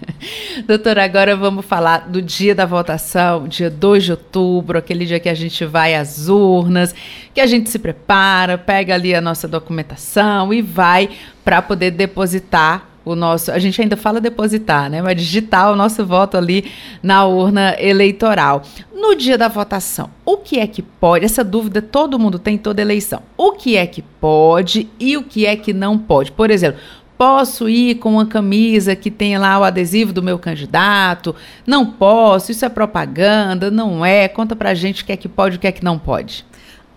Doutora, 0.66 1.04
agora 1.04 1.36
vamos 1.36 1.64
falar 1.64 2.08
do 2.08 2.22
dia 2.22 2.54
da 2.54 2.64
votação, 2.64 3.46
dia 3.46 3.68
2 3.68 4.04
de 4.04 4.10
outubro, 4.12 4.78
aquele 4.78 5.04
dia 5.04 5.20
que 5.20 5.28
a 5.28 5.34
gente 5.34 5.64
vai 5.64 5.94
às 5.94 6.28
urnas, 6.28 6.94
que 7.34 7.40
a 7.40 7.46
gente 7.46 7.68
se 7.68 7.78
prepara, 7.78 8.56
pega 8.56 8.94
ali 8.94 9.14
a 9.14 9.20
nossa 9.20 9.46
documentação 9.46 10.52
e 10.52 10.62
vai 10.62 11.10
para 11.44 11.60
poder 11.60 11.90
depositar 11.90 12.89
o 13.04 13.14
nosso, 13.14 13.50
a 13.50 13.58
gente 13.58 13.80
ainda 13.80 13.96
fala 13.96 14.20
depositar, 14.20 14.90
né? 14.90 15.00
Mas 15.00 15.16
digitar 15.16 15.72
o 15.72 15.76
nosso 15.76 16.04
voto 16.04 16.36
ali 16.36 16.70
na 17.02 17.24
urna 17.24 17.74
eleitoral. 17.78 18.62
No 18.94 19.14
dia 19.14 19.38
da 19.38 19.48
votação, 19.48 20.10
o 20.24 20.36
que 20.36 20.58
é 20.58 20.66
que 20.66 20.82
pode? 20.82 21.24
Essa 21.24 21.42
dúvida 21.42 21.80
todo 21.80 22.18
mundo 22.18 22.38
tem 22.38 22.58
toda 22.58 22.82
eleição. 22.82 23.22
O 23.36 23.52
que 23.52 23.76
é 23.76 23.86
que 23.86 24.02
pode 24.02 24.88
e 24.98 25.16
o 25.16 25.22
que 25.22 25.46
é 25.46 25.56
que 25.56 25.72
não 25.72 25.98
pode? 25.98 26.30
Por 26.32 26.50
exemplo, 26.50 26.80
posso 27.16 27.68
ir 27.68 27.96
com 27.96 28.12
uma 28.12 28.26
camisa 28.26 28.94
que 28.96 29.10
tenha 29.10 29.38
lá 29.38 29.58
o 29.58 29.64
adesivo 29.64 30.12
do 30.12 30.22
meu 30.22 30.38
candidato? 30.38 31.34
Não 31.66 31.86
posso, 31.86 32.52
isso 32.52 32.64
é 32.64 32.68
propaganda, 32.68 33.70
não 33.70 34.04
é? 34.04 34.28
Conta 34.28 34.54
pra 34.54 34.74
gente 34.74 35.02
o 35.02 35.06
que 35.06 35.12
é 35.12 35.16
que 35.16 35.28
pode 35.28 35.56
e 35.56 35.58
o 35.58 35.60
que 35.60 35.66
é 35.66 35.72
que 35.72 35.84
não 35.84 35.98
pode. 35.98 36.44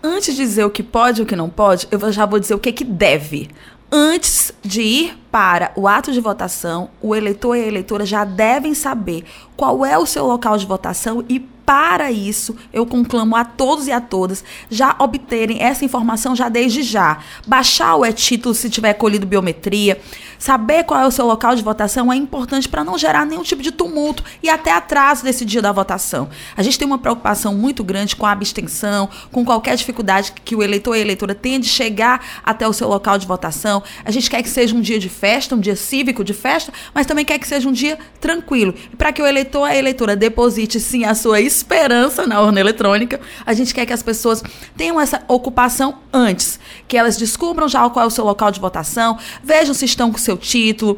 Antes 0.02 0.36
de 0.36 0.42
dizer 0.42 0.66
o 0.66 0.70
que 0.70 0.84
pode 0.84 1.22
e 1.22 1.24
o 1.24 1.26
que 1.26 1.36
não 1.36 1.50
pode, 1.50 1.88
eu 1.90 2.12
já 2.12 2.26
vou 2.26 2.38
dizer 2.38 2.54
o 2.54 2.60
que 2.60 2.68
é 2.68 2.74
que 2.74 2.84
deve. 2.84 3.50
Antes 3.96 4.52
de 4.64 4.82
ir 4.82 5.20
para 5.32 5.72
o 5.76 5.88
ato 5.88 6.12
de 6.12 6.20
votação, 6.20 6.90
o 7.00 7.16
eleitor 7.16 7.56
e 7.56 7.62
a 7.62 7.68
eleitora 7.68 8.08
já 8.08 8.26
devem 8.26 8.74
saber 8.74 9.24
qual 9.56 9.86
é 9.86 9.96
o 9.96 10.08
seu 10.08 10.26
local 10.26 10.58
de 10.58 10.66
votação 10.66 11.24
e 11.30 11.40
para 11.40 12.12
isso, 12.12 12.56
eu 12.74 12.88
conclamo 12.88 13.36
a 13.36 13.46
todos 13.46 13.88
e 13.88 13.92
a 13.92 14.02
todas 14.02 14.44
já 14.68 14.96
obterem 15.00 15.62
essa 15.62 15.86
informação 15.86 16.36
já 16.36 16.50
desde 16.50 16.82
já. 16.82 17.20
Baixar 17.46 17.96
o 17.96 18.06
e-título 18.06 18.56
se 18.56 18.68
tiver 18.68 18.94
colhido 18.96 19.28
biometria, 19.28 20.02
saber 20.44 20.84
qual 20.84 21.00
é 21.00 21.08
o 21.08 21.12
seu 21.12 21.26
local 21.26 21.56
de 21.56 21.64
votação 21.64 22.12
é 22.12 22.18
importante 22.18 22.68
para 22.68 22.84
não 22.84 22.98
gerar 22.98 23.26
nenhum 23.26 23.44
tipo 23.44 23.64
de 23.64 23.72
tumulto 23.72 24.26
e 24.44 24.50
até 24.50 24.74
atraso 24.74 25.24
desse 25.24 25.46
dia 25.46 25.62
da 25.62 25.72
votação. 25.72 26.28
A 26.58 26.62
gente 26.62 26.78
tem 26.78 26.86
uma 26.86 26.98
preocupação 26.98 27.56
muito 27.56 27.82
grande 27.82 28.14
com 28.14 28.26
a 28.26 28.32
abstenção, 28.32 29.10
com 29.32 29.46
qualquer 29.46 29.78
dificuldade 29.78 30.34
que 30.44 30.54
o 30.54 30.62
eleitor 30.62 30.98
e 30.98 31.00
a 31.00 31.02
eleitora 31.02 31.34
tenha 31.34 31.58
de 31.62 31.70
chegar 31.70 32.42
até 32.44 32.68
o 32.68 32.74
seu 32.74 32.90
local 32.90 33.18
de 33.18 33.26
votação. 33.26 33.82
A 34.04 34.12
gente 34.12 34.30
quer 34.30 34.44
que 34.44 34.50
seja 34.50 34.76
um 34.76 34.82
dia 34.82 35.00
de 35.00 35.08
festa, 35.08 35.56
um 35.56 35.62
dia 35.62 35.78
cívico 35.78 36.26
de 36.26 36.34
festa, 36.34 36.74
mas 36.94 37.06
também 37.06 37.24
quer 37.24 37.40
que 37.40 37.48
seja 37.48 37.70
um 37.70 37.72
dia 37.72 37.98
tranquilo. 38.20 38.76
Para 38.98 39.14
que 39.14 39.22
o 39.22 39.26
eleitor 39.26 39.70
e 39.70 39.72
a 39.72 39.78
eleitora 39.78 40.14
deposite 40.14 40.78
sim 40.78 41.06
a 41.06 41.16
sua 41.16 41.40
esperança 41.40 42.28
na 42.28 42.42
urna 42.42 42.60
eletrônica. 42.60 43.22
A 43.46 43.54
gente 43.54 43.74
quer 43.74 43.86
que 43.86 43.94
as 43.94 44.04
pessoas 44.04 44.44
tenham 44.76 45.00
essa 45.00 45.24
ocupação 45.30 46.00
antes, 46.12 46.60
que 46.86 46.98
elas 46.98 47.16
descubram 47.16 47.70
já 47.70 47.90
qual 47.90 48.04
é 48.04 48.08
o 48.08 48.12
seu 48.12 48.26
local 48.26 48.52
de 48.52 48.60
votação, 48.60 49.18
vejam 49.42 49.74
se 49.74 49.86
estão 49.86 50.12
com 50.12 50.18
o 50.18 50.33
seu 50.34 50.38
título, 50.38 50.98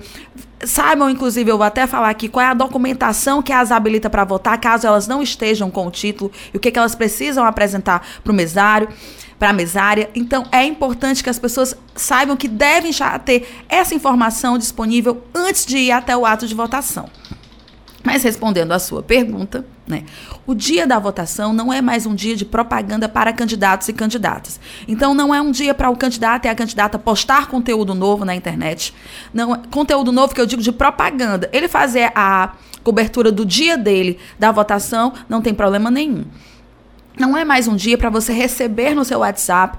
saibam, 0.64 1.10
inclusive, 1.10 1.50
eu 1.50 1.58
vou 1.58 1.66
até 1.66 1.86
falar 1.86 2.10
aqui 2.10 2.28
qual 2.28 2.46
é 2.46 2.50
a 2.50 2.54
documentação 2.54 3.42
que 3.42 3.52
as 3.52 3.72
habilita 3.72 4.10
para 4.10 4.24
votar, 4.24 4.60
caso 4.60 4.88
elas 4.88 5.08
não 5.08 5.22
estejam 5.22 5.70
com 5.70 5.88
o 5.88 5.92
título, 5.92 6.32
e 6.54 6.58
o 6.58 6.60
que, 6.60 6.72
que 6.72 6.80
elas 6.80 6.96
precisam 6.96 7.46
apresentar 7.46 8.06
para 8.24 8.32
o 8.32 8.36
mesário, 8.36 8.88
para 9.38 9.50
a 9.50 9.54
mesária. 9.54 10.10
Então, 10.16 10.46
é 10.52 10.64
importante 10.64 11.24
que 11.24 11.30
as 11.30 11.40
pessoas 11.40 11.76
saibam 11.94 12.38
que 12.38 12.48
devem 12.48 12.92
já 12.92 13.18
ter 13.20 13.64
essa 13.68 13.94
informação 13.94 14.58
disponível 14.58 15.24
antes 15.34 15.66
de 15.66 15.78
ir 15.78 15.92
até 15.92 16.16
o 16.16 16.26
ato 16.26 16.48
de 16.48 16.56
votação. 16.56 17.10
Mas 18.06 18.22
respondendo 18.22 18.72
à 18.72 18.78
sua 18.78 19.02
pergunta, 19.02 19.66
né, 19.88 20.04
o 20.46 20.54
dia 20.54 20.86
da 20.86 21.00
votação 21.00 21.52
não 21.52 21.74
é 21.74 21.82
mais 21.82 22.06
um 22.06 22.14
dia 22.14 22.36
de 22.36 22.46
propaganda 22.46 23.10
para 23.10 23.34
candidatos 23.34 23.90
e 23.90 23.94
candidatas. 23.94 24.60
Então 24.88 25.16
não 25.16 25.34
é 25.34 25.42
um 25.42 25.50
dia 25.50 25.74
para 25.74 25.90
o 25.90 25.98
candidato 25.98 26.46
e 26.46 26.48
a 26.48 26.54
candidata 26.54 27.00
postar 27.00 27.48
conteúdo 27.48 27.96
novo 27.96 28.24
na 28.24 28.36
internet. 28.36 28.94
Não, 29.34 29.56
conteúdo 29.72 30.12
novo 30.12 30.36
que 30.36 30.40
eu 30.40 30.46
digo 30.46 30.62
de 30.62 30.72
propaganda. 30.72 31.50
Ele 31.52 31.68
fazer 31.68 32.12
a 32.14 32.54
cobertura 32.84 33.32
do 33.32 33.44
dia 33.44 33.76
dele 33.76 34.20
da 34.38 34.52
votação 34.52 35.12
não 35.28 35.42
tem 35.42 35.54
problema 35.54 35.90
nenhum. 35.90 36.26
Não 37.18 37.36
é 37.36 37.46
mais 37.46 37.66
um 37.68 37.76
dia 37.76 37.98
para 37.98 38.10
você 38.10 38.34
receber 38.34 38.94
no 38.94 39.06
seu 39.06 39.20
WhatsApp 39.20 39.78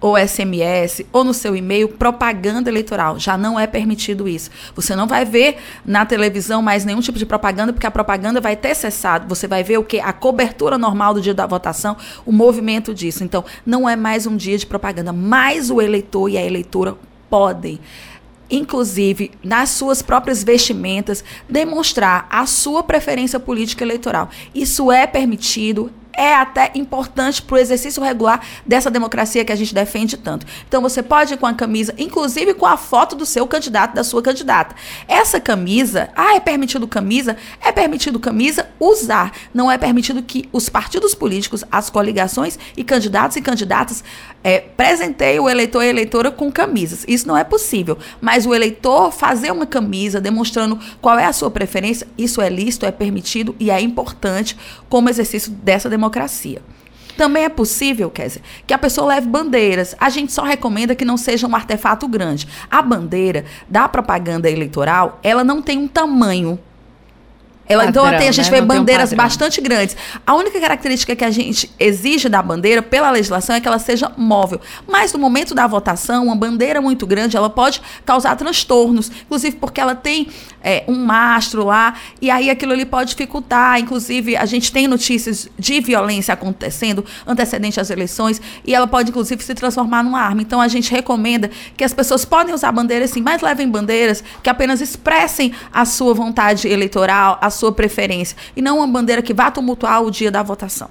ou 0.00 0.16
SMS 0.18 1.04
ou 1.12 1.24
no 1.24 1.32
seu 1.32 1.56
e-mail 1.56 1.88
propaganda 1.88 2.70
eleitoral. 2.70 3.18
Já 3.18 3.36
não 3.36 3.58
é 3.58 3.66
permitido 3.66 4.28
isso. 4.28 4.50
Você 4.74 4.94
não 4.94 5.06
vai 5.06 5.24
ver 5.24 5.56
na 5.84 6.04
televisão 6.04 6.60
mais 6.60 6.84
nenhum 6.84 7.00
tipo 7.00 7.18
de 7.18 7.26
propaganda, 7.26 7.72
porque 7.72 7.86
a 7.86 7.90
propaganda 7.90 8.40
vai 8.40 8.56
ter 8.56 8.74
cessado. 8.74 9.26
Você 9.28 9.46
vai 9.46 9.62
ver 9.62 9.78
o 9.78 9.84
que? 9.84 9.98
A 9.98 10.12
cobertura 10.12 10.78
normal 10.78 11.14
do 11.14 11.20
dia 11.20 11.34
da 11.34 11.46
votação, 11.46 11.96
o 12.24 12.32
movimento 12.32 12.94
disso. 12.94 13.24
Então, 13.24 13.44
não 13.64 13.88
é 13.88 13.96
mais 13.96 14.26
um 14.26 14.36
dia 14.36 14.58
de 14.58 14.66
propaganda, 14.66 15.12
mas 15.12 15.70
o 15.70 15.80
eleitor 15.80 16.28
e 16.28 16.36
a 16.36 16.44
eleitora 16.44 16.96
podem 17.28 17.80
inclusive 18.50 19.32
nas 19.42 19.70
suas 19.70 20.02
próprias 20.02 20.44
vestimentas, 20.44 21.24
demonstrar 21.48 22.26
a 22.30 22.46
sua 22.46 22.82
preferência 22.82 23.40
política 23.40 23.84
eleitoral. 23.84 24.30
Isso 24.54 24.92
é 24.92 25.06
permitido, 25.06 25.90
é 26.16 26.34
até 26.34 26.72
importante 26.74 27.42
para 27.42 27.54
o 27.54 27.58
exercício 27.58 28.02
regular 28.02 28.40
dessa 28.64 28.90
democracia 28.90 29.44
que 29.44 29.52
a 29.52 29.56
gente 29.56 29.74
defende 29.74 30.16
tanto. 30.16 30.46
Então 30.66 30.80
você 30.80 31.02
pode 31.02 31.34
ir 31.34 31.36
com 31.36 31.46
a 31.46 31.54
camisa, 31.54 31.94
inclusive 31.98 32.54
com 32.54 32.66
a 32.66 32.76
foto 32.76 33.14
do 33.14 33.26
seu 33.26 33.46
candidato, 33.46 33.94
da 33.94 34.02
sua 34.02 34.22
candidata. 34.22 34.74
Essa 35.06 35.38
camisa, 35.38 36.08
ah, 36.16 36.34
é 36.34 36.40
permitido 36.40 36.88
camisa? 36.88 37.36
É 37.60 37.70
permitido 37.70 38.18
camisa 38.18 38.68
usar. 38.80 39.32
Não 39.52 39.70
é 39.70 39.76
permitido 39.76 40.22
que 40.22 40.48
os 40.52 40.68
partidos 40.68 41.14
políticos, 41.14 41.64
as 41.70 41.90
coligações 41.90 42.58
e 42.76 42.82
candidatos 42.82 43.36
e 43.36 43.42
candidatas 43.42 44.02
é, 44.42 44.60
presenteiem 44.60 45.40
o 45.40 45.48
eleitor 45.48 45.82
e 45.82 45.86
a 45.86 45.90
eleitora 45.90 46.30
com 46.30 46.50
camisas. 46.50 47.04
Isso 47.06 47.28
não 47.28 47.36
é 47.36 47.44
possível. 47.44 47.98
Mas 48.20 48.46
o 48.46 48.54
eleitor 48.54 49.12
fazer 49.12 49.50
uma 49.50 49.66
camisa 49.66 50.20
demonstrando 50.20 50.78
qual 51.00 51.18
é 51.18 51.26
a 51.26 51.32
sua 51.32 51.50
preferência, 51.50 52.06
isso 52.16 52.40
é 52.40 52.48
lícito, 52.48 52.86
é 52.86 52.90
permitido 52.90 53.54
e 53.58 53.70
é 53.70 53.80
importante 53.80 54.56
como 54.88 55.10
exercício 55.10 55.50
dessa 55.50 55.90
democracia 55.90 56.05
democracia. 56.06 56.62
Também 57.16 57.44
é 57.44 57.48
possível, 57.48 58.10
Kézia, 58.10 58.42
que 58.66 58.74
a 58.74 58.78
pessoa 58.78 59.08
leve 59.08 59.26
bandeiras. 59.26 59.94
A 59.98 60.10
gente 60.10 60.32
só 60.32 60.42
recomenda 60.42 60.94
que 60.94 61.04
não 61.04 61.16
seja 61.16 61.46
um 61.46 61.56
artefato 61.56 62.06
grande. 62.06 62.46
A 62.70 62.82
bandeira 62.82 63.44
da 63.68 63.88
propaganda 63.88 64.50
eleitoral, 64.50 65.18
ela 65.22 65.42
não 65.42 65.62
tem 65.62 65.78
um 65.78 65.88
tamanho 65.88 66.58
ela, 67.68 67.84
padrão, 67.86 68.06
então 68.06 68.16
a 68.16 68.32
gente 68.32 68.50
né? 68.50 68.50
vê 68.50 68.60
Não 68.60 68.66
bandeiras 68.66 69.12
um 69.12 69.16
bastante 69.16 69.60
grandes. 69.60 69.96
A 70.26 70.34
única 70.34 70.60
característica 70.60 71.16
que 71.16 71.24
a 71.24 71.30
gente 71.30 71.70
exige 71.78 72.28
da 72.28 72.40
bandeira 72.40 72.80
pela 72.80 73.10
legislação 73.10 73.56
é 73.56 73.60
que 73.60 73.66
ela 73.66 73.78
seja 73.78 74.12
móvel. 74.16 74.60
Mas 74.86 75.12
no 75.12 75.18
momento 75.18 75.54
da 75.54 75.66
votação, 75.66 76.26
uma 76.26 76.36
bandeira 76.36 76.80
muito 76.80 77.06
grande 77.06 77.36
ela 77.36 77.50
pode 77.50 77.80
causar 78.04 78.36
transtornos, 78.36 79.10
inclusive 79.24 79.56
porque 79.56 79.80
ela 79.80 79.94
tem 79.94 80.28
é, 80.62 80.84
um 80.86 81.04
mastro 81.04 81.64
lá 81.64 81.94
e 82.20 82.30
aí 82.30 82.50
aquilo 82.50 82.72
ali 82.72 82.84
pode 82.84 83.10
dificultar. 83.10 83.80
Inclusive 83.80 84.36
a 84.36 84.46
gente 84.46 84.70
tem 84.70 84.86
notícias 84.86 85.48
de 85.58 85.80
violência 85.80 86.34
acontecendo 86.34 87.04
antecedente 87.26 87.80
às 87.80 87.90
eleições 87.90 88.40
e 88.64 88.74
ela 88.74 88.86
pode 88.86 89.10
inclusive 89.10 89.42
se 89.42 89.54
transformar 89.54 90.04
numa 90.04 90.20
arma. 90.20 90.42
Então 90.42 90.60
a 90.60 90.68
gente 90.68 90.90
recomenda 90.90 91.50
que 91.76 91.82
as 91.82 91.92
pessoas 91.92 92.24
podem 92.24 92.54
usar 92.54 92.70
bandeiras 92.70 93.10
sim, 93.10 93.22
mas 93.22 93.42
levem 93.42 93.68
bandeiras 93.68 94.22
que 94.42 94.48
apenas 94.48 94.80
expressem 94.80 95.52
a 95.72 95.84
sua 95.84 96.14
vontade 96.14 96.68
eleitoral, 96.68 97.38
a 97.40 97.50
sua 97.56 97.72
preferência 97.72 98.36
e 98.54 98.62
não 98.62 98.78
uma 98.78 98.86
bandeira 98.86 99.20
que 99.20 99.34
vá 99.34 99.50
tumultuar 99.50 100.02
o 100.02 100.10
dia 100.10 100.30
da 100.30 100.42
votação. 100.42 100.88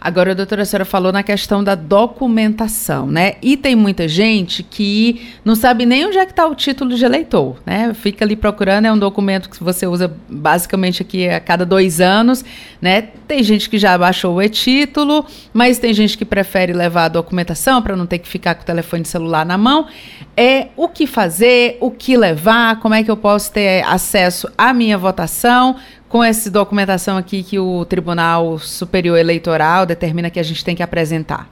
Agora, 0.00 0.30
a 0.30 0.34
doutora 0.34 0.62
a 0.62 0.64
senhora 0.64 0.84
falou 0.84 1.10
na 1.10 1.24
questão 1.24 1.62
da 1.62 1.74
documentação, 1.74 3.08
né? 3.08 3.34
E 3.42 3.56
tem 3.56 3.74
muita 3.74 4.06
gente 4.06 4.62
que 4.62 5.28
não 5.44 5.56
sabe 5.56 5.84
nem 5.84 6.06
onde 6.06 6.16
é 6.16 6.24
que 6.24 6.30
está 6.30 6.46
o 6.46 6.54
título 6.54 6.94
de 6.94 7.04
eleitor, 7.04 7.56
né? 7.66 7.92
Fica 7.94 8.24
ali 8.24 8.36
procurando, 8.36 8.86
é 8.86 8.92
um 8.92 8.98
documento 8.98 9.50
que 9.50 9.62
você 9.62 9.88
usa 9.88 10.14
basicamente 10.28 11.02
aqui 11.02 11.28
a 11.28 11.40
cada 11.40 11.66
dois 11.66 12.00
anos, 12.00 12.44
né? 12.80 13.02
Tem 13.26 13.42
gente 13.42 13.68
que 13.68 13.76
já 13.76 13.98
baixou 13.98 14.36
o 14.36 14.42
e-título, 14.42 15.26
mas 15.52 15.78
tem 15.78 15.92
gente 15.92 16.16
que 16.16 16.24
prefere 16.24 16.72
levar 16.72 17.06
a 17.06 17.08
documentação 17.08 17.82
para 17.82 17.96
não 17.96 18.06
ter 18.06 18.18
que 18.18 18.28
ficar 18.28 18.54
com 18.54 18.62
o 18.62 18.66
telefone 18.66 19.04
celular 19.04 19.44
na 19.44 19.58
mão. 19.58 19.88
É 20.36 20.68
o 20.76 20.88
que 20.88 21.08
fazer, 21.08 21.76
o 21.80 21.90
que 21.90 22.16
levar, 22.16 22.78
como 22.78 22.94
é 22.94 23.02
que 23.02 23.10
eu 23.10 23.16
posso 23.16 23.52
ter 23.52 23.84
acesso 23.84 24.48
à 24.56 24.72
minha 24.72 24.96
votação, 24.96 25.74
com 26.08 26.24
essa 26.24 26.50
documentação 26.50 27.16
aqui 27.16 27.42
que 27.42 27.58
o 27.58 27.84
Tribunal 27.84 28.58
Superior 28.58 29.18
Eleitoral 29.18 29.84
determina 29.84 30.30
que 30.30 30.40
a 30.40 30.42
gente 30.42 30.64
tem 30.64 30.74
que 30.74 30.82
apresentar? 30.82 31.48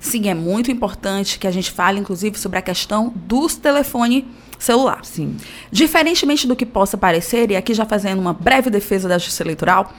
Sim, 0.00 0.28
é 0.28 0.34
muito 0.34 0.70
importante 0.70 1.38
que 1.38 1.46
a 1.46 1.50
gente 1.50 1.70
fale, 1.70 2.00
inclusive, 2.00 2.38
sobre 2.38 2.58
a 2.58 2.62
questão 2.62 3.12
dos 3.14 3.54
telefone 3.54 4.26
celular. 4.58 5.04
Sim. 5.04 5.36
Diferentemente 5.70 6.46
do 6.46 6.56
que 6.56 6.66
possa 6.66 6.96
parecer, 6.96 7.50
e 7.50 7.56
aqui 7.56 7.74
já 7.74 7.84
fazendo 7.84 8.18
uma 8.18 8.32
breve 8.32 8.70
defesa 8.70 9.08
da 9.08 9.18
Justiça 9.18 9.42
Eleitoral, 9.42 9.92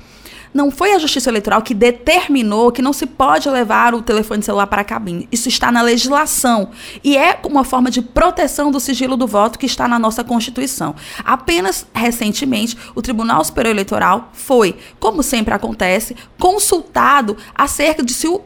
não 0.54 0.70
foi 0.70 0.93
a 0.93 0.99
Justiça 0.99 1.30
Eleitoral 1.30 1.62
que 1.62 1.74
determinou 1.74 2.72
que 2.72 2.82
não 2.82 2.93
se 2.93 3.06
pode 3.06 3.49
levar 3.49 3.95
o 3.95 4.01
telefone 4.01 4.43
celular 4.43 4.68
para 4.68 4.82
a 4.82 4.86
cabine. 4.86 5.28
Isso 5.32 5.49
está 5.49 5.72
na 5.72 5.82
legislação 5.82 6.70
e 7.04 7.18
é 7.18 7.39
uma 7.43 7.64
forma 7.64 7.89
de 7.89 8.01
proteção 8.01 8.72
do 8.72 8.80
sigilo 8.80 9.18
do 9.18 9.26
voto 9.26 9.58
que 9.58 9.66
está 9.66 9.88
na 9.88 9.97
nossa 9.97 10.24
Constituição. 10.24 10.95
Apenas 11.26 11.86
recentemente, 11.93 12.78
o 12.93 13.01
Tribunal 13.01 13.43
Superior 13.43 13.72
Eleitoral 13.72 14.30
foi, 14.34 14.78
como 14.99 15.24
sempre 15.24 15.54
acontece, 15.54 16.16
consultado 16.38 17.36
acerca 17.56 18.04
de 18.04 18.14
se 18.14 18.28
o, 18.28 18.41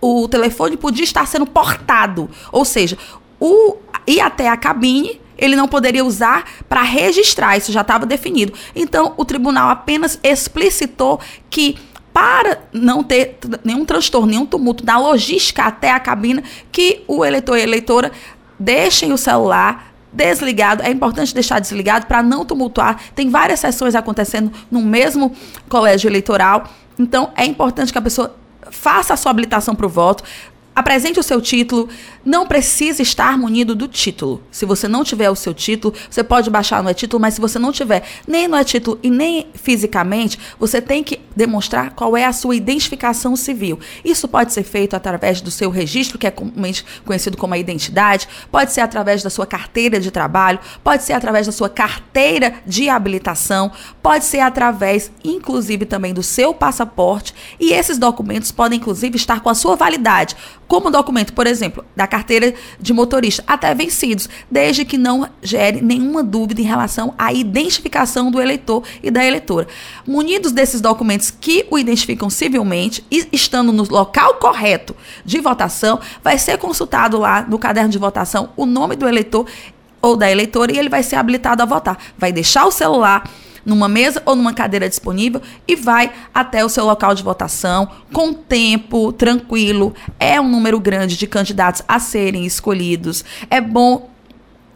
o 0.00 0.28
telefone 0.28 0.76
podia 0.76 1.04
estar 1.04 1.26
sendo 1.26 1.46
portado, 1.46 2.30
ou 2.52 2.64
seja, 2.64 2.96
o 3.40 3.76
ir 4.06 4.20
até 4.20 4.48
a 4.48 4.56
cabine 4.56 5.20
ele 5.38 5.56
não 5.56 5.68
poderia 5.68 6.04
usar 6.04 6.44
para 6.68 6.82
registrar, 6.82 7.56
isso 7.56 7.72
já 7.72 7.82
estava 7.82 8.04
definido. 8.04 8.52
Então, 8.74 9.14
o 9.16 9.24
tribunal 9.24 9.70
apenas 9.70 10.18
explicitou 10.22 11.20
que 11.48 11.78
para 12.12 12.58
não 12.72 13.04
ter 13.04 13.38
nenhum 13.62 13.84
transtorno, 13.84 14.26
nenhum 14.26 14.44
tumulto 14.44 14.84
da 14.84 14.98
logística 14.98 15.62
até 15.62 15.92
a 15.92 16.00
cabina, 16.00 16.42
que 16.72 17.04
o 17.06 17.24
eleitor 17.24 17.56
e 17.56 17.60
a 17.60 17.64
eleitora 17.64 18.10
deixem 18.58 19.12
o 19.12 19.16
celular 19.16 19.94
desligado. 20.12 20.82
É 20.82 20.90
importante 20.90 21.32
deixar 21.32 21.60
desligado 21.60 22.06
para 22.06 22.22
não 22.22 22.44
tumultuar. 22.44 23.00
Tem 23.14 23.30
várias 23.30 23.60
sessões 23.60 23.94
acontecendo 23.94 24.50
no 24.68 24.80
mesmo 24.80 25.32
colégio 25.68 26.08
eleitoral. 26.08 26.64
Então, 26.98 27.30
é 27.36 27.44
importante 27.44 27.92
que 27.92 27.98
a 27.98 28.02
pessoa 28.02 28.34
faça 28.70 29.14
a 29.14 29.16
sua 29.16 29.30
habilitação 29.30 29.74
para 29.74 29.86
o 29.86 29.88
voto, 29.88 30.24
Apresente 30.78 31.18
o 31.18 31.24
seu 31.24 31.40
título. 31.40 31.88
Não 32.24 32.46
precisa 32.46 33.02
estar 33.02 33.36
munido 33.36 33.74
do 33.74 33.88
título. 33.88 34.44
Se 34.48 34.64
você 34.64 34.86
não 34.86 35.02
tiver 35.02 35.28
o 35.28 35.34
seu 35.34 35.52
título, 35.52 35.92
você 36.08 36.22
pode 36.22 36.48
baixar 36.50 36.84
no 36.84 36.90
e-título, 36.90 37.20
mas 37.20 37.34
se 37.34 37.40
você 37.40 37.58
não 37.58 37.72
tiver 37.72 38.04
nem 38.28 38.46
no 38.46 38.56
e-título 38.56 38.96
e 39.02 39.10
nem 39.10 39.48
fisicamente, 39.54 40.38
você 40.56 40.80
tem 40.80 41.02
que 41.02 41.20
demonstrar 41.34 41.94
qual 41.94 42.16
é 42.16 42.24
a 42.24 42.32
sua 42.32 42.54
identificação 42.54 43.34
civil. 43.34 43.80
Isso 44.04 44.28
pode 44.28 44.52
ser 44.52 44.62
feito 44.62 44.94
através 44.94 45.40
do 45.40 45.50
seu 45.50 45.68
registro, 45.68 46.16
que 46.16 46.28
é 46.28 46.30
comumente 46.30 46.84
conhecido 47.04 47.36
como 47.36 47.54
a 47.54 47.58
identidade, 47.58 48.28
pode 48.52 48.70
ser 48.70 48.82
através 48.82 49.20
da 49.20 49.30
sua 49.30 49.46
carteira 49.46 49.98
de 49.98 50.12
trabalho, 50.12 50.60
pode 50.84 51.02
ser 51.02 51.14
através 51.14 51.46
da 51.46 51.52
sua 51.52 51.68
carteira 51.68 52.54
de 52.64 52.88
habilitação, 52.88 53.72
pode 54.00 54.24
ser 54.24 54.40
através, 54.40 55.10
inclusive, 55.24 55.86
também 55.86 56.14
do 56.14 56.22
seu 56.22 56.54
passaporte. 56.54 57.34
E 57.58 57.72
esses 57.72 57.98
documentos 57.98 58.52
podem, 58.52 58.78
inclusive, 58.78 59.16
estar 59.16 59.40
com 59.40 59.48
a 59.48 59.54
sua 59.54 59.74
validade 59.74 60.36
como 60.68 60.90
documento, 60.90 61.32
por 61.32 61.46
exemplo, 61.46 61.82
da 61.96 62.06
carteira 62.06 62.54
de 62.78 62.92
motorista, 62.92 63.42
até 63.46 63.74
vencidos, 63.74 64.28
desde 64.50 64.84
que 64.84 64.98
não 64.98 65.28
gere 65.42 65.80
nenhuma 65.80 66.22
dúvida 66.22 66.60
em 66.60 66.64
relação 66.64 67.14
à 67.16 67.32
identificação 67.32 68.30
do 68.30 68.40
eleitor 68.40 68.84
e 69.02 69.10
da 69.10 69.24
eleitora. 69.24 69.66
Munidos 70.06 70.52
desses 70.52 70.82
documentos 70.82 71.30
que 71.30 71.66
o 71.70 71.78
identificam 71.78 72.28
civilmente 72.28 73.02
e 73.10 73.26
estando 73.32 73.72
no 73.72 73.88
local 73.88 74.34
correto 74.34 74.94
de 75.24 75.40
votação, 75.40 75.98
vai 76.22 76.38
ser 76.38 76.58
consultado 76.58 77.18
lá 77.18 77.42
no 77.48 77.58
caderno 77.58 77.88
de 77.88 77.98
votação 77.98 78.50
o 78.54 78.66
nome 78.66 78.94
do 78.94 79.08
eleitor 79.08 79.46
ou 80.02 80.16
da 80.16 80.30
eleitora 80.30 80.70
e 80.72 80.78
ele 80.78 80.90
vai 80.90 81.02
ser 81.02 81.16
habilitado 81.16 81.62
a 81.62 81.66
votar. 81.66 81.98
Vai 82.18 82.30
deixar 82.30 82.66
o 82.66 82.70
celular 82.70 83.28
numa 83.64 83.88
mesa 83.88 84.22
ou 84.24 84.34
numa 84.34 84.52
cadeira 84.52 84.88
disponível 84.88 85.40
e 85.66 85.76
vai 85.76 86.12
até 86.34 86.64
o 86.64 86.68
seu 86.68 86.84
local 86.84 87.14
de 87.14 87.22
votação 87.22 87.88
com 88.12 88.32
tempo 88.32 89.12
tranquilo. 89.12 89.94
É 90.18 90.40
um 90.40 90.48
número 90.48 90.80
grande 90.80 91.16
de 91.16 91.26
candidatos 91.26 91.82
a 91.86 91.98
serem 91.98 92.44
escolhidos. 92.44 93.24
É 93.50 93.60
bom 93.60 94.10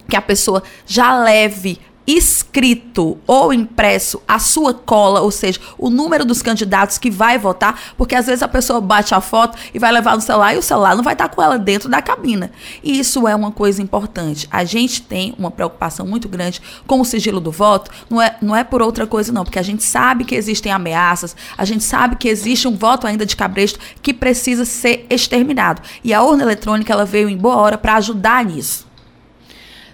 que 0.08 0.16
a 0.16 0.22
pessoa 0.22 0.62
já 0.86 1.18
leve 1.18 1.80
escrito 2.06 3.18
ou 3.26 3.52
impresso 3.52 4.20
a 4.26 4.38
sua 4.38 4.74
cola, 4.74 5.20
ou 5.20 5.30
seja, 5.30 5.60
o 5.78 5.88
número 5.88 6.24
dos 6.24 6.42
candidatos 6.42 6.98
que 6.98 7.10
vai 7.10 7.38
votar, 7.38 7.94
porque 7.96 8.14
às 8.14 8.26
vezes 8.26 8.42
a 8.42 8.48
pessoa 8.48 8.80
bate 8.80 9.14
a 9.14 9.20
foto 9.20 9.56
e 9.72 9.78
vai 9.78 9.92
levar 9.92 10.16
no 10.16 10.20
celular 10.20 10.54
e 10.54 10.58
o 10.58 10.62
celular 10.62 10.96
não 10.96 11.04
vai 11.04 11.14
estar 11.14 11.28
com 11.28 11.42
ela 11.42 11.58
dentro 11.58 11.88
da 11.88 12.02
cabina. 12.02 12.50
E 12.82 12.98
isso 12.98 13.26
é 13.28 13.34
uma 13.34 13.52
coisa 13.52 13.80
importante. 13.82 14.48
A 14.50 14.64
gente 14.64 15.02
tem 15.02 15.34
uma 15.38 15.50
preocupação 15.50 16.06
muito 16.06 16.28
grande 16.28 16.60
com 16.86 17.00
o 17.00 17.04
sigilo 17.04 17.40
do 17.40 17.50
voto, 17.50 17.90
não 18.10 18.20
é, 18.20 18.36
não 18.42 18.56
é 18.56 18.64
por 18.64 18.82
outra 18.82 19.06
coisa 19.06 19.32
não, 19.32 19.44
porque 19.44 19.58
a 19.58 19.62
gente 19.62 19.82
sabe 19.82 20.24
que 20.24 20.34
existem 20.34 20.72
ameaças, 20.72 21.36
a 21.56 21.64
gente 21.64 21.84
sabe 21.84 22.16
que 22.16 22.28
existe 22.28 22.66
um 22.66 22.76
voto 22.76 23.06
ainda 23.06 23.24
de 23.24 23.36
cabresto 23.36 23.78
que 24.02 24.12
precisa 24.12 24.64
ser 24.64 25.06
exterminado. 25.08 25.82
E 26.02 26.12
a 26.12 26.22
urna 26.22 26.42
eletrônica 26.42 26.92
ela 26.92 27.04
veio 27.04 27.28
em 27.28 27.36
boa 27.36 27.56
hora 27.56 27.78
para 27.78 27.94
ajudar 27.94 28.44
nisso. 28.44 28.91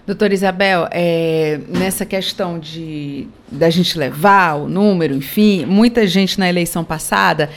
Doutora 0.08 0.32
Isabel, 0.32 0.88
é, 0.90 1.60
nessa 1.68 2.06
questão 2.06 2.58
de 2.58 3.28
da 3.52 3.68
gente 3.68 3.98
levar 3.98 4.54
o 4.54 4.66
número, 4.66 5.14
enfim, 5.14 5.66
muita 5.66 6.06
gente 6.06 6.40
na 6.40 6.48
eleição 6.48 6.82
passada, 6.82 7.50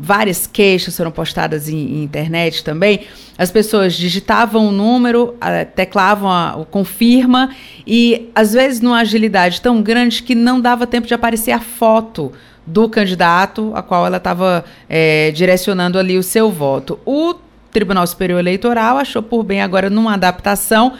várias 0.00 0.46
queixas 0.46 0.96
foram 0.96 1.10
postadas 1.10 1.68
em, 1.68 1.76
em 1.76 2.04
internet 2.04 2.62
também. 2.62 3.08
As 3.36 3.50
pessoas 3.50 3.94
digitavam 3.94 4.68
o 4.68 4.70
número, 4.70 5.34
teclavam 5.74 6.30
a, 6.30 6.54
o 6.54 6.64
confirma 6.64 7.50
e 7.84 8.30
às 8.36 8.52
vezes 8.52 8.80
numa 8.80 9.00
agilidade 9.00 9.60
tão 9.60 9.82
grande 9.82 10.22
que 10.22 10.36
não 10.36 10.60
dava 10.60 10.86
tempo 10.86 11.08
de 11.08 11.14
aparecer 11.14 11.50
a 11.50 11.58
foto 11.58 12.30
do 12.64 12.88
candidato 12.88 13.72
a 13.74 13.82
qual 13.82 14.06
ela 14.06 14.18
estava 14.18 14.64
é, 14.88 15.32
direcionando 15.32 15.98
ali 15.98 16.16
o 16.16 16.22
seu 16.22 16.52
voto. 16.52 17.00
O 17.04 17.34
Tribunal 17.72 18.06
Superior 18.06 18.38
Eleitoral 18.38 18.96
achou 18.96 19.24
por 19.24 19.42
bem 19.42 19.60
agora 19.60 19.90
numa 19.90 20.14
adaptação 20.14 20.92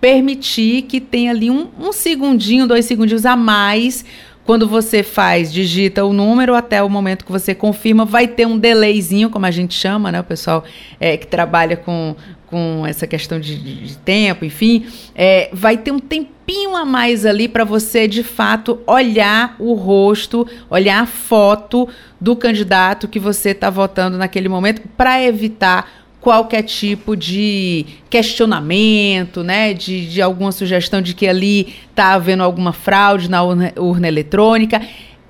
permitir 0.00 0.82
que 0.82 1.00
tenha 1.00 1.30
ali 1.30 1.50
um, 1.50 1.68
um 1.78 1.92
segundinho, 1.92 2.66
dois 2.66 2.84
segundinhos 2.84 3.26
a 3.26 3.36
mais. 3.36 4.04
Quando 4.44 4.66
você 4.66 5.02
faz, 5.02 5.52
digita 5.52 6.06
o 6.06 6.12
número 6.12 6.54
até 6.54 6.82
o 6.82 6.88
momento 6.88 7.22
que 7.24 7.30
você 7.30 7.54
confirma, 7.54 8.06
vai 8.06 8.26
ter 8.26 8.46
um 8.46 8.58
delayzinho, 8.58 9.28
como 9.28 9.44
a 9.44 9.50
gente 9.50 9.74
chama, 9.74 10.10
né? 10.10 10.20
O 10.20 10.24
pessoal 10.24 10.64
é, 10.98 11.18
que 11.18 11.26
trabalha 11.26 11.76
com, 11.76 12.16
com 12.46 12.86
essa 12.86 13.06
questão 13.06 13.38
de, 13.38 13.58
de 13.58 13.98
tempo, 13.98 14.46
enfim, 14.46 14.86
é, 15.14 15.50
vai 15.52 15.76
ter 15.76 15.90
um 15.90 15.98
tempinho 15.98 16.74
a 16.74 16.86
mais 16.86 17.26
ali 17.26 17.46
para 17.46 17.62
você, 17.62 18.08
de 18.08 18.22
fato, 18.22 18.80
olhar 18.86 19.54
o 19.58 19.74
rosto, 19.74 20.46
olhar 20.70 21.02
a 21.02 21.06
foto 21.06 21.86
do 22.18 22.34
candidato 22.34 23.06
que 23.06 23.18
você 23.18 23.50
está 23.50 23.68
votando 23.68 24.16
naquele 24.16 24.48
momento, 24.48 24.80
para 24.96 25.22
evitar 25.22 26.07
qualquer 26.20 26.62
tipo 26.62 27.16
de 27.16 27.86
questionamento, 28.10 29.44
né, 29.44 29.72
de, 29.72 30.08
de 30.08 30.20
alguma 30.20 30.52
sugestão 30.52 31.00
de 31.00 31.14
que 31.14 31.26
ali 31.26 31.74
está 31.90 32.14
havendo 32.14 32.42
alguma 32.42 32.72
fraude 32.72 33.30
na 33.30 33.42
urna, 33.42 33.72
urna, 33.76 34.08
eletrônica. 34.08 34.80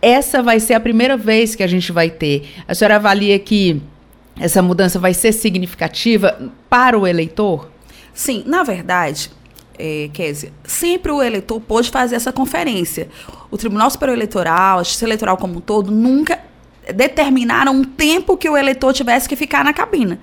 Essa 0.00 0.42
vai 0.42 0.60
ser 0.60 0.74
a 0.74 0.80
primeira 0.80 1.16
vez 1.16 1.54
que 1.54 1.62
a 1.62 1.66
gente 1.66 1.92
vai 1.92 2.08
ter. 2.08 2.48
A 2.66 2.74
senhora 2.74 2.96
avalia 2.96 3.38
que 3.38 3.82
essa 4.38 4.62
mudança 4.62 4.98
vai 4.98 5.12
ser 5.12 5.32
significativa 5.32 6.50
para 6.70 6.98
o 6.98 7.06
eleitor? 7.06 7.70
Sim, 8.14 8.42
na 8.46 8.62
verdade, 8.62 9.30
é, 9.78 10.08
Kézia, 10.12 10.52
sempre 10.64 11.12
o 11.12 11.22
eleitor 11.22 11.60
pôde 11.60 11.90
fazer 11.90 12.16
essa 12.16 12.32
conferência. 12.32 13.08
O 13.50 13.56
Tribunal 13.56 13.90
Superior 13.90 14.16
Eleitoral, 14.16 14.78
a 14.78 14.82
Justiça 14.82 15.04
Eleitoral 15.04 15.36
como 15.36 15.58
um 15.58 15.60
todo, 15.60 15.90
nunca 15.90 16.38
determinaram 16.94 17.72
um 17.72 17.84
tempo 17.84 18.36
que 18.36 18.48
o 18.48 18.56
eleitor 18.56 18.92
tivesse 18.92 19.28
que 19.28 19.36
ficar 19.36 19.64
na 19.64 19.72
cabina. 19.72 20.18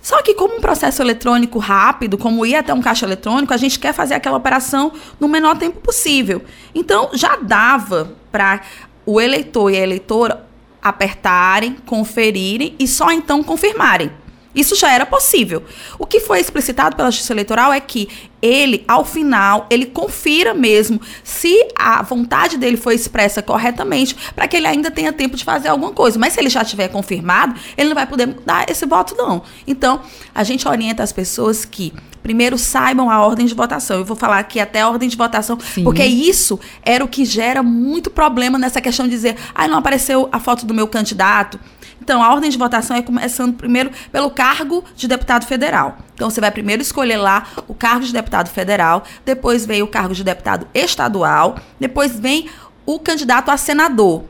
Só 0.00 0.22
que 0.22 0.34
como 0.34 0.56
um 0.56 0.60
processo 0.60 1.02
eletrônico 1.02 1.58
rápido, 1.58 2.16
como 2.16 2.46
ir 2.46 2.54
até 2.54 2.72
um 2.72 2.80
caixa 2.80 3.04
eletrônico, 3.04 3.52
a 3.52 3.56
gente 3.56 3.78
quer 3.78 3.92
fazer 3.92 4.14
aquela 4.14 4.36
operação 4.36 4.92
no 5.18 5.28
menor 5.28 5.58
tempo 5.58 5.80
possível. 5.80 6.42
Então 6.74 7.10
já 7.12 7.36
dava 7.36 8.16
para 8.32 8.62
o 9.04 9.20
eleitor 9.20 9.70
e 9.70 9.76
a 9.76 9.80
eleitora 9.80 10.46
apertarem, 10.82 11.76
conferirem 11.84 12.74
e 12.78 12.88
só 12.88 13.12
então 13.12 13.42
confirmarem. 13.42 14.10
Isso 14.54 14.74
já 14.74 14.92
era 14.92 15.06
possível. 15.06 15.62
O 15.98 16.06
que 16.06 16.20
foi 16.20 16.40
explicitado 16.40 16.96
pela 16.96 17.10
Justiça 17.10 17.32
Eleitoral 17.32 17.72
é 17.72 17.80
que 17.80 18.08
ele, 18.42 18.84
ao 18.88 19.04
final, 19.04 19.66
ele 19.70 19.86
confira 19.86 20.54
mesmo 20.54 21.00
se 21.22 21.68
a 21.76 22.02
vontade 22.02 22.56
dele 22.56 22.76
foi 22.76 22.94
expressa 22.94 23.42
corretamente, 23.42 24.16
para 24.34 24.48
que 24.48 24.56
ele 24.56 24.66
ainda 24.66 24.90
tenha 24.90 25.12
tempo 25.12 25.36
de 25.36 25.44
fazer 25.44 25.68
alguma 25.68 25.92
coisa. 25.92 26.18
Mas 26.18 26.32
se 26.32 26.40
ele 26.40 26.48
já 26.48 26.64
tiver 26.64 26.88
confirmado, 26.88 27.54
ele 27.76 27.88
não 27.88 27.94
vai 27.94 28.06
poder 28.06 28.26
dar 28.44 28.68
esse 28.68 28.86
voto, 28.86 29.14
não. 29.16 29.42
Então, 29.66 30.00
a 30.34 30.42
gente 30.42 30.66
orienta 30.66 31.02
as 31.02 31.12
pessoas 31.12 31.64
que 31.64 31.92
primeiro 32.22 32.58
saibam 32.58 33.10
a 33.10 33.20
ordem 33.24 33.46
de 33.46 33.54
votação. 33.54 33.98
Eu 33.98 34.04
vou 34.04 34.16
falar 34.16 34.38
aqui 34.38 34.60
até 34.60 34.80
a 34.80 34.88
ordem 34.88 35.08
de 35.08 35.16
votação, 35.16 35.58
Sim. 35.60 35.84
porque 35.84 36.04
isso 36.04 36.58
era 36.82 37.04
o 37.04 37.08
que 37.08 37.24
gera 37.24 37.62
muito 37.62 38.10
problema 38.10 38.58
nessa 38.58 38.80
questão 38.80 39.06
de 39.06 39.12
dizer, 39.12 39.36
ah, 39.54 39.68
não 39.68 39.78
apareceu 39.78 40.28
a 40.32 40.38
foto 40.38 40.66
do 40.66 40.74
meu 40.74 40.86
candidato. 40.88 41.58
Então, 42.02 42.22
a 42.22 42.32
ordem 42.32 42.50
de 42.50 42.58
votação 42.58 42.96
é 42.96 43.02
começando 43.02 43.54
primeiro 43.54 43.90
pelo 44.10 44.30
cargo 44.30 44.84
de 44.96 45.06
deputado 45.06 45.46
federal. 45.46 45.98
Então, 46.14 46.30
você 46.30 46.40
vai 46.40 46.50
primeiro 46.50 46.82
escolher 46.82 47.16
lá 47.16 47.46
o 47.68 47.74
cargo 47.74 48.04
de 48.04 48.12
deputado 48.12 48.48
federal, 48.48 49.04
depois 49.24 49.66
vem 49.66 49.82
o 49.82 49.86
cargo 49.86 50.14
de 50.14 50.24
deputado 50.24 50.66
estadual, 50.74 51.56
depois 51.78 52.18
vem 52.18 52.48
o 52.86 52.98
candidato 52.98 53.50
a 53.50 53.56
senador, 53.56 54.24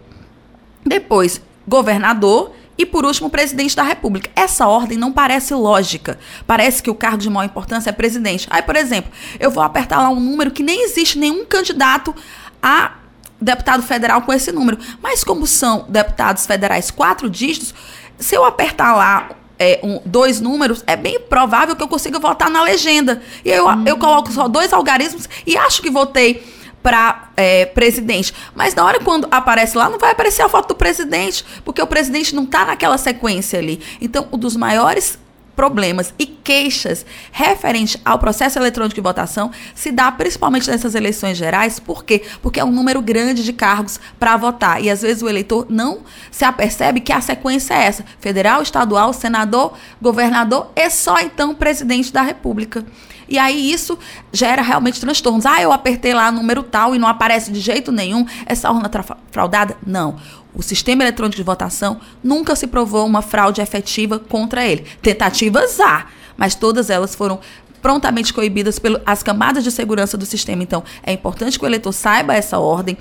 depois 0.85 1.41
governador 1.67 2.53
e, 2.77 2.87
por 2.87 3.05
último, 3.05 3.29
presidente 3.29 3.77
da 3.77 3.83
República. 3.83 4.31
Essa 4.35 4.67
ordem 4.67 4.97
não 4.97 5.13
parece 5.13 5.53
lógica. 5.53 6.19
Parece 6.47 6.83
que 6.83 6.91
o 6.91 6.95
cargo 6.95 7.19
de 7.19 7.29
maior 7.29 7.47
importância 7.47 7.91
é 7.91 7.93
presidente. 7.93 8.47
Aí, 8.51 8.63
por 8.63 8.75
exemplo, 8.75 9.13
eu 9.39 9.51
vou 9.51 9.63
apertar 9.63 9.99
lá 9.99 10.09
um 10.09 10.19
número 10.19 10.51
que 10.51 10.63
nem 10.63 10.85
existe 10.85 11.19
nenhum 11.19 11.45
candidato 11.45 12.15
a 12.63 12.93
deputado 13.41 13.83
federal 13.83 14.23
com 14.23 14.33
esse 14.33 14.53
número. 14.53 14.79
Mas 15.03 15.25
como 15.25 15.47
são 15.47 15.87
deputados 15.89 16.47
federais 16.47 16.91
quatro 16.91 17.31
dígitos, 17.31 17.75
se 18.19 18.35
eu 18.35 18.45
apertar 18.45 18.95
lá 18.95 19.31
é, 19.59 19.81
um, 19.83 20.01
dois 20.05 20.41
números, 20.41 20.83
é 20.87 20.97
bem 20.97 21.21
provável 21.21 21.77
que 21.77 21.83
eu 21.83 21.89
consiga 21.89 22.19
votar 22.19 22.51
na 22.51 22.63
legenda. 22.63 23.23
E 23.45 23.51
eu, 23.51 23.67
eu 23.87 23.99
coloco 23.99 24.33
só 24.33 24.49
dois 24.49 24.73
algarismos 24.73 25.29
e 25.47 25.57
acho 25.57 25.83
que 25.83 25.91
votei 25.91 26.43
para 26.83 27.31
é, 27.37 27.67
presidente. 27.67 28.33
Mas 28.55 28.75
na 28.75 28.85
hora 28.85 29.01
quando 29.01 29.29
aparece 29.31 29.77
lá, 29.77 29.89
não 29.89 29.99
vai 29.99 30.13
aparecer 30.13 30.43
a 30.43 30.49
foto 30.49 30.69
do 30.69 30.75
presidente, 30.75 31.45
porque 31.65 31.81
o 31.83 31.87
presidente 31.87 32.35
não 32.35 32.45
está 32.45 32.65
naquela 32.65 32.97
sequência 32.97 33.59
ali. 33.59 33.81
Então, 34.01 34.27
um 34.33 34.39
dos 34.39 34.57
maiores 34.57 35.19
problemas 35.61 36.15
e 36.19 36.25
queixas 36.25 37.05
referentes 37.31 38.01
ao 38.03 38.19
processo 38.19 38.59
eletrônico 38.59 38.95
de 38.95 39.01
votação 39.03 39.51
se 39.75 39.93
dá 39.93 40.11
principalmente 40.11 40.71
nessas 40.71 40.95
eleições 40.95 41.37
gerais. 41.37 41.79
Por 41.79 42.03
quê? 42.03 42.23
Porque 42.41 42.59
é 42.59 42.65
um 42.65 42.71
número 42.71 43.03
grande 43.03 43.45
de 43.45 43.53
cargos 43.53 44.01
para 44.19 44.39
votar. 44.39 44.83
E 44.83 44.89
às 44.89 45.03
vezes 45.03 45.23
o 45.23 45.29
eleitor 45.29 45.67
não 45.69 45.99
se 46.31 46.47
apercebe 46.47 47.01
que 47.01 47.13
a 47.13 47.21
sequência 47.21 47.75
é 47.75 47.85
essa: 47.85 48.07
federal, 48.19 48.63
estadual, 48.63 49.13
senador, 49.13 49.75
governador 50.01 50.71
e 50.75 50.89
só 50.89 51.21
então 51.21 51.55
presidente 51.55 52.11
da 52.11 52.23
República. 52.23 52.83
E 53.31 53.39
aí 53.39 53.73
isso 53.73 53.97
gera 54.33 54.61
realmente 54.61 55.01
transtornos. 55.01 55.47
Ah, 55.47 55.63
eu 55.63 55.73
apertei 55.73 56.13
lá 56.13 56.33
número 56.33 56.65
tal 56.65 56.95
e 56.95 56.99
não 56.99 57.09
aparece 57.09 57.53
de 57.53 57.61
jeito 57.61 57.93
nenhum. 57.93 58.27
Essa 58.45 58.71
urna 58.71 58.91
fraudada? 59.31 59.77
Não 59.87 60.19
o 60.55 60.63
sistema 60.63 61.03
eletrônico 61.03 61.37
de 61.37 61.43
votação 61.43 62.01
nunca 62.23 62.57
se 62.57 62.67
provou 62.67 63.07
uma 63.07 63.23
fraude 63.23 63.61
efetiva 63.61 64.19
contra 64.19 64.67
ele. 64.67 64.85
Tentativas 65.01 65.79
há, 65.81 66.07
mas 66.37 66.55
todas 66.55 66.91
elas 66.91 67.15
foram 67.15 67.41
prontamente 67.81 68.33
coibidas 68.35 68.79
pelas 68.79 69.23
camadas 69.23 69.65
de 69.65 69.71
segurança 69.71 70.17
do 70.17 70.27
sistema. 70.27 70.63
Então, 70.63 70.83
é 71.03 71.13
importante 71.13 71.59
que 71.59 71.65
o 71.65 71.69
eleitor 71.69 71.93
saiba 71.93 72.35
essa 72.35 72.59
ordem, 72.59 72.97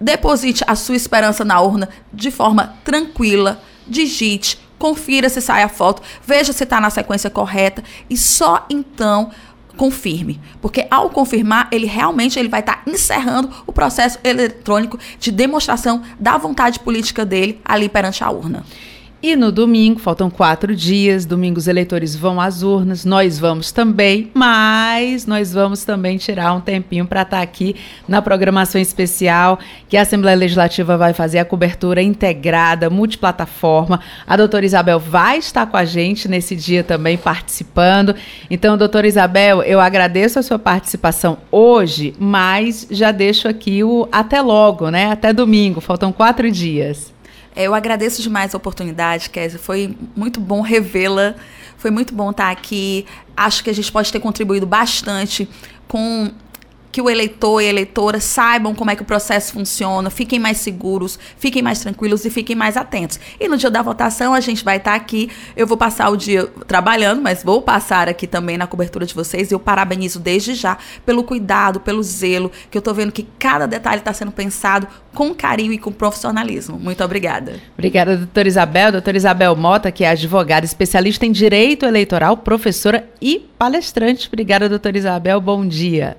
deposite 0.00 0.62
a 0.66 0.74
sua 0.74 0.96
esperança 0.96 1.44
na 1.44 1.60
urna 1.60 1.88
de 2.12 2.30
forma 2.30 2.74
tranquila, 2.84 3.60
digite, 3.86 4.58
confira 4.78 5.28
se 5.28 5.40
sai 5.40 5.62
a 5.62 5.68
foto, 5.68 6.02
veja 6.26 6.52
se 6.52 6.64
está 6.64 6.80
na 6.80 6.90
sequência 6.90 7.30
correta 7.30 7.82
e 8.08 8.16
só 8.16 8.66
então 8.70 9.30
confirme, 9.76 10.40
porque 10.60 10.86
ao 10.90 11.10
confirmar, 11.10 11.68
ele 11.70 11.86
realmente 11.86 12.38
ele 12.38 12.48
vai 12.48 12.60
estar 12.60 12.76
tá 12.76 12.90
encerrando 12.90 13.50
o 13.66 13.72
processo 13.72 14.18
eletrônico 14.24 14.98
de 15.18 15.30
demonstração 15.30 16.02
da 16.18 16.38
vontade 16.38 16.80
política 16.80 17.24
dele 17.24 17.60
ali 17.64 17.88
perante 17.88 18.24
a 18.24 18.30
urna. 18.30 18.64
E 19.26 19.34
no 19.34 19.50
domingo, 19.50 19.98
faltam 19.98 20.30
quatro 20.30 20.72
dias, 20.72 21.26
domingo 21.26 21.58
os 21.58 21.66
eleitores 21.66 22.14
vão 22.14 22.40
às 22.40 22.62
urnas, 22.62 23.04
nós 23.04 23.40
vamos 23.40 23.72
também, 23.72 24.30
mas 24.32 25.26
nós 25.26 25.52
vamos 25.52 25.82
também 25.82 26.16
tirar 26.16 26.54
um 26.54 26.60
tempinho 26.60 27.04
para 27.04 27.22
estar 27.22 27.38
tá 27.38 27.42
aqui 27.42 27.74
na 28.06 28.22
programação 28.22 28.80
especial 28.80 29.58
que 29.88 29.96
a 29.96 30.02
Assembleia 30.02 30.36
Legislativa 30.36 30.96
vai 30.96 31.12
fazer 31.12 31.40
a 31.40 31.44
cobertura 31.44 32.00
integrada, 32.00 32.88
multiplataforma. 32.88 33.98
A 34.24 34.36
doutora 34.36 34.64
Isabel 34.64 35.00
vai 35.00 35.38
estar 35.38 35.66
com 35.66 35.76
a 35.76 35.84
gente 35.84 36.28
nesse 36.28 36.54
dia 36.54 36.84
também 36.84 37.18
participando. 37.18 38.14
Então, 38.48 38.78
doutora 38.78 39.08
Isabel, 39.08 39.60
eu 39.64 39.80
agradeço 39.80 40.38
a 40.38 40.42
sua 40.42 40.56
participação 40.56 41.38
hoje, 41.50 42.14
mas 42.16 42.86
já 42.92 43.10
deixo 43.10 43.48
aqui 43.48 43.82
o 43.82 44.08
até 44.12 44.40
logo, 44.40 44.88
né? 44.88 45.10
Até 45.10 45.32
domingo, 45.32 45.80
faltam 45.80 46.12
quatro 46.12 46.48
dias. 46.48 47.15
Eu 47.56 47.74
agradeço 47.74 48.20
demais 48.20 48.54
a 48.54 48.58
oportunidade, 48.58 49.30
Kézia. 49.30 49.58
Foi 49.58 49.96
muito 50.14 50.38
bom 50.38 50.60
revê-la. 50.60 51.34
Foi 51.78 51.90
muito 51.90 52.14
bom 52.14 52.30
estar 52.30 52.50
aqui. 52.50 53.06
Acho 53.34 53.64
que 53.64 53.70
a 53.70 53.72
gente 53.72 53.90
pode 53.90 54.12
ter 54.12 54.20
contribuído 54.20 54.66
bastante 54.66 55.48
com 55.88 56.30
que 56.96 57.02
o 57.02 57.10
eleitor 57.10 57.60
e 57.60 57.66
a 57.66 57.68
eleitora 57.68 58.18
saibam 58.18 58.74
como 58.74 58.90
é 58.90 58.96
que 58.96 59.02
o 59.02 59.04
processo 59.04 59.52
funciona, 59.52 60.08
fiquem 60.08 60.38
mais 60.38 60.56
seguros, 60.56 61.18
fiquem 61.36 61.60
mais 61.60 61.80
tranquilos 61.80 62.24
e 62.24 62.30
fiquem 62.30 62.56
mais 62.56 62.74
atentos. 62.74 63.20
E 63.38 63.46
no 63.46 63.58
dia 63.58 63.70
da 63.70 63.82
votação 63.82 64.32
a 64.32 64.40
gente 64.40 64.64
vai 64.64 64.78
estar 64.78 64.94
aqui. 64.94 65.28
Eu 65.54 65.66
vou 65.66 65.76
passar 65.76 66.08
o 66.08 66.16
dia 66.16 66.46
trabalhando, 66.66 67.20
mas 67.20 67.44
vou 67.44 67.60
passar 67.60 68.08
aqui 68.08 68.26
também 68.26 68.56
na 68.56 68.66
cobertura 68.66 69.04
de 69.04 69.12
vocês. 69.12 69.52
Eu 69.52 69.60
parabenizo 69.60 70.18
desde 70.18 70.54
já 70.54 70.78
pelo 71.04 71.22
cuidado, 71.22 71.80
pelo 71.80 72.02
zelo, 72.02 72.50
que 72.70 72.78
eu 72.78 72.80
estou 72.80 72.94
vendo 72.94 73.12
que 73.12 73.28
cada 73.38 73.66
detalhe 73.66 73.98
está 73.98 74.14
sendo 74.14 74.32
pensado 74.32 74.88
com 75.14 75.34
carinho 75.34 75.74
e 75.74 75.78
com 75.78 75.92
profissionalismo. 75.92 76.78
Muito 76.78 77.04
obrigada. 77.04 77.60
Obrigada, 77.74 78.16
doutora 78.16 78.48
Isabel. 78.48 78.92
Doutora 78.92 79.18
Isabel 79.18 79.54
Mota, 79.54 79.92
que 79.92 80.02
é 80.02 80.08
advogada 80.08 80.64
especialista 80.64 81.26
em 81.26 81.30
direito 81.30 81.84
eleitoral, 81.84 82.38
professora 82.38 83.06
e 83.20 83.46
palestrante. 83.58 84.28
Obrigada, 84.28 84.66
doutora 84.66 84.96
Isabel. 84.96 85.42
Bom 85.42 85.66
dia. 85.66 86.16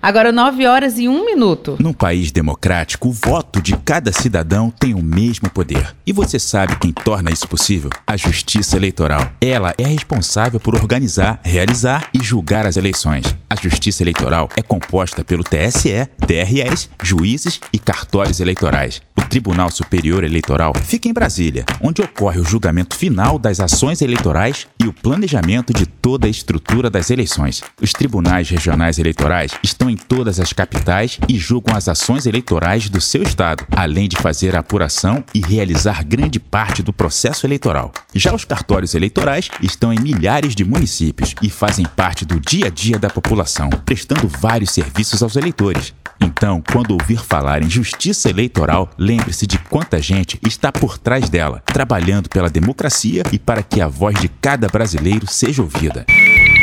Agora, 0.00 0.30
9 0.30 0.66
horas 0.66 0.98
e 0.98 1.08
1 1.08 1.24
minuto. 1.24 1.76
Num 1.80 1.92
país 1.92 2.30
democrático, 2.30 3.08
o 3.08 3.12
voto 3.12 3.60
de 3.60 3.76
cada 3.76 4.12
cidadão 4.12 4.70
tem 4.70 4.94
o 4.94 5.02
mesmo 5.02 5.50
poder. 5.50 5.94
E 6.06 6.12
você 6.12 6.38
sabe 6.38 6.76
quem 6.76 6.92
torna 6.92 7.30
isso 7.30 7.48
possível? 7.48 7.90
A 8.06 8.16
Justiça 8.16 8.76
Eleitoral. 8.76 9.32
Ela 9.40 9.74
é 9.76 9.86
responsável 9.86 10.60
por 10.60 10.74
organizar, 10.74 11.40
realizar 11.42 12.08
e 12.14 12.22
julgar 12.22 12.66
as 12.66 12.76
eleições. 12.76 13.24
A 13.50 13.56
Justiça 13.56 14.02
Eleitoral 14.02 14.48
é 14.56 14.62
composta 14.62 15.24
pelo 15.24 15.42
TSE, 15.42 16.08
TREs, 16.26 16.88
juízes 17.02 17.60
e 17.72 17.78
cartórios 17.78 18.40
eleitorais. 18.40 19.02
O 19.16 19.22
Tribunal 19.22 19.70
Superior 19.70 20.22
Eleitoral 20.22 20.72
fica 20.74 21.08
em 21.08 21.12
Brasília, 21.12 21.64
onde 21.80 22.00
ocorre 22.00 22.38
o 22.38 22.44
julgamento 22.44 22.96
final 22.96 23.38
das 23.38 23.58
ações 23.60 24.00
eleitorais 24.00 24.66
e 24.80 24.86
o 24.86 24.92
planejamento 24.92 25.72
de 25.74 25.86
toda 25.86 26.26
a 26.26 26.30
estrutura 26.30 26.88
das 26.88 27.10
eleições. 27.10 27.62
Os 27.82 27.92
tribunais 27.92 28.48
regionais 28.48 28.98
eleitorais 28.98 29.52
estão 29.62 29.87
em 29.88 29.96
todas 29.96 30.40
as 30.40 30.52
capitais 30.52 31.18
e 31.28 31.38
julgam 31.38 31.76
as 31.76 31.88
ações 31.88 32.26
eleitorais 32.26 32.88
do 32.88 33.00
seu 33.00 33.22
estado, 33.22 33.66
além 33.74 34.08
de 34.08 34.16
fazer 34.16 34.56
a 34.56 34.60
apuração 34.60 35.24
e 35.34 35.40
realizar 35.40 36.04
grande 36.04 36.38
parte 36.38 36.82
do 36.82 36.92
processo 36.92 37.46
eleitoral. 37.46 37.92
Já 38.14 38.34
os 38.34 38.44
cartórios 38.44 38.94
eleitorais 38.94 39.48
estão 39.62 39.92
em 39.92 40.00
milhares 40.00 40.54
de 40.54 40.64
municípios 40.64 41.34
e 41.42 41.50
fazem 41.50 41.84
parte 41.84 42.24
do 42.24 42.40
dia 42.40 42.66
a 42.66 42.70
dia 42.70 42.98
da 42.98 43.10
população, 43.10 43.70
prestando 43.84 44.28
vários 44.28 44.70
serviços 44.70 45.22
aos 45.22 45.36
eleitores. 45.36 45.94
Então, 46.20 46.62
quando 46.72 46.92
ouvir 46.92 47.18
falar 47.18 47.62
em 47.62 47.70
justiça 47.70 48.28
eleitoral, 48.28 48.90
lembre-se 48.98 49.46
de 49.46 49.58
quanta 49.58 50.00
gente 50.00 50.38
está 50.46 50.72
por 50.72 50.98
trás 50.98 51.28
dela, 51.28 51.62
trabalhando 51.64 52.28
pela 52.28 52.50
democracia 52.50 53.22
e 53.32 53.38
para 53.38 53.62
que 53.62 53.80
a 53.80 53.86
voz 53.86 54.18
de 54.20 54.28
cada 54.28 54.66
brasileiro 54.66 55.26
seja 55.26 55.62
ouvida. 55.62 56.04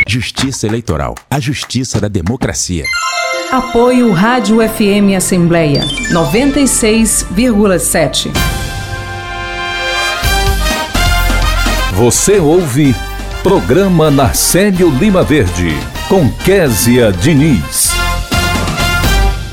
Justiça 0.07 0.67
Eleitoral, 0.67 1.15
a 1.29 1.39
justiça 1.39 1.99
da 1.99 2.07
democracia. 2.07 2.85
Apoio 3.51 4.11
Rádio 4.11 4.57
FM 4.57 5.15
Assembleia 5.15 5.81
96,7. 6.11 8.31
Você 11.93 12.39
ouve 12.39 12.93
Programa 13.41 14.11
Narcélio 14.11 14.89
Lima 14.89 15.23
Verde 15.23 15.69
com 16.09 16.29
Késia 16.43 17.11
Diniz. 17.11 17.91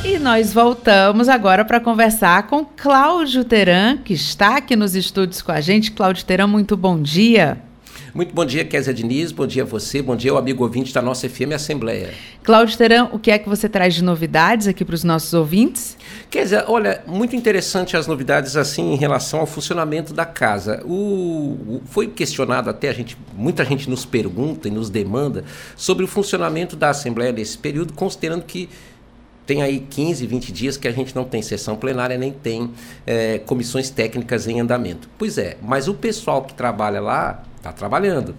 E 0.05 0.19
nós 0.19 0.53
voltamos 0.53 1.29
agora 1.29 1.65
para 1.65 1.79
conversar 1.79 2.49
com 2.49 2.65
Cláudio 2.65 3.45
Teran, 3.45 3.99
que 3.99 4.15
está 4.15 4.57
aqui 4.57 4.75
nos 4.75 4.95
estúdios 4.95 5.41
com 5.41 5.53
a 5.53 5.61
gente. 5.61 5.93
Cláudio 5.93 6.25
Teran, 6.25 6.47
muito 6.47 6.77
bom 6.77 7.01
dia. 7.01 7.59
Muito 8.15 8.35
bom 8.35 8.45
dia, 8.45 8.63
Kézia 8.63 8.93
Diniz, 8.93 9.33
bom 9.33 9.47
dia 9.47 9.63
a 9.63 9.65
você, 9.65 10.03
bom 10.03 10.15
dia 10.15 10.33
ao 10.33 10.37
amigo 10.37 10.63
ouvinte 10.63 10.93
da 10.93 11.01
nossa 11.01 11.27
FM 11.27 11.53
Assembleia. 11.55 12.13
Cláudio 12.43 12.77
Teran, 12.77 13.09
o 13.11 13.19
que 13.19 13.31
é 13.31 13.39
que 13.39 13.49
você 13.49 13.71
traz 13.71 13.95
de 13.95 14.05
novidades 14.05 14.67
aqui 14.67 14.85
para 14.85 14.95
os 14.95 15.03
nossos 15.03 15.33
ouvintes? 15.33 15.97
Kézia, 16.29 16.67
olha, 16.69 17.03
muito 17.07 17.35
interessante 17.35 17.97
as 17.97 18.07
novidades 18.07 18.55
assim 18.55 18.93
em 18.93 18.97
relação 18.97 19.41
ao 19.41 19.47
funcionamento 19.47 20.13
da 20.13 20.27
casa. 20.27 20.83
O, 20.85 20.93
o, 20.93 21.83
foi 21.87 22.07
questionado 22.07 22.69
até, 22.69 22.91
a 22.91 22.93
gente, 22.93 23.17
muita 23.35 23.65
gente 23.65 23.89
nos 23.89 24.05
pergunta 24.05 24.69
e 24.69 24.71
nos 24.71 24.91
demanda 24.91 25.43
sobre 25.75 26.05
o 26.05 26.07
funcionamento 26.07 26.77
da 26.77 26.91
Assembleia 26.91 27.33
nesse 27.33 27.57
período, 27.57 27.95
considerando 27.95 28.45
que 28.45 28.69
tem 29.47 29.63
aí 29.63 29.81
15, 29.81 30.27
20 30.27 30.53
dias 30.53 30.77
que 30.77 30.87
a 30.87 30.93
gente 30.93 31.17
não 31.17 31.25
tem 31.25 31.41
sessão 31.41 31.77
plenária 31.77 32.19
nem 32.19 32.31
tem 32.31 32.73
é, 33.07 33.39
comissões 33.39 33.89
técnicas 33.89 34.47
em 34.47 34.61
andamento. 34.61 35.09
Pois 35.17 35.39
é, 35.39 35.57
mas 35.63 35.89
o 35.89 35.95
pessoal 35.95 36.43
que 36.43 36.53
trabalha 36.53 37.01
lá 37.01 37.43
está 37.63 37.73
trabalhando. 37.73 38.35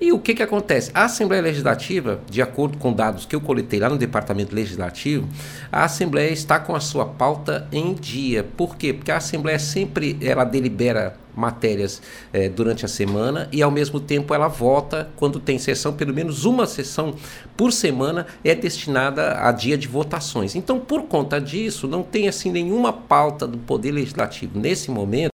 E 0.00 0.12
o 0.12 0.18
que, 0.20 0.34
que 0.34 0.42
acontece? 0.42 0.90
A 0.94 1.04
Assembleia 1.04 1.42
Legislativa, 1.42 2.20
de 2.30 2.40
acordo 2.40 2.78
com 2.78 2.92
dados 2.92 3.26
que 3.26 3.34
eu 3.34 3.40
coletei 3.40 3.80
lá 3.80 3.88
no 3.88 3.98
Departamento 3.98 4.54
Legislativo, 4.54 5.28
a 5.70 5.84
Assembleia 5.84 6.30
está 6.30 6.60
com 6.60 6.74
a 6.74 6.80
sua 6.80 7.04
pauta 7.04 7.66
em 7.72 7.92
dia. 7.92 8.46
Por 8.56 8.76
quê? 8.76 8.94
Porque 8.94 9.10
a 9.10 9.16
Assembleia 9.16 9.58
sempre 9.58 10.16
ela 10.22 10.44
delibera 10.44 11.16
matérias 11.34 12.02
eh, 12.32 12.48
durante 12.48 12.84
a 12.84 12.88
semana 12.88 13.48
e 13.52 13.62
ao 13.62 13.70
mesmo 13.70 14.00
tempo 14.00 14.34
ela 14.34 14.48
vota 14.48 15.08
quando 15.14 15.38
tem 15.38 15.56
sessão, 15.56 15.92
pelo 15.92 16.12
menos 16.12 16.44
uma 16.44 16.66
sessão 16.66 17.14
por 17.56 17.72
semana 17.72 18.26
é 18.42 18.56
destinada 18.56 19.38
a 19.40 19.52
dia 19.52 19.78
de 19.78 19.86
votações. 19.86 20.56
Então, 20.56 20.80
por 20.80 21.04
conta 21.04 21.40
disso, 21.40 21.86
não 21.86 22.02
tem 22.02 22.28
assim 22.28 22.50
nenhuma 22.50 22.92
pauta 22.92 23.46
do 23.46 23.58
Poder 23.58 23.92
Legislativo 23.92 24.58
nesse 24.58 24.90
momento 24.90 25.37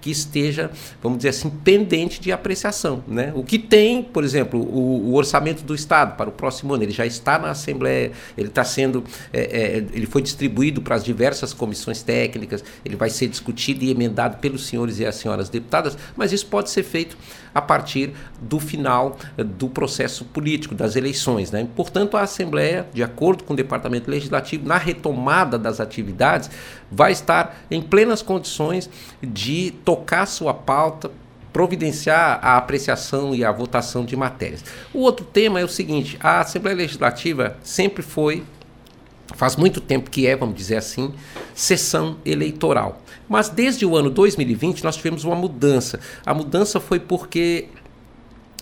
que 0.00 0.10
esteja, 0.10 0.70
vamos 1.02 1.18
dizer 1.18 1.30
assim, 1.30 1.50
pendente 1.50 2.20
de 2.20 2.32
apreciação. 2.32 3.02
Né? 3.06 3.32
O 3.34 3.42
que 3.42 3.58
tem, 3.58 4.02
por 4.02 4.24
exemplo, 4.24 4.60
o, 4.60 5.10
o 5.10 5.14
orçamento 5.14 5.62
do 5.62 5.74
Estado 5.74 6.16
para 6.16 6.28
o 6.28 6.32
próximo 6.32 6.74
ano, 6.74 6.82
ele 6.82 6.92
já 6.92 7.06
está 7.06 7.38
na 7.38 7.50
Assembleia, 7.50 8.12
ele 8.36 8.48
está 8.48 8.64
sendo, 8.64 9.04
é, 9.32 9.40
é, 9.40 9.76
ele 9.92 10.06
foi 10.06 10.22
distribuído 10.22 10.80
para 10.82 10.96
as 10.96 11.04
diversas 11.04 11.52
comissões 11.52 12.02
técnicas, 12.02 12.64
ele 12.84 12.96
vai 12.96 13.10
ser 13.10 13.28
discutido 13.28 13.84
e 13.84 13.90
emendado 13.90 14.38
pelos 14.38 14.66
senhores 14.66 14.98
e 14.98 15.06
as 15.06 15.16
senhoras 15.16 15.48
deputadas, 15.48 15.96
mas 16.16 16.32
isso 16.32 16.46
pode 16.46 16.70
ser 16.70 16.82
feito 16.82 17.16
a 17.54 17.60
partir 17.60 18.12
do 18.40 18.58
final 18.60 19.16
eh, 19.36 19.44
do 19.44 19.68
processo 19.68 20.24
político, 20.24 20.74
das 20.74 20.96
eleições. 20.96 21.50
Né? 21.50 21.66
Portanto, 21.74 22.16
a 22.16 22.22
Assembleia, 22.22 22.86
de 22.92 23.02
acordo 23.02 23.44
com 23.44 23.52
o 23.52 23.56
Departamento 23.56 24.10
Legislativo, 24.10 24.66
na 24.66 24.76
retomada 24.76 25.58
das 25.58 25.80
atividades, 25.80 26.50
vai 26.90 27.12
estar 27.12 27.58
em 27.70 27.82
plenas 27.82 28.22
condições 28.22 28.88
de 29.22 29.72
tocar 29.84 30.26
sua 30.26 30.54
pauta, 30.54 31.10
providenciar 31.52 32.38
a 32.42 32.56
apreciação 32.56 33.34
e 33.34 33.44
a 33.44 33.50
votação 33.50 34.04
de 34.04 34.16
matérias. 34.16 34.64
O 34.92 35.00
outro 35.00 35.24
tema 35.24 35.60
é 35.60 35.64
o 35.64 35.68
seguinte: 35.68 36.16
a 36.20 36.40
Assembleia 36.40 36.76
Legislativa 36.76 37.56
sempre 37.62 38.02
foi, 38.02 38.44
faz 39.34 39.56
muito 39.56 39.80
tempo 39.80 40.10
que 40.10 40.26
é, 40.26 40.36
vamos 40.36 40.54
dizer 40.54 40.76
assim, 40.76 41.12
sessão 41.54 42.18
eleitoral. 42.24 43.02
Mas 43.28 43.48
desde 43.48 43.84
o 43.84 43.96
ano 43.96 44.10
2020 44.10 44.82
nós 44.82 44.96
tivemos 44.96 45.24
uma 45.24 45.36
mudança. 45.36 46.00
A 46.24 46.32
mudança 46.32 46.80
foi 46.80 46.98
porque 46.98 47.68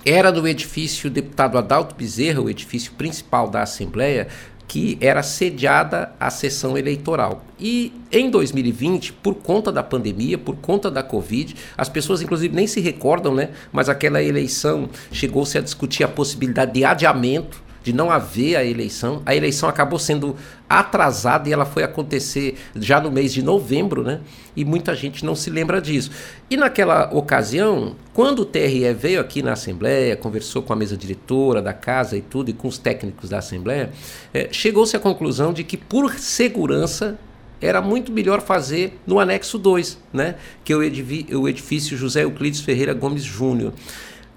era 0.05 0.31
no 0.31 0.47
edifício 0.47 1.11
deputado 1.11 1.59
Adalto 1.59 1.95
Bezerra, 1.95 2.41
o 2.41 2.51
edifício 2.51 2.93
principal 2.93 3.49
da 3.49 3.63
Assembleia, 3.63 4.29
que 4.69 4.99
era 5.01 5.23
sediada 5.23 6.13
a 6.19 6.31
sessão 6.31 6.77
eleitoral. 6.77 7.45
E 7.59 7.93
em 8.11 8.29
2020, 8.31 9.13
por 9.13 9.35
conta 9.37 9.71
da 9.71 9.83
pandemia, 9.83 10.37
por 10.37 10.57
conta 10.57 10.91
da 10.91 11.03
Covid, 11.03 11.55
as 11.77 11.89
pessoas 11.89 12.21
inclusive 12.21 12.55
nem 12.55 12.67
se 12.67 12.81
recordam, 12.81 13.35
né? 13.35 13.51
Mas 13.73 13.89
aquela 13.89 14.23
eleição 14.23 14.89
chegou-se 15.13 15.57
a 15.57 15.61
discutir 15.61 16.05
a 16.05 16.09
possibilidade 16.09 16.73
de 16.73 16.85
adiamento 16.85 17.66
de 17.87 17.93
não 17.93 18.11
haver 18.11 18.57
a 18.57 18.65
eleição. 18.65 19.23
A 19.25 19.33
eleição 19.33 19.69
acabou 19.69 19.97
sendo 19.97 20.35
atrasada 20.69 21.49
e 21.49 21.53
ela 21.53 21.65
foi 21.65 21.85
acontecer 21.85 22.57
já 22.75 23.01
no 23.01 23.13
mês 23.13 23.33
de 23.33 23.43
novembro, 23.43 24.03
né? 24.03 24.23
E 24.57 24.65
muita 24.65 24.93
gente 24.93 25.25
não 25.25 25.37
se 25.37 25.51
lembra 25.51 25.81
disso. 25.81 26.11
E 26.51 26.57
naquela 26.57 27.09
ocasião, 27.15 27.95
quando 28.13 28.41
o 28.41 28.45
TRE 28.45 28.93
veio 28.93 29.21
aqui 29.21 29.41
na 29.41 29.53
Assembleia, 29.53 30.17
conversou 30.17 30.63
com 30.63 30.73
a 30.73 30.77
mesa 30.77 30.97
diretora 30.97 31.63
da 31.63 31.73
casa 31.73 32.17
e 32.17 32.23
tudo, 32.23 32.51
e 32.51 32.53
com 32.53 32.67
os 32.67 32.77
técnicos 32.77 33.31
da 33.31 33.39
Assembleia, 33.39 33.93
é, 34.35 34.49
chegou-se 34.51 34.97
à 34.97 34.99
conclusão 34.99 35.53
de 35.53 35.63
que, 35.63 35.77
por 35.77 36.13
segurança, 36.15 37.17
era 37.61 37.81
muito 37.81 38.11
melhor 38.11 38.41
fazer 38.41 38.99
no 39.07 39.21
anexo 39.21 39.59
2, 39.59 39.97
né? 40.13 40.35
Que 40.65 40.73
é 40.73 40.77
o 40.77 41.49
edifício 41.49 41.97
José 41.97 42.25
Euclides 42.25 42.63
Ferreira 42.63 42.93
Gomes 42.93 43.23
Júnior 43.23 43.73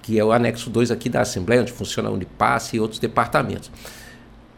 que 0.09 0.17
é 0.17 0.25
o 0.25 0.31
anexo 0.31 0.71
2 0.71 0.89
aqui 0.89 1.07
da 1.07 1.21
Assembleia, 1.21 1.61
onde 1.61 1.71
funciona 1.71 2.09
a 2.09 2.11
Unipasse 2.11 2.75
e 2.75 2.79
outros 2.79 2.99
departamentos. 2.99 3.69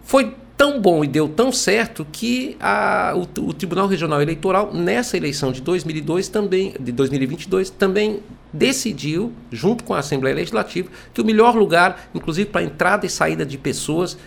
Foi 0.02 0.34
tão 0.56 0.80
bom 0.80 1.04
e 1.04 1.08
deu 1.08 1.28
tão 1.28 1.52
certo 1.52 2.08
que 2.10 2.56
a, 2.58 3.14
o, 3.14 3.24
o, 3.42 3.54
Tribunal 3.54 3.86
Regional 3.86 4.22
Eleitoral, 4.22 4.74
nessa 4.74 5.18
eleição 5.18 5.52
de 5.52 5.60
2002, 5.60 6.30
também, 6.30 6.74
de 6.80 6.94
2022, 6.94 7.70
também 7.70 8.22
decidiu, 8.54 9.34
junto 9.52 9.84
com 9.84 9.94
a 9.94 10.00
Assembleia 10.00 10.38
Legislativa, 10.38 10.90
que 11.14 11.20
o 11.20 11.26
melhor 11.26 11.54
lugar, 11.54 12.10
inclusive 12.16 12.50
para 12.50 12.64
entrada 12.64 13.06
e 13.06 13.10
saída 13.10 13.46
de 13.46 13.58
pessoas, 13.58 14.18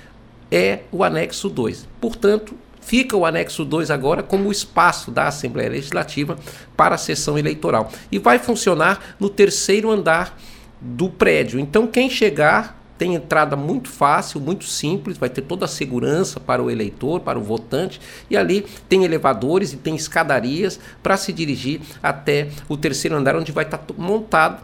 é 0.51 0.81
o 0.93 1.03
anexo 1.03 1.49
2. 1.49 1.89
Portanto, 2.03 2.55
fica 2.83 3.16
o 3.16 3.25
anexo 3.25 3.64
2 3.64 3.91
agora 3.91 4.22
como 4.22 4.51
o 4.51 4.53
espaço 4.53 5.11
da 5.11 5.29
Assembleia 5.29 5.70
Legislativa 5.70 6.37
para 6.77 6.97
a 6.97 6.99
sessão 6.99 7.39
eleitoral. 7.39 7.91
E 8.12 8.18
vai 8.18 8.39
funcionar 8.39 9.16
no 9.18 9.31
terceiro 9.31 9.91
andar 9.91 10.37
do 10.85 11.09
prédio. 11.09 11.59
Então, 11.59 11.87
quem 11.87 12.11
chegar 12.11 12.85
tem 12.99 13.14
entrada 13.14 13.57
muito 13.57 13.89
fácil, 13.89 14.39
muito 14.39 14.64
simples, 14.64 15.18
vai 15.18 15.28
ter 15.28 15.43
toda 15.43 15.64
a 15.64 15.68
segurança 15.68 16.39
para 16.39 16.62
o 16.62 16.70
eleitor, 16.70 17.20
para 17.20 17.39
o 17.39 17.43
votante, 17.43 18.01
e 18.30 18.37
ali 18.37 18.64
tem 18.89 19.05
elevadores 19.05 19.72
e 19.72 19.76
tem 19.76 19.97
escadarias 19.97 20.78
para 21.03 21.16
se 21.16 21.32
dirigir 21.32 21.80
até 22.03 22.49
o 22.68 22.76
terceiro 22.76 23.16
andar, 23.16 23.35
onde 23.35 23.51
vai 23.51 23.64
estar 23.64 23.82
montado 23.97 24.62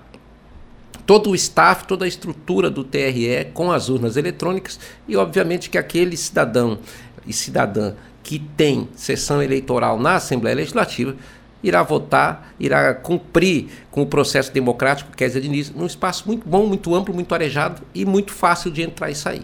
todo 1.05 1.31
o 1.31 1.35
staff, 1.35 1.87
toda 1.87 2.05
a 2.05 2.09
estrutura 2.09 2.71
do 2.71 2.85
TRE 2.85 3.47
com 3.53 3.73
as 3.73 3.89
urnas 3.89 4.17
eletrônicas 4.17 4.79
e, 5.09 5.17
obviamente, 5.17 5.69
que 5.69 5.77
aquele 5.77 6.17
cidadão 6.17 6.79
e 7.27 7.33
cidadã 7.33 7.95
que 8.23 8.39
tem 8.39 8.89
sessão 8.95 9.43
eleitoral 9.43 9.99
na 9.99 10.17
Assembleia 10.17 10.55
Legislativa 10.55 11.17
irá 11.63 11.83
votar, 11.83 12.53
irá 12.59 12.95
cumprir 12.95 13.69
com 13.91 14.03
o 14.03 14.07
processo 14.07 14.53
democrático 14.53 15.11
que 15.17 15.25
é 15.25 15.29
Diniz, 15.29 15.71
num 15.71 15.87
espaço 15.87 16.25
muito 16.27 16.49
bom, 16.49 16.67
muito 16.67 16.95
amplo, 16.95 17.15
muito 17.15 17.35
arejado 17.35 17.83
e 17.95 18.05
muito 18.05 18.33
fácil 18.33 18.71
de 18.71 18.83
entrar 18.83 19.11
e 19.11 19.15
sair. 19.15 19.43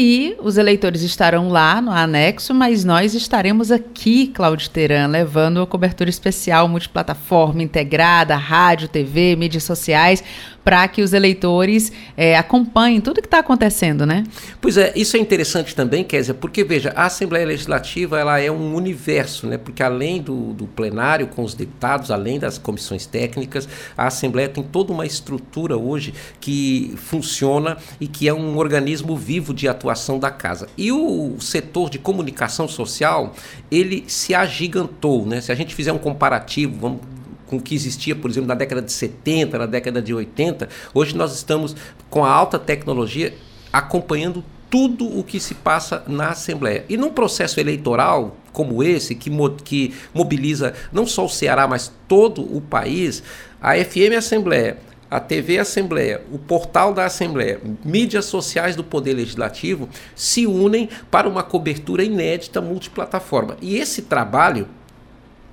E 0.00 0.36
os 0.38 0.56
eleitores 0.56 1.02
estarão 1.02 1.48
lá 1.48 1.82
no 1.82 1.90
anexo, 1.90 2.54
mas 2.54 2.84
nós 2.84 3.14
estaremos 3.14 3.72
aqui, 3.72 4.28
Cláudio 4.28 4.70
Teran, 4.70 5.08
levando 5.08 5.60
a 5.60 5.66
cobertura 5.66 6.08
especial 6.08 6.68
multiplataforma, 6.68 7.64
integrada, 7.64 8.36
rádio, 8.36 8.86
TV, 8.86 9.34
mídias 9.34 9.64
sociais, 9.64 10.22
para 10.64 10.86
que 10.88 11.00
os 11.02 11.12
eleitores 11.12 11.90
é, 12.16 12.36
acompanhem 12.36 13.00
tudo 13.00 13.20
que 13.20 13.26
está 13.26 13.38
acontecendo, 13.38 14.04
né? 14.04 14.24
Pois 14.60 14.76
é, 14.76 14.92
isso 14.94 15.16
é 15.16 15.20
interessante 15.20 15.74
também, 15.74 16.04
Kézia, 16.04 16.34
porque 16.34 16.62
veja, 16.62 16.92
a 16.94 17.06
Assembleia 17.06 17.46
Legislativa 17.46 18.18
ela 18.18 18.38
é 18.38 18.50
um 18.50 18.74
universo, 18.74 19.46
né? 19.46 19.56
Porque 19.56 19.82
além 19.82 20.20
do, 20.20 20.52
do 20.52 20.66
plenário 20.66 21.26
com 21.28 21.42
os 21.42 21.54
deputados, 21.54 22.10
além 22.10 22.38
das 22.38 22.58
comissões 22.58 23.06
técnicas, 23.06 23.68
a 23.96 24.06
Assembleia 24.08 24.48
tem 24.48 24.62
toda 24.62 24.92
uma 24.92 25.06
estrutura 25.06 25.76
hoje 25.76 26.12
que 26.40 26.92
funciona 26.96 27.76
e 28.00 28.06
que 28.06 28.28
é 28.28 28.34
um 28.34 28.56
organismo 28.58 29.16
vivo 29.16 29.54
de 29.54 29.68
atuação 29.68 30.18
da 30.18 30.30
casa. 30.30 30.68
E 30.76 30.92
o 30.92 31.36
setor 31.40 31.88
de 31.88 31.98
comunicação 31.98 32.68
social, 32.68 33.34
ele 33.70 34.04
se 34.06 34.34
agigantou, 34.34 35.24
né? 35.24 35.40
Se 35.40 35.50
a 35.50 35.54
gente 35.54 35.74
fizer 35.74 35.92
um 35.92 35.98
comparativo, 35.98 36.76
vamos 36.78 37.00
com 37.48 37.56
o 37.56 37.60
que 37.60 37.74
existia, 37.74 38.14
por 38.14 38.30
exemplo, 38.30 38.46
na 38.46 38.54
década 38.54 38.82
de 38.82 38.92
70, 38.92 39.58
na 39.58 39.66
década 39.66 40.00
de 40.00 40.14
80. 40.14 40.68
Hoje 40.94 41.16
nós 41.16 41.34
estamos 41.34 41.74
com 42.08 42.24
a 42.24 42.30
alta 42.30 42.58
tecnologia 42.58 43.34
acompanhando 43.72 44.44
tudo 44.70 45.18
o 45.18 45.24
que 45.24 45.40
se 45.40 45.54
passa 45.54 46.04
na 46.06 46.28
Assembleia. 46.28 46.84
E 46.88 46.96
num 46.96 47.10
processo 47.10 47.58
eleitoral 47.58 48.36
como 48.52 48.82
esse, 48.82 49.14
que, 49.14 49.30
mo 49.30 49.50
que 49.50 49.94
mobiliza 50.12 50.74
não 50.92 51.06
só 51.06 51.24
o 51.24 51.28
Ceará, 51.28 51.66
mas 51.66 51.92
todo 52.06 52.42
o 52.42 52.60
país, 52.60 53.22
a 53.60 53.74
FM 53.76 54.16
Assembleia, 54.16 54.78
a 55.10 55.18
TV 55.18 55.58
Assembleia, 55.58 56.22
o 56.30 56.38
portal 56.38 56.92
da 56.92 57.06
Assembleia, 57.06 57.60
mídias 57.82 58.26
sociais 58.26 58.76
do 58.76 58.84
Poder 58.84 59.14
Legislativo 59.14 59.88
se 60.14 60.46
unem 60.46 60.88
para 61.10 61.28
uma 61.28 61.42
cobertura 61.42 62.04
inédita 62.04 62.60
multiplataforma. 62.60 63.56
E 63.62 63.76
esse 63.76 64.02
trabalho 64.02 64.68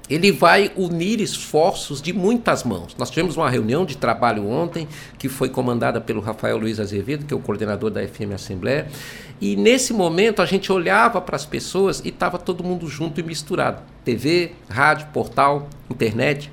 ele 0.09 0.31
vai 0.31 0.71
unir 0.75 1.19
esforços 1.19 2.01
de 2.01 2.13
muitas 2.13 2.63
mãos. 2.63 2.95
Nós 2.97 3.09
tivemos 3.09 3.35
uma 3.35 3.49
reunião 3.49 3.85
de 3.85 3.97
trabalho 3.97 4.47
ontem, 4.47 4.87
que 5.17 5.27
foi 5.27 5.49
comandada 5.49 5.99
pelo 5.99 6.21
Rafael 6.21 6.57
Luiz 6.57 6.79
Azevedo, 6.79 7.25
que 7.25 7.33
é 7.33 7.37
o 7.37 7.39
coordenador 7.39 7.89
da 7.89 8.05
FM 8.05 8.33
Assembleia, 8.33 8.87
e 9.41 9.55
nesse 9.55 9.93
momento 9.93 10.41
a 10.41 10.45
gente 10.45 10.71
olhava 10.71 11.19
para 11.19 11.35
as 11.35 11.45
pessoas 11.45 12.01
e 12.05 12.09
estava 12.09 12.37
todo 12.37 12.63
mundo 12.63 12.87
junto 12.87 13.19
e 13.19 13.23
misturado. 13.23 13.81
TV, 14.03 14.51
rádio, 14.69 15.07
portal, 15.07 15.67
internet. 15.89 16.51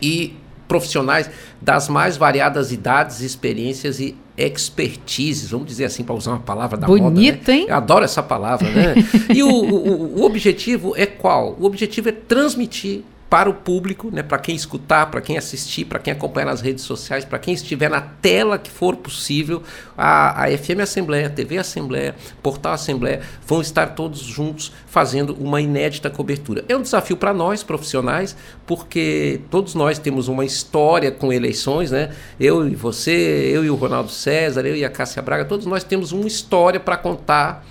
E 0.00 0.36
profissionais 0.66 1.30
das 1.60 1.88
mais 1.88 2.16
variadas 2.16 2.72
idades, 2.72 3.20
experiências 3.20 4.00
e 4.00 4.16
expertises, 4.36 5.50
vamos 5.50 5.66
dizer 5.66 5.86
assim, 5.86 6.04
para 6.04 6.14
usar 6.14 6.32
uma 6.32 6.40
palavra 6.40 6.76
da 6.76 6.86
Bonito, 6.86 7.38
moda. 7.38 7.52
né? 7.52 7.58
hein? 7.58 7.66
Eu 7.68 7.74
adoro 7.76 8.04
essa 8.04 8.22
palavra, 8.22 8.68
né? 8.70 8.94
e 9.34 9.42
o, 9.42 9.48
o, 9.48 10.20
o 10.20 10.24
objetivo 10.24 10.94
é 10.96 11.06
qual? 11.06 11.56
O 11.58 11.64
objetivo 11.64 12.08
é 12.08 12.12
transmitir 12.12 13.02
para 13.28 13.50
o 13.50 13.54
público, 13.54 14.08
né, 14.12 14.22
para 14.22 14.38
quem 14.38 14.54
escutar, 14.54 15.10
para 15.10 15.20
quem 15.20 15.36
assistir, 15.36 15.84
para 15.84 15.98
quem 15.98 16.12
acompanhar 16.12 16.46
nas 16.46 16.60
redes 16.60 16.84
sociais, 16.84 17.24
para 17.24 17.38
quem 17.38 17.54
estiver 17.54 17.90
na 17.90 18.00
tela 18.00 18.56
que 18.56 18.70
for 18.70 18.96
possível, 18.96 19.62
a, 19.98 20.44
a 20.44 20.58
FM 20.58 20.80
Assembleia, 20.82 21.28
TV 21.28 21.58
Assembleia, 21.58 22.14
Portal 22.40 22.72
Assembleia 22.72 23.22
vão 23.44 23.60
estar 23.60 23.88
todos 23.94 24.20
juntos 24.20 24.72
fazendo 24.86 25.34
uma 25.40 25.60
inédita 25.60 26.08
cobertura. 26.08 26.64
É 26.68 26.76
um 26.76 26.82
desafio 26.82 27.16
para 27.16 27.34
nós 27.34 27.64
profissionais, 27.64 28.36
porque 28.64 29.40
todos 29.50 29.74
nós 29.74 29.98
temos 29.98 30.28
uma 30.28 30.44
história 30.44 31.10
com 31.10 31.32
eleições, 31.32 31.90
né? 31.90 32.10
Eu 32.38 32.68
e 32.68 32.76
você, 32.76 33.50
eu 33.52 33.64
e 33.64 33.70
o 33.70 33.74
Ronaldo 33.74 34.10
César, 34.10 34.64
eu 34.64 34.76
e 34.76 34.84
a 34.84 34.90
Cássia 34.90 35.20
Braga, 35.20 35.44
todos 35.44 35.66
nós 35.66 35.82
temos 35.82 36.12
uma 36.12 36.26
história 36.26 36.78
para 36.78 36.96
contar 36.96 37.66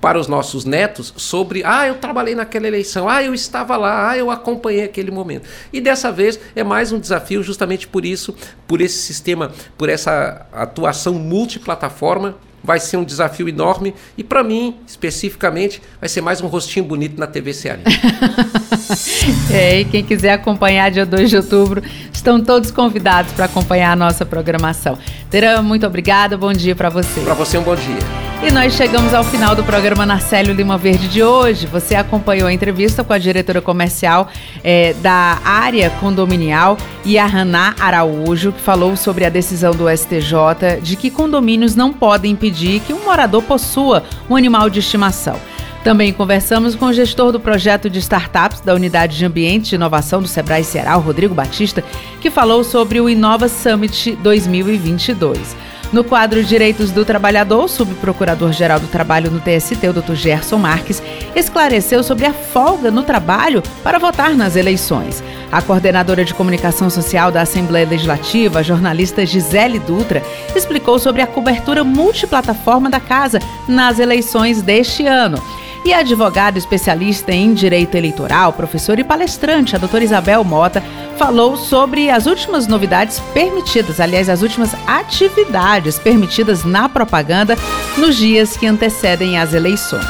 para 0.00 0.18
os 0.18 0.28
nossos 0.28 0.64
netos 0.64 1.12
sobre, 1.16 1.62
ah, 1.64 1.86
eu 1.86 1.96
trabalhei 1.96 2.34
naquela 2.34 2.66
eleição, 2.66 3.08
ah, 3.08 3.22
eu 3.22 3.34
estava 3.34 3.76
lá, 3.76 4.10
ah, 4.10 4.16
eu 4.16 4.30
acompanhei 4.30 4.84
aquele 4.84 5.10
momento. 5.10 5.48
E 5.72 5.80
dessa 5.80 6.12
vez 6.12 6.38
é 6.54 6.62
mais 6.62 6.92
um 6.92 6.98
desafio 6.98 7.42
justamente 7.42 7.88
por 7.88 8.04
isso, 8.04 8.34
por 8.66 8.80
esse 8.80 8.98
sistema, 8.98 9.52
por 9.76 9.88
essa 9.88 10.46
atuação 10.52 11.14
multiplataforma, 11.14 12.36
vai 12.62 12.80
ser 12.80 12.96
um 12.96 13.04
desafio 13.04 13.48
enorme 13.48 13.94
e 14.16 14.24
para 14.24 14.42
mim, 14.42 14.76
especificamente, 14.86 15.80
vai 16.00 16.08
ser 16.08 16.20
mais 16.20 16.40
um 16.40 16.46
rostinho 16.46 16.84
bonito 16.84 17.18
na 17.18 17.26
TV 17.26 17.52
Ceará. 17.52 17.80
é, 19.52 19.80
e 19.80 19.84
quem 19.84 20.04
quiser 20.04 20.32
acompanhar 20.32 20.90
dia 20.90 21.06
2 21.06 21.30
de 21.30 21.36
outubro, 21.36 21.82
estão 22.12 22.40
todos 22.40 22.70
convidados 22.70 23.32
para 23.32 23.46
acompanhar 23.46 23.92
a 23.92 23.96
nossa 23.96 24.26
programação. 24.26 24.98
Terã, 25.30 25.62
muito 25.62 25.86
obrigada, 25.86 26.36
bom 26.36 26.52
dia 26.52 26.74
para 26.74 26.88
você. 26.88 27.20
Para 27.20 27.34
você 27.34 27.58
um 27.58 27.62
bom 27.62 27.76
dia. 27.76 28.28
E 28.40 28.52
nós 28.52 28.74
chegamos 28.74 29.12
ao 29.12 29.24
final 29.24 29.56
do 29.56 29.64
programa 29.64 30.06
Narcélio 30.06 30.54
Lima 30.54 30.78
Verde 30.78 31.08
de 31.08 31.22
hoje. 31.22 31.66
Você 31.66 31.96
acompanhou 31.96 32.46
a 32.46 32.52
entrevista 32.52 33.02
com 33.02 33.12
a 33.12 33.18
diretora 33.18 33.60
comercial 33.60 34.28
é, 34.62 34.92
da 34.94 35.40
área 35.44 35.90
condominial, 35.90 36.78
Yahaná 37.08 37.74
Araújo, 37.80 38.52
que 38.52 38.60
falou 38.60 38.94
sobre 38.94 39.24
a 39.24 39.30
decisão 39.30 39.72
do 39.72 39.88
STJ 39.88 40.82
de 40.82 40.94
que 40.94 41.10
condomínios 41.10 41.74
não 41.74 41.90
podem 41.90 42.32
impedir 42.32 42.80
que 42.80 42.92
um 42.92 43.04
morador 43.04 43.42
possua 43.42 44.04
um 44.28 44.36
animal 44.36 44.68
de 44.68 44.80
estimação. 44.80 45.40
Também 45.82 46.12
conversamos 46.12 46.74
com 46.74 46.86
o 46.86 46.92
gestor 46.92 47.32
do 47.32 47.40
projeto 47.40 47.88
de 47.88 47.98
startups 47.98 48.60
da 48.60 48.74
Unidade 48.74 49.16
de 49.16 49.24
Ambiente 49.24 49.72
e 49.72 49.76
Inovação 49.76 50.20
do 50.20 50.28
Sebrae 50.28 50.62
Ceará, 50.62 50.94
Rodrigo 50.96 51.34
Batista, 51.34 51.82
que 52.20 52.30
falou 52.30 52.62
sobre 52.62 53.00
o 53.00 53.08
Inova 53.08 53.48
Summit 53.48 54.14
2022. 54.16 55.56
No 55.90 56.04
quadro 56.04 56.44
Direitos 56.44 56.90
do 56.90 57.02
Trabalhador, 57.02 57.64
o 57.64 57.68
subprocurador-geral 57.68 58.78
do 58.78 58.88
Trabalho 58.88 59.30
no 59.30 59.40
TST, 59.40 59.88
o 59.88 59.92
Dr. 59.94 60.14
Gerson 60.14 60.58
Marques, 60.58 61.02
esclareceu 61.34 62.02
sobre 62.02 62.26
a 62.26 62.32
folga 62.32 62.90
no 62.90 63.02
trabalho 63.02 63.62
para 63.82 63.98
votar 63.98 64.34
nas 64.34 64.54
eleições. 64.54 65.22
A 65.50 65.62
coordenadora 65.62 66.26
de 66.26 66.34
comunicação 66.34 66.90
social 66.90 67.32
da 67.32 67.40
Assembleia 67.40 67.88
Legislativa, 67.88 68.58
a 68.58 68.62
jornalista 68.62 69.24
Gisele 69.24 69.78
Dutra, 69.78 70.22
explicou 70.54 70.98
sobre 70.98 71.22
a 71.22 71.26
cobertura 71.26 71.82
multiplataforma 71.82 72.90
da 72.90 73.00
casa 73.00 73.38
nas 73.66 73.98
eleições 73.98 74.60
deste 74.60 75.06
ano. 75.06 75.42
E 75.86 75.94
a 75.94 76.00
advogada 76.00 76.58
especialista 76.58 77.32
em 77.32 77.54
direito 77.54 77.94
eleitoral, 77.94 78.52
professora 78.52 79.00
e 79.00 79.04
palestrante, 79.04 79.74
a 79.74 79.78
doutora 79.78 80.04
Isabel 80.04 80.44
Mota, 80.44 80.82
falou 81.18 81.56
sobre 81.56 82.08
as 82.08 82.26
últimas 82.26 82.68
novidades 82.68 83.18
permitidas, 83.34 83.98
aliás, 83.98 84.28
as 84.28 84.40
últimas 84.40 84.70
atividades 84.86 85.98
permitidas 85.98 86.64
na 86.64 86.88
propaganda 86.88 87.56
nos 87.96 88.16
dias 88.16 88.56
que 88.56 88.66
antecedem 88.66 89.36
as 89.36 89.52
eleições. 89.52 90.06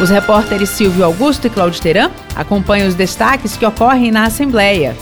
Os 0.00 0.10
repórteres 0.10 0.70
Silvio 0.70 1.04
Augusto 1.04 1.48
e 1.48 1.50
Cláudio 1.50 1.82
Teran 1.82 2.10
acompanham 2.36 2.88
os 2.88 2.94
destaques 2.94 3.56
que 3.56 3.66
ocorrem 3.66 4.12
na 4.12 4.26
Assembleia. 4.26 4.96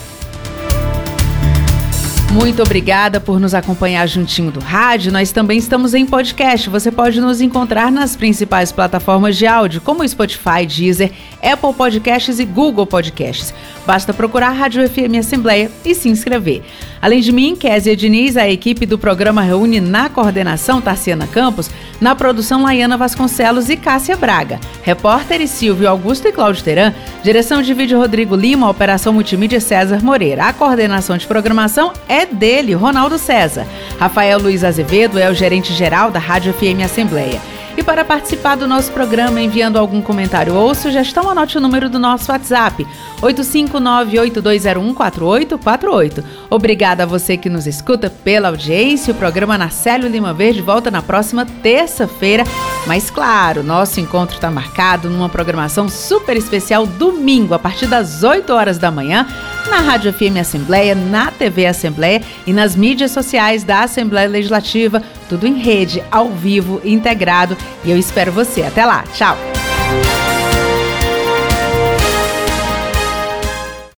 Muito 2.32 2.62
obrigada 2.62 3.20
por 3.20 3.38
nos 3.38 3.52
acompanhar 3.52 4.06
juntinho 4.06 4.50
do 4.50 4.58
rádio. 4.58 5.12
Nós 5.12 5.30
também 5.32 5.58
estamos 5.58 5.92
em 5.92 6.06
podcast. 6.06 6.70
Você 6.70 6.90
pode 6.90 7.20
nos 7.20 7.42
encontrar 7.42 7.92
nas 7.92 8.16
principais 8.16 8.72
plataformas 8.72 9.36
de 9.36 9.46
áudio, 9.46 9.82
como 9.82 10.06
Spotify, 10.08 10.64
Deezer, 10.66 11.12
Apple 11.42 11.74
Podcasts 11.74 12.38
e 12.38 12.46
Google 12.46 12.86
Podcasts. 12.86 13.52
Basta 13.86 14.14
procurar 14.14 14.50
Rádio 14.50 14.88
FM 14.88 15.18
Assembleia 15.18 15.70
e 15.84 15.94
se 15.94 16.08
inscrever. 16.08 16.62
Além 17.00 17.20
de 17.20 17.32
mim, 17.32 17.56
Kézia 17.56 17.96
Diniz, 17.96 18.36
a 18.36 18.48
equipe 18.48 18.86
do 18.86 18.96
programa 18.96 19.42
reúne 19.42 19.80
na 19.80 20.08
coordenação 20.08 20.80
Tarciana 20.80 21.26
Campos, 21.26 21.68
na 22.00 22.14
produção 22.14 22.62
Laiana 22.62 22.96
Vasconcelos 22.96 23.68
e 23.68 23.76
Cássia 23.76 24.16
Braga. 24.16 24.60
Repórteres 24.82 25.50
Silvio 25.50 25.88
Augusto 25.88 26.28
e 26.28 26.32
Cláudio 26.32 26.62
Teran, 26.62 26.94
direção 27.24 27.60
de 27.60 27.74
vídeo 27.74 27.98
Rodrigo 27.98 28.36
Lima, 28.36 28.70
operação 28.70 29.12
multimídia 29.12 29.60
César 29.60 30.00
Moreira. 30.02 30.44
A 30.44 30.52
coordenação 30.52 31.16
de 31.16 31.26
programação 31.26 31.92
é 32.08 32.24
dele, 32.24 32.74
Ronaldo 32.74 33.18
César. 33.18 33.66
Rafael 33.98 34.38
Luiz 34.38 34.62
Azevedo 34.62 35.18
é 35.18 35.28
o 35.28 35.34
gerente 35.34 35.72
geral 35.72 36.10
da 36.10 36.20
Rádio 36.20 36.52
FM 36.52 36.84
Assembleia. 36.84 37.40
E 37.76 37.82
para 37.82 38.04
participar 38.04 38.56
do 38.56 38.68
nosso 38.68 38.92
programa 38.92 39.40
enviando 39.40 39.78
algum 39.78 40.02
comentário 40.02 40.54
ou 40.54 40.74
sugestão, 40.74 41.30
anote 41.30 41.56
o 41.56 41.60
número 41.60 41.88
do 41.88 41.98
nosso 41.98 42.30
WhatsApp, 42.30 42.86
859-8201-4848. 43.22 46.22
Obrigada 46.50 47.04
a 47.04 47.06
você 47.06 47.34
que 47.36 47.48
nos 47.48 47.66
escuta 47.66 48.10
pela 48.10 48.48
audiência. 48.48 49.12
O 49.12 49.16
programa 49.16 49.56
Narcélio 49.56 50.08
Lima 50.08 50.34
Verde 50.34 50.60
volta 50.60 50.90
na 50.90 51.00
próxima 51.00 51.46
terça-feira. 51.46 52.44
Mas 52.86 53.10
claro, 53.10 53.62
nosso 53.62 54.00
encontro 54.00 54.34
está 54.34 54.50
marcado 54.50 55.08
numa 55.08 55.30
programação 55.30 55.88
super 55.88 56.36
especial 56.36 56.86
domingo, 56.86 57.54
a 57.54 57.58
partir 57.58 57.86
das 57.86 58.22
8 58.22 58.52
horas 58.52 58.76
da 58.76 58.90
manhã, 58.90 59.26
na 59.70 59.78
Rádio 59.78 60.12
FM 60.12 60.36
Assembleia, 60.40 60.94
na 60.94 61.30
TV 61.30 61.64
Assembleia 61.66 62.20
e 62.46 62.52
nas 62.52 62.76
mídias 62.76 63.12
sociais 63.12 63.64
da 63.64 63.84
Assembleia 63.84 64.28
Legislativa, 64.28 65.02
tudo 65.32 65.46
em 65.46 65.54
rede, 65.54 66.02
ao 66.10 66.28
vivo, 66.28 66.78
integrado. 66.84 67.56
E 67.82 67.90
eu 67.90 67.96
espero 67.96 68.30
você. 68.30 68.62
Até 68.62 68.84
lá. 68.84 69.02
Tchau. 69.14 69.61